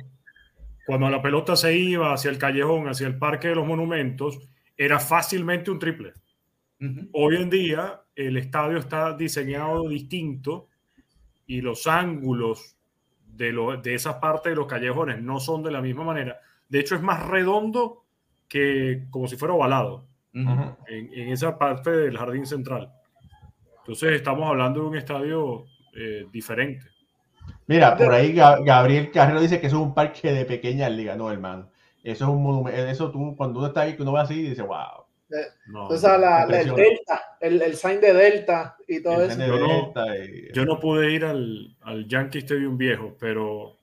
cuando 0.86 1.08
la 1.08 1.20
pelota 1.22 1.56
se 1.56 1.76
iba 1.76 2.12
hacia 2.12 2.30
el 2.30 2.38
callejón, 2.38 2.88
hacia 2.88 3.06
el 3.06 3.18
Parque 3.18 3.48
de 3.48 3.54
los 3.56 3.66
Monumentos, 3.66 4.38
era 4.76 5.00
fácilmente 5.00 5.70
un 5.70 5.78
triple. 5.78 6.12
Ujú. 6.80 7.08
Hoy 7.12 7.36
en 7.36 7.50
día 7.50 8.02
el 8.14 8.36
estadio 8.36 8.78
está 8.78 9.16
diseñado 9.16 9.88
distinto 9.88 10.68
y 11.46 11.60
los 11.60 11.86
ángulos 11.86 12.76
de, 13.26 13.52
lo- 13.52 13.76
de 13.78 13.94
esa 13.94 14.20
parte 14.20 14.50
de 14.50 14.56
los 14.56 14.66
callejones 14.66 15.20
no 15.22 15.40
son 15.40 15.62
de 15.62 15.70
la 15.72 15.80
misma 15.80 16.04
manera. 16.04 16.38
De 16.68 16.80
hecho, 16.80 16.94
es 16.94 17.02
más 17.02 17.26
redondo 17.26 18.04
que 18.48 19.06
como 19.10 19.26
si 19.26 19.36
fuera 19.36 19.54
ovalado 19.54 20.06
Ujú. 20.34 20.76
en, 20.88 21.12
en 21.14 21.28
esa 21.30 21.58
parte 21.58 21.90
del 21.90 22.16
jardín 22.18 22.46
central. 22.46 22.92
Entonces 23.86 24.12
estamos 24.14 24.48
hablando 24.48 24.80
de 24.80 24.86
un 24.86 24.96
estadio 24.96 25.66
eh, 25.94 26.26
diferente. 26.32 26.86
Mira, 27.68 27.96
por 27.96 28.12
ahí 28.12 28.32
Ga- 28.34 28.62
Gabriel 28.64 29.10
Carrero 29.12 29.40
dice 29.40 29.60
que 29.60 29.68
eso 29.68 29.76
es 29.76 29.82
un 29.82 29.94
parque 29.94 30.32
de 30.32 30.44
pequeñas 30.44 30.90
ligas. 30.90 31.16
No, 31.16 31.30
hermano. 31.30 31.70
Eso 32.02 32.24
es 32.24 32.30
un 32.30 32.42
monumento. 32.42 32.78
Eso 32.86 33.10
tú, 33.10 33.34
cuando 33.36 33.58
uno 33.60 33.68
está 33.68 33.82
ahí, 33.82 33.94
que 33.96 34.02
uno 34.02 34.12
va 34.12 34.22
así 34.22 34.34
y 34.34 34.50
dice, 34.50 34.62
wow. 34.62 35.04
No, 35.68 35.86
O 35.88 35.96
sea, 35.96 36.16
la- 36.18 36.46
la- 36.46 36.60
el 36.60 36.74
delta, 36.74 37.36
el, 37.40 37.60
el 37.62 37.74
sign 37.76 38.00
de 38.00 38.12
delta 38.14 38.76
y 38.86 39.02
todo 39.02 39.22
el 39.22 39.30
eso. 39.30 39.40
Yo 39.46 39.58
no- 39.58 39.66
Delta 39.68 40.16
y- 40.18 40.52
Yo 40.52 40.64
no 40.64 40.78
pude 40.80 41.12
ir 41.12 41.24
al, 41.24 41.76
al 41.82 42.06
Yankee 42.06 42.38
Stadium 42.38 42.76
viejo, 42.76 43.16
pero 43.18 43.76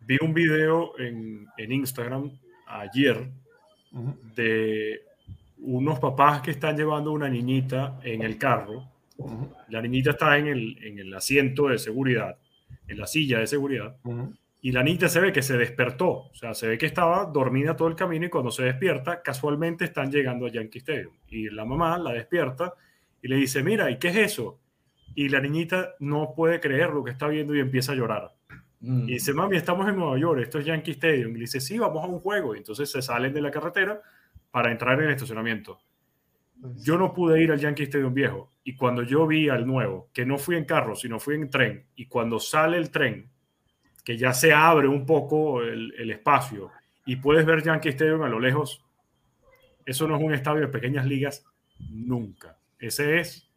vi 0.00 0.16
un 0.20 0.34
video 0.34 0.98
en, 0.98 1.46
en 1.56 1.72
Instagram 1.72 2.30
ayer 2.66 3.28
Ujú, 3.92 4.16
de 4.34 5.02
unos 5.58 5.98
papás 6.00 6.40
que 6.42 6.50
están 6.50 6.76
llevando 6.76 7.12
una 7.12 7.28
niñita 7.28 7.98
en 8.02 8.22
el 8.22 8.36
carro. 8.38 8.88
La 9.68 9.80
niñita 9.80 10.10
está 10.10 10.36
en 10.38 10.48
el, 10.48 10.84
en 10.84 10.98
el 10.98 11.14
asiento 11.14 11.68
de 11.68 11.78
seguridad, 11.78 12.38
en 12.88 12.98
la 12.98 13.06
silla 13.06 13.38
de 13.38 13.46
seguridad, 13.46 13.96
y 14.64 14.72
la 14.72 14.82
niña 14.82 15.10
se 15.10 15.20
ve 15.20 15.30
que 15.30 15.42
se 15.42 15.58
despertó. 15.58 16.10
O 16.10 16.34
sea, 16.34 16.54
se 16.54 16.66
ve 16.66 16.78
que 16.78 16.86
estaba 16.86 17.26
dormida 17.26 17.76
todo 17.76 17.86
el 17.88 17.94
camino 17.94 18.24
y 18.24 18.30
cuando 18.30 18.50
se 18.50 18.64
despierta, 18.64 19.20
casualmente 19.20 19.84
están 19.84 20.10
llegando 20.10 20.46
a 20.46 20.50
Yankee 20.50 20.78
Stadium. 20.78 21.12
Y 21.28 21.50
la 21.50 21.66
mamá 21.66 21.98
la 21.98 22.14
despierta 22.14 22.72
y 23.20 23.28
le 23.28 23.36
dice, 23.36 23.62
mira, 23.62 23.90
¿y 23.90 23.98
qué 23.98 24.08
es 24.08 24.16
eso? 24.16 24.60
Y 25.14 25.28
la 25.28 25.40
niñita 25.40 25.94
no 26.00 26.32
puede 26.34 26.60
creer 26.60 26.90
lo 26.90 27.04
que 27.04 27.10
está 27.10 27.28
viendo 27.28 27.54
y 27.54 27.60
empieza 27.60 27.92
a 27.92 27.94
llorar. 27.94 28.34
Mm. 28.80 29.08
Y 29.08 29.12
dice, 29.12 29.34
mami, 29.34 29.56
estamos 29.56 29.86
en 29.86 29.96
Nueva 29.96 30.18
York, 30.18 30.40
esto 30.40 30.58
es 30.58 30.64
Yankee 30.64 30.92
Stadium. 30.92 31.32
Y 31.32 31.34
le 31.34 31.40
dice, 31.40 31.60
sí, 31.60 31.78
vamos 31.78 32.02
a 32.02 32.06
un 32.06 32.20
juego. 32.20 32.54
Y 32.54 32.58
entonces 32.58 32.90
se 32.90 33.02
salen 33.02 33.34
de 33.34 33.42
la 33.42 33.50
carretera 33.50 34.00
para 34.50 34.72
entrar 34.72 34.98
en 34.98 35.08
el 35.08 35.12
estacionamiento. 35.12 35.78
Yo 36.76 36.96
no 36.96 37.12
pude 37.12 37.42
ir 37.42 37.52
al 37.52 37.58
Yankee 37.58 37.84
Stadium 37.84 38.14
viejo. 38.14 38.50
Y 38.64 38.74
cuando 38.74 39.02
yo 39.02 39.26
vi 39.26 39.48
al 39.48 39.66
nuevo, 39.66 40.08
que 40.12 40.24
no 40.24 40.38
fui 40.38 40.56
en 40.56 40.64
carro, 40.64 40.94
sino 40.94 41.20
fui 41.20 41.34
en 41.34 41.50
tren, 41.50 41.86
y 41.96 42.06
cuando 42.06 42.38
sale 42.38 42.78
el 42.78 42.90
tren, 42.90 43.30
que 44.02 44.16
ya 44.16 44.32
se 44.32 44.52
abre 44.52 44.88
un 44.88 45.04
poco 45.04 45.62
el, 45.62 45.92
el 45.98 46.10
espacio 46.10 46.70
y 47.06 47.16
puedes 47.16 47.44
ver 47.44 47.62
Yankee 47.62 47.90
Stadium 47.90 48.22
a 48.22 48.28
lo 48.28 48.40
lejos, 48.40 48.82
eso 49.84 50.08
no 50.08 50.16
es 50.16 50.22
un 50.22 50.32
estadio 50.32 50.62
de 50.62 50.68
pequeñas 50.68 51.06
ligas 51.06 51.44
nunca. 51.90 52.58
Ese 52.78 53.20
es. 53.20 53.50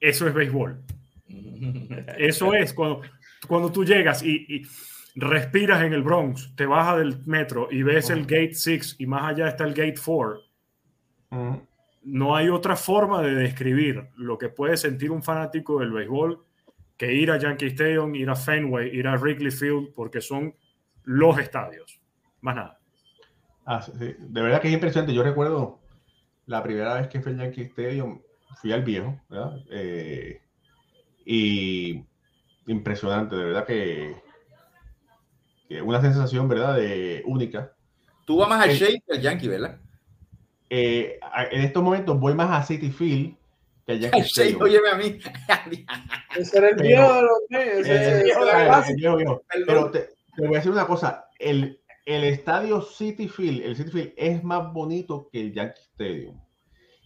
Eso 0.00 0.28
es 0.28 0.34
béisbol. 0.34 0.80
Eso 2.16 2.54
es 2.54 2.72
cuando, 2.72 3.02
cuando 3.48 3.72
tú 3.72 3.84
llegas 3.84 4.22
y, 4.22 4.46
y 4.48 4.62
respiras 5.16 5.82
en 5.82 5.92
el 5.92 6.02
Bronx, 6.02 6.54
te 6.54 6.66
bajas 6.66 6.98
del 6.98 7.26
metro 7.26 7.68
y 7.70 7.82
ves 7.82 8.10
el 8.10 8.22
Gate 8.22 8.54
6 8.54 8.96
y 9.00 9.06
más 9.06 9.24
allá 9.24 9.48
está 9.48 9.64
el 9.64 9.74
Gate 9.74 10.00
4, 10.04 10.40
no 12.02 12.36
hay 12.36 12.48
otra 12.48 12.76
forma 12.76 13.22
de 13.22 13.34
describir 13.34 14.08
lo 14.16 14.38
que 14.38 14.48
puede 14.48 14.76
sentir 14.76 15.10
un 15.10 15.22
fanático 15.22 15.80
del 15.80 15.92
béisbol 15.92 16.44
que 16.96 17.12
ir 17.12 17.30
a 17.30 17.38
Yankee 17.38 17.66
Stadium, 17.66 18.14
ir 18.14 18.28
a 18.28 18.34
Fenway, 18.34 18.96
ir 18.96 19.06
a 19.06 19.16
Wrigley 19.16 19.50
Field, 19.50 19.92
porque 19.94 20.20
son 20.20 20.54
los 21.04 21.38
estadios. 21.38 22.00
Más 22.40 22.56
nada. 22.56 22.78
Ah, 23.64 23.84
de 23.94 24.42
verdad 24.42 24.60
que 24.60 24.68
es 24.68 24.74
impresionante. 24.74 25.14
Yo 25.14 25.22
recuerdo 25.22 25.80
la 26.46 26.62
primera 26.62 26.94
vez 26.94 27.08
que 27.08 27.20
fui 27.20 27.32
al 27.32 27.38
Yankee 27.38 27.62
Stadium, 27.62 28.20
fui 28.60 28.72
al 28.72 28.82
viejo, 28.82 29.20
¿verdad? 29.28 29.60
Eh, 29.70 30.40
y 31.24 32.04
impresionante, 32.66 33.36
de 33.36 33.44
verdad 33.44 33.66
que, 33.66 34.16
una 35.82 36.00
sensación, 36.00 36.48
¿verdad? 36.48 36.76
De 36.76 37.22
única. 37.26 37.72
Tú 38.24 38.38
vas 38.38 38.48
más 38.48 38.64
al 38.64 38.70
Shake 38.70 39.04
que 39.06 39.16
al 39.16 39.20
Yankee, 39.20 39.48
¿verdad? 39.48 39.78
Eh, 40.70 41.18
en 41.50 41.62
estos 41.62 41.82
momentos 41.82 42.18
voy 42.18 42.34
más 42.34 42.50
a 42.50 42.66
City 42.66 42.90
Field 42.90 43.36
que 43.86 43.92
al 43.92 44.00
Yankee 44.00 44.20
Stadium. 44.20 44.62
Óyeme 44.62 44.88
a 44.90 44.94
mí. 44.96 45.18
Ese 46.36 46.58
era 46.58 46.68
el 46.68 46.76
viejo 46.76 47.14
de 47.14 47.22
los 47.22 47.38
ese, 47.50 48.34
Pero 49.66 49.90
te, 49.90 50.00
te, 50.36 50.46
voy 50.46 50.54
a 50.54 50.58
decir 50.58 50.72
una 50.72 50.86
cosa. 50.86 51.26
El, 51.38 51.80
el 52.04 52.24
estadio 52.24 52.82
City 52.82 53.28
Field, 53.28 53.62
el 53.62 53.76
City 53.76 53.90
Field 53.90 54.12
es 54.16 54.44
más 54.44 54.72
bonito 54.72 55.28
que 55.32 55.40
el 55.40 55.54
Yankee 55.54 55.80
Stadium. 55.92 56.40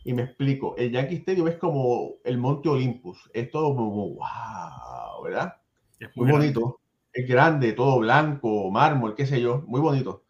Y 0.04 0.12
me 0.12 0.22
explico, 0.22 0.74
el 0.76 0.90
Yankee 0.90 1.16
Stadium 1.16 1.48
es 1.48 1.56
como 1.56 2.14
el 2.24 2.36
Monte 2.38 2.68
Olympus, 2.68 3.30
es 3.32 3.50
todo 3.50 3.76
como 3.76 4.14
wow, 4.14 5.22
¿verdad? 5.22 5.54
Es 6.00 6.08
muy, 6.16 6.30
bonito, 6.30 6.80
es 7.12 7.28
grande, 7.28 7.72
todo 7.72 8.00
blanco, 8.00 8.68
mármol, 8.72 9.14
qué 9.14 9.26
sé 9.26 9.40
yo, 9.40 9.62
muy 9.68 9.80
bonito. 9.80 10.24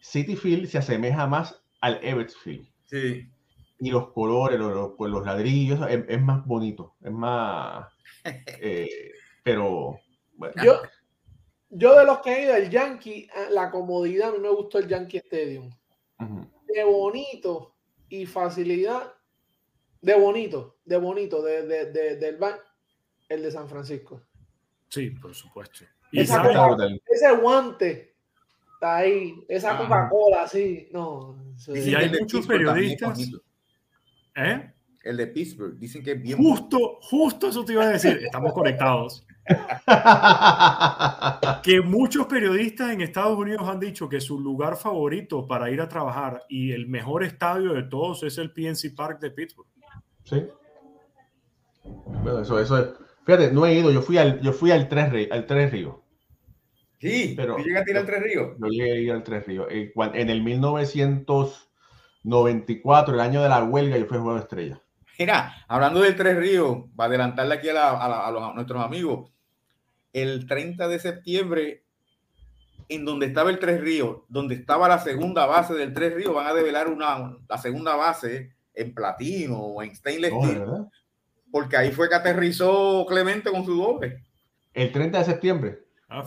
City 0.00 0.36
Field 0.36 0.68
se 0.68 0.78
asemeja 0.78 1.26
más 1.26 1.60
al 1.80 1.98
Everett 2.02 2.32
Field. 2.32 2.68
Sí. 2.84 3.28
Y 3.78 3.90
los 3.90 4.12
colores, 4.12 4.58
los, 4.58 4.92
pues, 4.96 5.10
los, 5.10 5.24
ladrillos, 5.24 5.80
es, 5.88 6.20
más 6.20 6.44
bonito, 6.46 6.96
es 7.02 7.12
más... 7.12 7.86
Eh, 8.60 9.12
pero... 9.42 9.98
Bueno. 10.34 10.62
Yo, 10.62 10.82
yo 11.70 11.98
de 11.98 12.04
los 12.04 12.18
que 12.18 12.34
he 12.34 12.42
ido 12.44 12.54
al 12.54 12.68
Yankee, 12.68 13.28
la 13.50 13.70
comodidad, 13.70 14.28
a 14.28 14.32
mí 14.32 14.38
me 14.38 14.50
gustó 14.50 14.78
el 14.78 14.88
Yankee 14.88 15.18
Stadium. 15.18 15.70
Qué 16.72 16.84
bonito, 16.84 17.74
y 18.10 18.26
facilidad 18.26 19.14
de 20.02 20.14
bonito, 20.14 20.78
de 20.84 20.96
bonito, 20.98 21.42
de, 21.42 21.66
de, 21.66 22.16
del 22.16 22.36
ban, 22.36 22.56
el 23.28 23.42
de 23.42 23.50
San 23.50 23.68
Francisco. 23.68 24.22
Sí, 24.88 25.10
por 25.10 25.34
supuesto. 25.34 25.84
Y 26.10 26.20
ese 26.20 27.32
guante 27.40 28.09
está 28.80 28.96
ahí, 28.96 29.44
esa 29.46 29.76
Coca-Cola, 29.76 30.48
sí, 30.48 30.88
no. 30.90 31.36
Y 31.68 31.94
hay 31.94 32.10
muchos 32.18 32.46
periodistas. 32.46 33.30
¿Eh? 34.34 34.72
El 35.02 35.18
de 35.18 35.26
Pittsburgh, 35.26 35.78
dicen 35.78 36.02
que 36.02 36.12
es 36.12 36.22
bien. 36.22 36.38
Justo, 36.38 36.98
justo 37.02 37.48
eso 37.48 37.62
te 37.62 37.74
iba 37.74 37.84
a 37.84 37.90
decir. 37.90 38.20
Estamos 38.22 38.54
conectados. 38.54 39.26
que 41.62 41.82
muchos 41.82 42.26
periodistas 42.26 42.92
en 42.92 43.02
Estados 43.02 43.36
Unidos 43.36 43.68
han 43.68 43.80
dicho 43.80 44.08
que 44.08 44.20
su 44.20 44.40
lugar 44.40 44.76
favorito 44.76 45.46
para 45.46 45.70
ir 45.70 45.82
a 45.82 45.88
trabajar 45.88 46.44
y 46.48 46.72
el 46.72 46.86
mejor 46.86 47.22
estadio 47.22 47.74
de 47.74 47.82
todos 47.82 48.22
es 48.22 48.38
el 48.38 48.52
PNC 48.52 48.94
Park 48.96 49.20
de 49.20 49.30
Pittsburgh. 49.30 49.68
Sí. 50.24 50.46
Bueno, 51.84 52.40
eso, 52.40 52.58
eso 52.58 52.94
Fíjate, 53.26 53.52
no 53.52 53.66
he 53.66 53.74
ido, 53.74 53.90
yo 53.90 54.00
fui 54.00 54.16
al, 54.16 54.40
yo 54.40 54.52
fui 54.52 54.70
al 54.70 54.88
Tres, 54.88 55.30
al 55.30 55.44
Tres 55.44 55.70
Ríos. 55.70 55.96
Sí, 57.00 57.34
pero. 57.36 57.58
llegaste 57.58 57.90
a 57.90 57.94
ir 57.94 57.98
al 57.98 58.06
Tres 58.06 58.22
Ríos? 58.22 58.56
Yo 58.58 58.66
llegué 58.66 58.92
a 58.92 58.96
ir 58.96 59.10
al 59.12 59.24
Tres 59.24 59.46
Ríos. 59.46 59.66
Eh, 59.70 59.92
en 59.96 60.30
el 60.30 60.42
1994, 60.42 63.14
el 63.14 63.20
año 63.20 63.42
de 63.42 63.48
la 63.48 63.64
huelga, 63.64 63.96
yo 63.96 64.04
fui 64.06 64.18
a 64.18 64.20
Juego 64.20 64.36
de 64.36 64.42
Estrella. 64.42 64.82
Mira, 65.18 65.64
hablando 65.66 66.00
del 66.00 66.14
Tres 66.14 66.36
Ríos, 66.36 66.84
para 66.94 67.08
adelantarle 67.08 67.54
aquí 67.54 67.70
a, 67.70 68.52
nuestros 68.54 68.84
amigos, 68.84 69.32
el 70.12 70.46
30 70.46 70.88
de 70.88 70.98
septiembre, 70.98 71.84
en 72.88 73.06
donde 73.06 73.26
estaba 73.26 73.50
el 73.50 73.58
Tres 73.58 73.80
Ríos, 73.80 74.18
donde 74.28 74.54
estaba 74.54 74.88
la 74.88 74.98
segunda 74.98 75.46
base 75.46 75.74
del 75.74 75.94
Tres 75.94 76.14
Ríos, 76.14 76.34
van 76.34 76.46
a 76.46 76.54
develar 76.54 76.88
una, 76.88 77.36
la 77.48 77.58
segunda 77.58 77.96
base 77.96 78.52
en 78.74 78.94
platino 78.94 79.58
o 79.58 79.82
en 79.82 79.94
stainless 79.94 80.32
oh, 80.34 80.44
steel, 80.44 80.64
porque 81.50 81.76
ahí 81.76 81.90
fue 81.92 82.08
que 82.08 82.14
aterrizó 82.14 83.04
Clemente 83.08 83.50
con 83.50 83.64
su 83.64 83.74
doble. 83.74 84.22
El 84.74 84.92
30 84.92 85.18
de 85.18 85.24
septiembre. 85.24 85.80
Ah, 86.08 86.22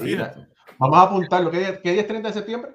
Vamos 0.80 0.98
a 0.98 1.02
apuntarlo. 1.04 1.52
¿Qué 1.52 1.60
día, 1.60 1.82
¿Qué 1.82 1.92
día 1.92 2.02
es 2.02 2.08
30 2.08 2.28
de 2.28 2.34
septiembre? 2.34 2.72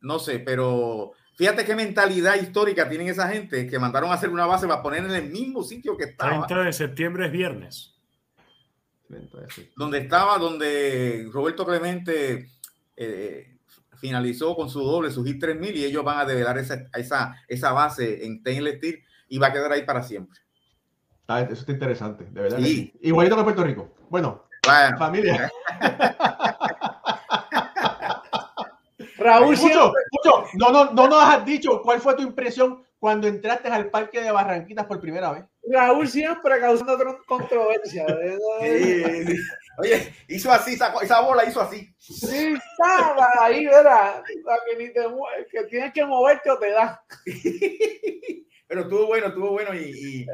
No 0.00 0.18
sé, 0.18 0.38
pero 0.38 1.12
Fíjate 1.36 1.64
qué 1.64 1.74
mentalidad 1.74 2.36
histórica 2.36 2.88
tienen 2.88 3.08
esa 3.08 3.28
gente 3.28 3.66
que 3.66 3.78
mandaron 3.78 4.10
a 4.10 4.14
hacer 4.14 4.30
una 4.30 4.46
base 4.46 4.68
para 4.68 4.82
poner 4.82 5.04
en 5.04 5.10
el 5.10 5.30
mismo 5.30 5.64
sitio 5.64 5.96
que 5.96 6.04
estaba. 6.04 6.46
30 6.46 6.64
de 6.64 6.72
septiembre 6.72 7.26
es 7.26 7.32
viernes. 7.32 7.94
Donde 9.76 9.98
estaba, 9.98 10.38
donde 10.38 11.28
Roberto 11.32 11.66
Clemente 11.66 12.50
eh, 12.96 13.58
finalizó 13.96 14.54
con 14.54 14.70
su 14.70 14.80
doble, 14.80 15.10
su 15.10 15.24
hit 15.24 15.40
3000 15.40 15.76
y 15.76 15.84
ellos 15.84 16.04
van 16.04 16.18
a 16.18 16.24
develar 16.24 16.58
esa, 16.58 16.86
esa, 16.94 17.34
esa 17.48 17.72
base 17.72 18.24
en 18.24 18.40
stainless 18.40 18.76
steel 18.76 19.04
y 19.28 19.38
va 19.38 19.48
a 19.48 19.52
quedar 19.52 19.72
ahí 19.72 19.82
para 19.84 20.02
siempre. 20.02 20.40
Ah, 21.26 21.40
eso 21.40 21.52
está 21.52 21.72
interesante, 21.72 22.24
de 22.30 22.40
verdad. 22.40 22.58
Igualito 22.58 23.36
que 23.36 23.42
Puerto 23.42 23.64
Rico. 23.64 23.94
Bueno, 24.08 24.44
familia. 24.98 25.50
Raúl, 29.24 29.56
no, 30.54 30.70
no, 30.70 30.92
no 30.92 31.08
nos 31.08 31.24
has 31.24 31.46
dicho 31.46 31.80
cuál 31.80 31.98
fue 31.98 32.14
tu 32.14 32.20
impresión 32.20 32.84
cuando 32.98 33.26
entraste 33.26 33.68
al 33.68 33.88
parque 33.88 34.20
de 34.20 34.30
Barranquitas 34.30 34.84
por 34.84 35.00
primera 35.00 35.32
vez. 35.32 35.44
Raúl 35.70 36.06
siempre 36.06 36.60
causando 36.60 37.18
controversia. 37.26 38.04
Oye, 39.78 40.14
hizo 40.28 40.52
así, 40.52 40.76
sacó, 40.76 41.00
esa 41.00 41.22
bola 41.22 41.44
hizo 41.46 41.62
así. 41.62 41.88
Sí, 41.98 42.54
estaba 42.54 43.30
ahí, 43.40 43.64
¿verdad? 43.64 44.22
Que, 44.26 44.76
ni 44.76 44.92
te 44.92 45.06
que 45.50 45.64
tienes 45.64 45.92
que 45.94 46.04
moverte 46.04 46.50
o 46.50 46.58
te 46.58 46.70
da. 46.70 47.02
Pero 48.68 48.80
estuvo 48.82 49.06
bueno, 49.06 49.28
estuvo 49.28 49.50
bueno 49.52 49.74
y, 49.74 50.26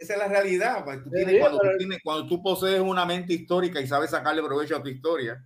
esa 0.00 0.14
es 0.14 0.18
la 0.18 0.26
realidad. 0.26 0.84
Pues, 0.84 1.04
tú 1.04 1.10
tienes, 1.10 1.40
cuando, 1.40 1.58
tú 1.60 1.68
tienes, 1.78 1.98
cuando, 2.02 2.26
tú 2.26 2.42
posees 2.42 2.80
una 2.80 3.04
mente 3.04 3.34
histórica 3.34 3.80
y 3.80 3.86
sabes 3.86 4.10
sacarle 4.10 4.42
provecho 4.42 4.76
a 4.76 4.82
tu 4.82 4.88
historia, 4.88 5.40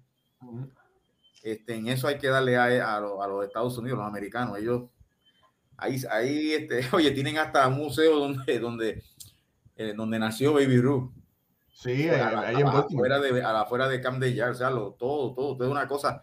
este, 1.43 1.75
en 1.75 1.89
eso 1.89 2.07
hay 2.07 2.19
que 2.19 2.29
darle 2.29 2.57
a, 2.57 2.97
a, 2.97 3.01
los 3.01 3.45
Estados 3.45 3.77
Unidos, 3.79 3.99
los 3.99 4.07
americanos. 4.07 4.59
Ellos, 4.59 4.85
ahí, 5.77 6.01
ahí 6.11 6.53
este, 6.53 6.83
oye, 6.93 7.11
tienen 7.11 7.39
hasta 7.39 7.69
museo 7.69 8.19
donde, 8.19 8.59
donde, 8.59 9.03
eh, 9.77 9.93
donde 9.97 10.19
nació 10.19 10.55
Baby 10.55 10.81
Ruth. 10.81 11.13
Sí, 11.73 12.09
ahí 12.09 12.61
en 12.61 12.67
afuera 12.69 13.19
de, 13.19 13.43
a 13.43 13.53
la 13.53 13.63
afuera 13.63 13.89
de 13.89 14.01
Camp 14.01 14.21
de 14.21 14.41
o 14.41 14.55
sea, 14.55 14.71
lo, 14.71 14.93
todo, 14.93 15.35
todo, 15.35 15.57
todo 15.57 15.65
es 15.65 15.71
una 15.71 15.89
cosa. 15.89 16.23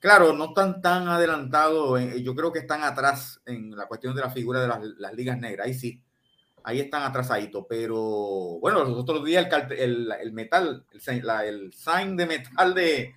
Claro, 0.00 0.32
no 0.32 0.46
están 0.46 0.80
tan 0.80 1.08
adelantados, 1.08 2.00
yo 2.20 2.34
creo 2.34 2.52
que 2.52 2.60
están 2.60 2.82
atrás 2.82 3.40
en 3.46 3.76
la 3.76 3.86
cuestión 3.86 4.14
de 4.14 4.22
la 4.22 4.30
figura 4.30 4.60
de 4.60 4.68
las, 4.68 4.80
las 4.98 5.12
ligas 5.12 5.38
negras, 5.38 5.66
ahí 5.66 5.74
sí, 5.74 6.02
ahí 6.62 6.80
están 6.80 7.02
atrasaditos, 7.02 7.66
pero 7.68 7.96
bueno, 8.60 8.84
los 8.84 8.96
otros 8.96 9.24
días 9.24 9.46
el, 9.52 9.72
el, 9.72 10.12
el 10.20 10.32
metal, 10.32 10.84
el, 11.06 11.26
la, 11.26 11.44
el 11.44 11.72
sign 11.72 12.16
de 12.16 12.26
metal 12.26 12.74
de, 12.74 13.14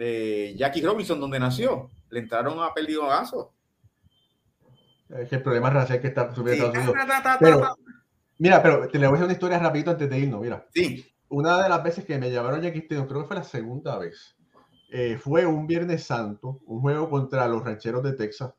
de 0.00 0.54
Jackie 0.56 0.80
Robinson, 0.80 1.20
donde 1.20 1.38
nació. 1.38 1.90
Le 2.08 2.20
entraron 2.20 2.58
a 2.58 2.72
gaso. 3.06 3.52
Es 5.10 5.30
el 5.32 5.42
problema 5.42 5.68
racial 5.68 6.00
que 6.00 6.06
está 6.06 6.34
subiendo 6.34 6.68
Estados 6.68 7.40
Unidos. 7.40 7.76
mira, 8.38 8.62
pero 8.62 8.88
te 8.88 8.98
le 8.98 9.06
voy 9.06 9.14
a 9.14 9.16
hacer 9.16 9.26
una 9.26 9.34
historia 9.34 9.58
rapidito 9.58 9.90
antes 9.90 10.08
de 10.08 10.18
irnos. 10.18 10.40
Mira, 10.40 10.66
sí. 10.72 11.04
una 11.28 11.62
de 11.62 11.68
las 11.68 11.82
veces 11.82 12.06
que 12.06 12.18
me 12.18 12.30
llevaron 12.30 12.62
Jackie 12.62 12.78
Stadium, 12.78 13.06
creo 13.06 13.20
que 13.22 13.26
fue 13.26 13.36
la 13.36 13.42
segunda 13.42 13.98
vez, 13.98 14.36
eh, 14.90 15.18
fue 15.18 15.44
un 15.44 15.66
Viernes 15.66 16.04
Santo, 16.04 16.60
un 16.64 16.80
juego 16.80 17.10
contra 17.10 17.46
los 17.46 17.62
rancheros 17.62 18.02
de 18.02 18.14
Texas, 18.14 18.54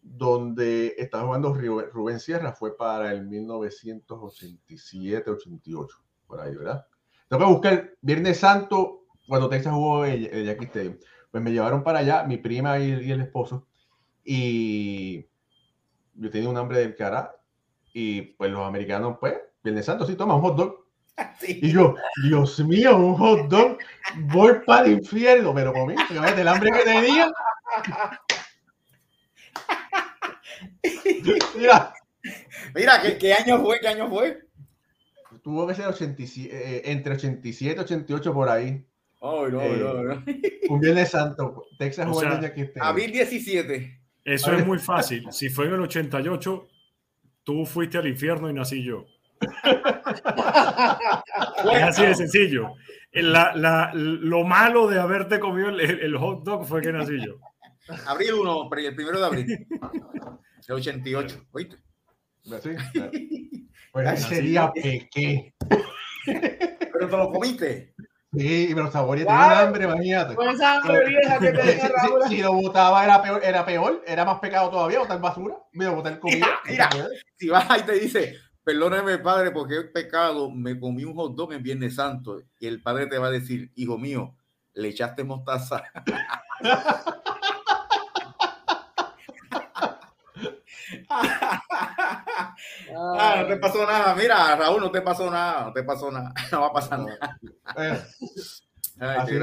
donde 0.00 0.94
estaba 0.98 1.24
jugando 1.24 1.52
Rubén 1.52 2.20
Sierra, 2.20 2.52
fue 2.52 2.76
para 2.76 3.10
el 3.10 3.28
1987-88, 3.28 5.88
por 6.28 6.40
ahí, 6.40 6.54
¿verdad? 6.54 6.86
Tengo 7.28 7.44
que 7.44 7.52
buscar 7.52 7.90
Viernes 8.02 8.38
Santo 8.38 8.99
cuando 9.30 9.48
Texas 9.48 9.72
jugó 9.72 10.04
el, 10.04 10.26
el 10.26 10.44
Yankee 10.44 10.64
Stadium. 10.64 10.96
Pues 11.30 11.42
me 11.42 11.52
llevaron 11.52 11.84
para 11.84 12.00
allá, 12.00 12.24
mi 12.24 12.36
prima 12.36 12.80
y, 12.80 13.10
el 13.10 13.20
esposo, 13.20 13.68
y 14.24 15.28
yo 16.14 16.30
tenía 16.30 16.48
un 16.48 16.56
hambre 16.56 16.80
del 16.80 16.96
cara, 16.96 17.36
y 17.92 18.22
pues 18.22 18.50
los 18.50 18.66
americanos, 18.66 19.18
pues, 19.20 19.34
Viernes 19.62 19.86
Santo, 19.86 20.04
sí, 20.04 20.16
toma 20.16 20.34
un 20.34 20.42
hot 20.42 20.56
dog. 20.56 20.86
Y 21.46 21.70
yo, 21.70 21.94
Dios 22.24 22.58
mío, 22.60 22.96
un 22.96 23.14
hot 23.14 23.48
dog, 23.48 23.78
voy 24.32 24.54
para 24.66 24.86
el 24.86 24.94
infierno, 24.94 25.54
pero 25.54 25.72
comí, 25.72 25.94
el 26.10 26.48
hambre 26.48 26.70
que 26.72 26.82
tenía. 26.82 27.30
Mira, 31.56 31.94
Mira 32.74 33.00
¿qué, 33.00 33.18
¿qué, 33.18 33.34
año 33.34 33.60
fue? 33.60 33.78
¿Qué 33.80 33.88
año 33.88 34.08
fue? 34.08 34.40
Tuvo 35.42 35.66
que 35.66 35.74
ser 35.74 35.86
87, 35.86 36.50
eh, 36.52 36.82
entre 36.86 37.14
87 37.14 37.76
y 37.76 37.84
88 37.84 38.34
por 38.34 38.48
ahí. 38.48 38.84
Oh, 39.22 39.46
no, 39.48 39.60
Eh, 39.60 39.76
no, 39.78 40.02
no. 40.02 40.24
Un 40.74 40.80
Viernes 40.80 41.10
Santo. 41.10 41.66
Texas 41.78 42.08
O 42.10 42.14
sea, 42.20 42.40
Abril 42.80 43.12
17. 43.12 44.00
Eso 44.24 44.52
es 44.52 44.66
muy 44.66 44.78
fácil. 44.78 45.26
Si 45.30 45.48
fue 45.48 45.66
en 45.66 45.74
el 45.74 45.80
88, 45.82 46.68
tú 47.44 47.64
fuiste 47.66 47.98
al 47.98 48.06
infierno 48.06 48.48
y 48.50 48.52
nací 48.54 48.82
yo. 48.82 49.04
Es 51.72 51.82
así 51.82 52.02
de 52.06 52.14
sencillo. 52.14 52.74
La- 53.12 53.54
la- 53.56 53.90
lo 53.94 54.44
malo 54.44 54.86
de 54.88 55.00
haberte 55.00 55.40
comido 55.40 55.68
el, 55.70 55.80
el 55.80 56.16
hot 56.16 56.44
dog 56.44 56.64
fue 56.66 56.80
que 56.80 56.92
nací 56.92 57.18
yo. 57.24 57.38
Abril 58.06 58.34
1, 58.34 58.70
el 58.78 58.94
primero 58.94 59.18
de 59.18 59.26
abril. 59.26 59.66
El 60.68 60.74
88. 60.76 61.46
¿Oíste? 61.50 61.76
¿Sí? 62.42 62.70
Pues 63.92 64.06
ese 64.20 64.34
así 64.36 64.40
día 64.46 64.70
pequé. 64.72 65.52
Pero 66.24 67.08
te 67.08 67.16
lo 67.16 67.32
comiste. 67.32 67.92
Sí, 68.32 68.70
y 68.70 68.90
saboreé. 68.92 69.24
Wow. 69.24 69.32
Tenía 69.34 69.46
un 69.46 69.52
hambre, 69.66 69.84
imagínate. 69.84 70.34
Con 70.36 70.48
esa 70.48 70.74
hambre 70.76 71.04
vieja 71.06 71.38
que 71.40 71.46
Si, 71.50 71.56
tenía 71.56 71.88
Raúl. 71.88 72.22
si- 72.28 72.36
si 72.36 72.42
lo 72.42 72.52
botaba 72.54 73.04
era 73.04 73.20
peor, 73.22 73.40
era 73.44 73.64
peor, 73.66 74.02
era 74.06 74.24
más 74.24 74.38
pecado 74.38 74.70
todavía, 74.70 75.00
botar 75.00 75.20
basura. 75.20 75.56
Mira, 75.72 75.90
botar 75.90 76.18
comida. 76.20 76.46
Mira, 76.66 76.88
mira. 76.92 77.08
Si 77.36 77.48
vas 77.48 77.68
ahí 77.68 77.82
te 77.82 77.92
dice, 77.94 78.36
perdóneme 78.62 79.18
padre 79.18 79.50
porque 79.50 79.78
he 79.78 79.84
pecado, 79.84 80.50
me 80.50 80.78
comí 80.78 81.04
un 81.04 81.14
hot 81.14 81.34
dog 81.34 81.52
en 81.52 81.62
Viernes 81.62 81.96
Santo. 81.96 82.40
Y 82.60 82.66
el 82.68 82.80
padre 82.82 83.06
te 83.08 83.18
va 83.18 83.26
a 83.26 83.30
decir, 83.32 83.72
hijo 83.74 83.98
mío, 83.98 84.36
le 84.74 84.88
echaste 84.88 85.24
mostaza. 85.24 85.82
Ah, 92.96 93.36
no 93.40 93.46
te 93.46 93.56
pasó 93.56 93.86
nada. 93.86 94.14
Mira, 94.14 94.56
Raúl, 94.56 94.80
no 94.80 94.90
te 94.90 95.02
pasó 95.02 95.30
nada. 95.30 95.66
No 95.66 95.72
te 95.72 95.82
pasó 95.82 96.10
nada. 96.10 96.32
No 96.52 96.60
va 96.60 96.66
a 96.68 96.72
pasar 96.72 96.98
nada. 97.00 97.38
Eh, 97.76 98.02
Ay. 99.00 99.40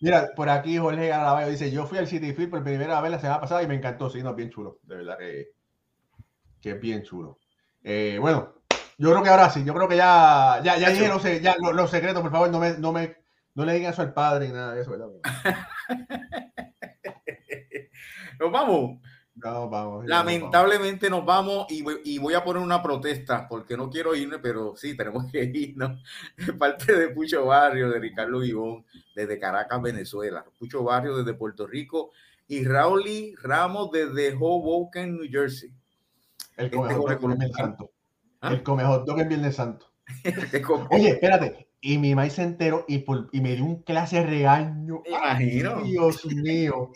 Mira, 0.00 0.28
por 0.36 0.50
aquí 0.50 0.76
Jorge 0.76 1.08
Garabayo 1.08 1.48
dice: 1.48 1.70
Yo 1.70 1.86
fui 1.86 1.98
al 1.98 2.06
City 2.06 2.34
Field 2.34 2.50
por 2.50 2.62
primera 2.62 3.00
vez 3.00 3.10
la 3.12 3.18
semana 3.18 3.40
pasada 3.40 3.62
y 3.62 3.66
me 3.66 3.74
encantó. 3.74 4.10
Sí, 4.10 4.22
no, 4.22 4.30
es 4.30 4.36
bien 4.36 4.50
chulo. 4.50 4.78
De 4.82 4.96
verdad 4.96 5.16
que, 5.18 5.48
que 6.60 6.70
es 6.72 6.80
bien 6.80 7.02
chulo. 7.02 7.38
Eh, 7.82 8.18
bueno, 8.20 8.56
yo 8.98 9.10
creo 9.10 9.22
que 9.22 9.30
ahora 9.30 9.48
sí. 9.48 9.64
Yo 9.64 9.72
creo 9.72 9.88
que 9.88 9.96
ya, 9.96 10.60
ya, 10.62 10.76
ya 10.76 10.90
dije 10.90 11.08
los, 11.08 11.22
ya, 11.40 11.56
los, 11.58 11.74
los 11.74 11.90
secretos. 11.90 12.20
Por 12.20 12.30
favor, 12.30 12.50
no 12.50 12.58
me, 12.58 12.76
no 12.76 12.92
me, 12.92 13.16
no 13.54 13.64
le 13.64 13.72
digan 13.74 13.92
eso 13.92 14.02
al 14.02 14.12
padre 14.12 14.48
ni 14.48 14.52
nada 14.52 14.74
de 14.74 14.82
eso. 14.82 14.90
¿verdad? 14.90 15.08
Nos 18.38 18.52
vamos. 18.52 19.00
No, 19.42 19.68
vamos. 19.68 20.06
Lamentablemente 20.06 21.08
nos 21.10 21.24
vamos 21.24 21.66
y 21.70 21.82
voy, 21.82 22.00
y 22.04 22.18
voy 22.18 22.34
a 22.34 22.44
poner 22.44 22.62
una 22.62 22.82
protesta 22.82 23.46
porque 23.48 23.76
no 23.76 23.88
quiero 23.90 24.14
irme, 24.14 24.38
pero 24.38 24.74
sí, 24.76 24.96
tenemos 24.96 25.30
que 25.30 25.44
irnos. 25.54 26.02
De 26.36 26.52
parte 26.52 26.94
de 26.96 27.08
Pucho 27.08 27.46
Barrio, 27.46 27.90
de 27.90 27.98
Ricardo 27.98 28.38
Vivón, 28.40 28.84
desde 29.14 29.38
Caracas, 29.38 29.80
Venezuela. 29.82 30.44
Pucho 30.58 30.82
Barrio 30.84 31.16
desde 31.16 31.34
Puerto 31.34 31.66
Rico 31.66 32.10
y 32.48 32.64
Raúl 32.64 33.04
Ramos 33.42 33.90
desde 33.92 34.34
Hoboken, 34.38 35.16
New 35.16 35.28
Jersey. 35.30 35.72
El 36.56 36.70
come 36.70 36.92
hot 36.94 37.06
dog 37.08 37.30
en 37.30 37.38
Viernes 37.38 37.56
Santo. 37.56 37.90
¿Ah? 38.40 38.52
El 38.52 38.62
come 38.62 38.84
hot 38.84 39.06
dog 39.06 39.20
en 39.20 39.28
Viernes 39.28 39.56
Santo. 39.56 39.86
Oye, 40.90 41.08
espérate. 41.10 41.68
Y 41.82 41.96
mi 41.96 42.14
maíz 42.14 42.34
se 42.34 42.42
enteró 42.42 42.84
y, 42.88 42.98
por- 42.98 43.30
y 43.32 43.40
me 43.40 43.54
dio 43.54 43.64
un 43.64 43.82
clase 43.82 44.22
regaño. 44.26 45.00
Me 45.04 45.10
imagino. 45.10 45.76
Ay, 45.78 45.90
Dios 45.92 46.26
mío. 46.26 46.90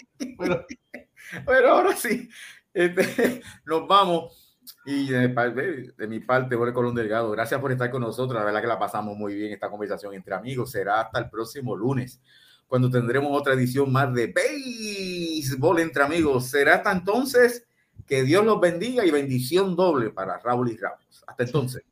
Pero 1.47 1.71
ahora 1.71 1.97
sí, 1.97 2.29
este, 2.73 3.43
nos 3.67 3.87
vamos. 3.87 4.41
Y 4.87 5.09
de, 5.09 5.29
de, 5.29 5.93
de 5.97 6.07
mi 6.07 6.21
parte, 6.21 6.57
Jorge 6.57 6.73
Colón 6.73 6.95
Delgado, 6.95 7.31
gracias 7.31 7.61
por 7.61 7.71
estar 7.71 7.91
con 7.91 8.01
nosotros. 8.01 8.39
La 8.39 8.45
verdad 8.45 8.63
que 8.63 8.67
la 8.67 8.79
pasamos 8.79 9.17
muy 9.17 9.35
bien 9.35 9.53
esta 9.53 9.71
conversación 9.71 10.15
entre 10.15 10.35
amigos. 10.35 10.71
Será 10.71 11.03
hasta 11.03 11.19
el 11.19 11.29
próximo 11.29 11.77
lunes, 11.77 12.21
cuando 12.67 12.91
tendremos 12.91 13.39
otra 13.39 13.55
edición 13.55 13.93
más 13.93 14.13
de 14.15 14.29
Béisbol 14.29 15.81
entre 15.81 16.03
amigos. 16.03 16.47
Será 16.47 16.77
hasta 16.77 16.93
entonces 16.93 17.67
que 18.07 18.23
Dios 18.23 18.45
los 18.45 18.61
bendiga 18.61 19.05
y 19.05 19.11
bendición 19.11 19.77
doble 19.77 20.11
para 20.11 20.39
Raúl 20.39 20.71
y 20.71 20.77
Ramos. 20.77 21.25
Hasta 21.27 21.45
entonces. 21.45 21.83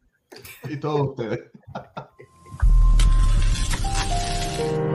Y 0.68 0.76
todos 0.76 1.11
ustedes. 1.11 1.51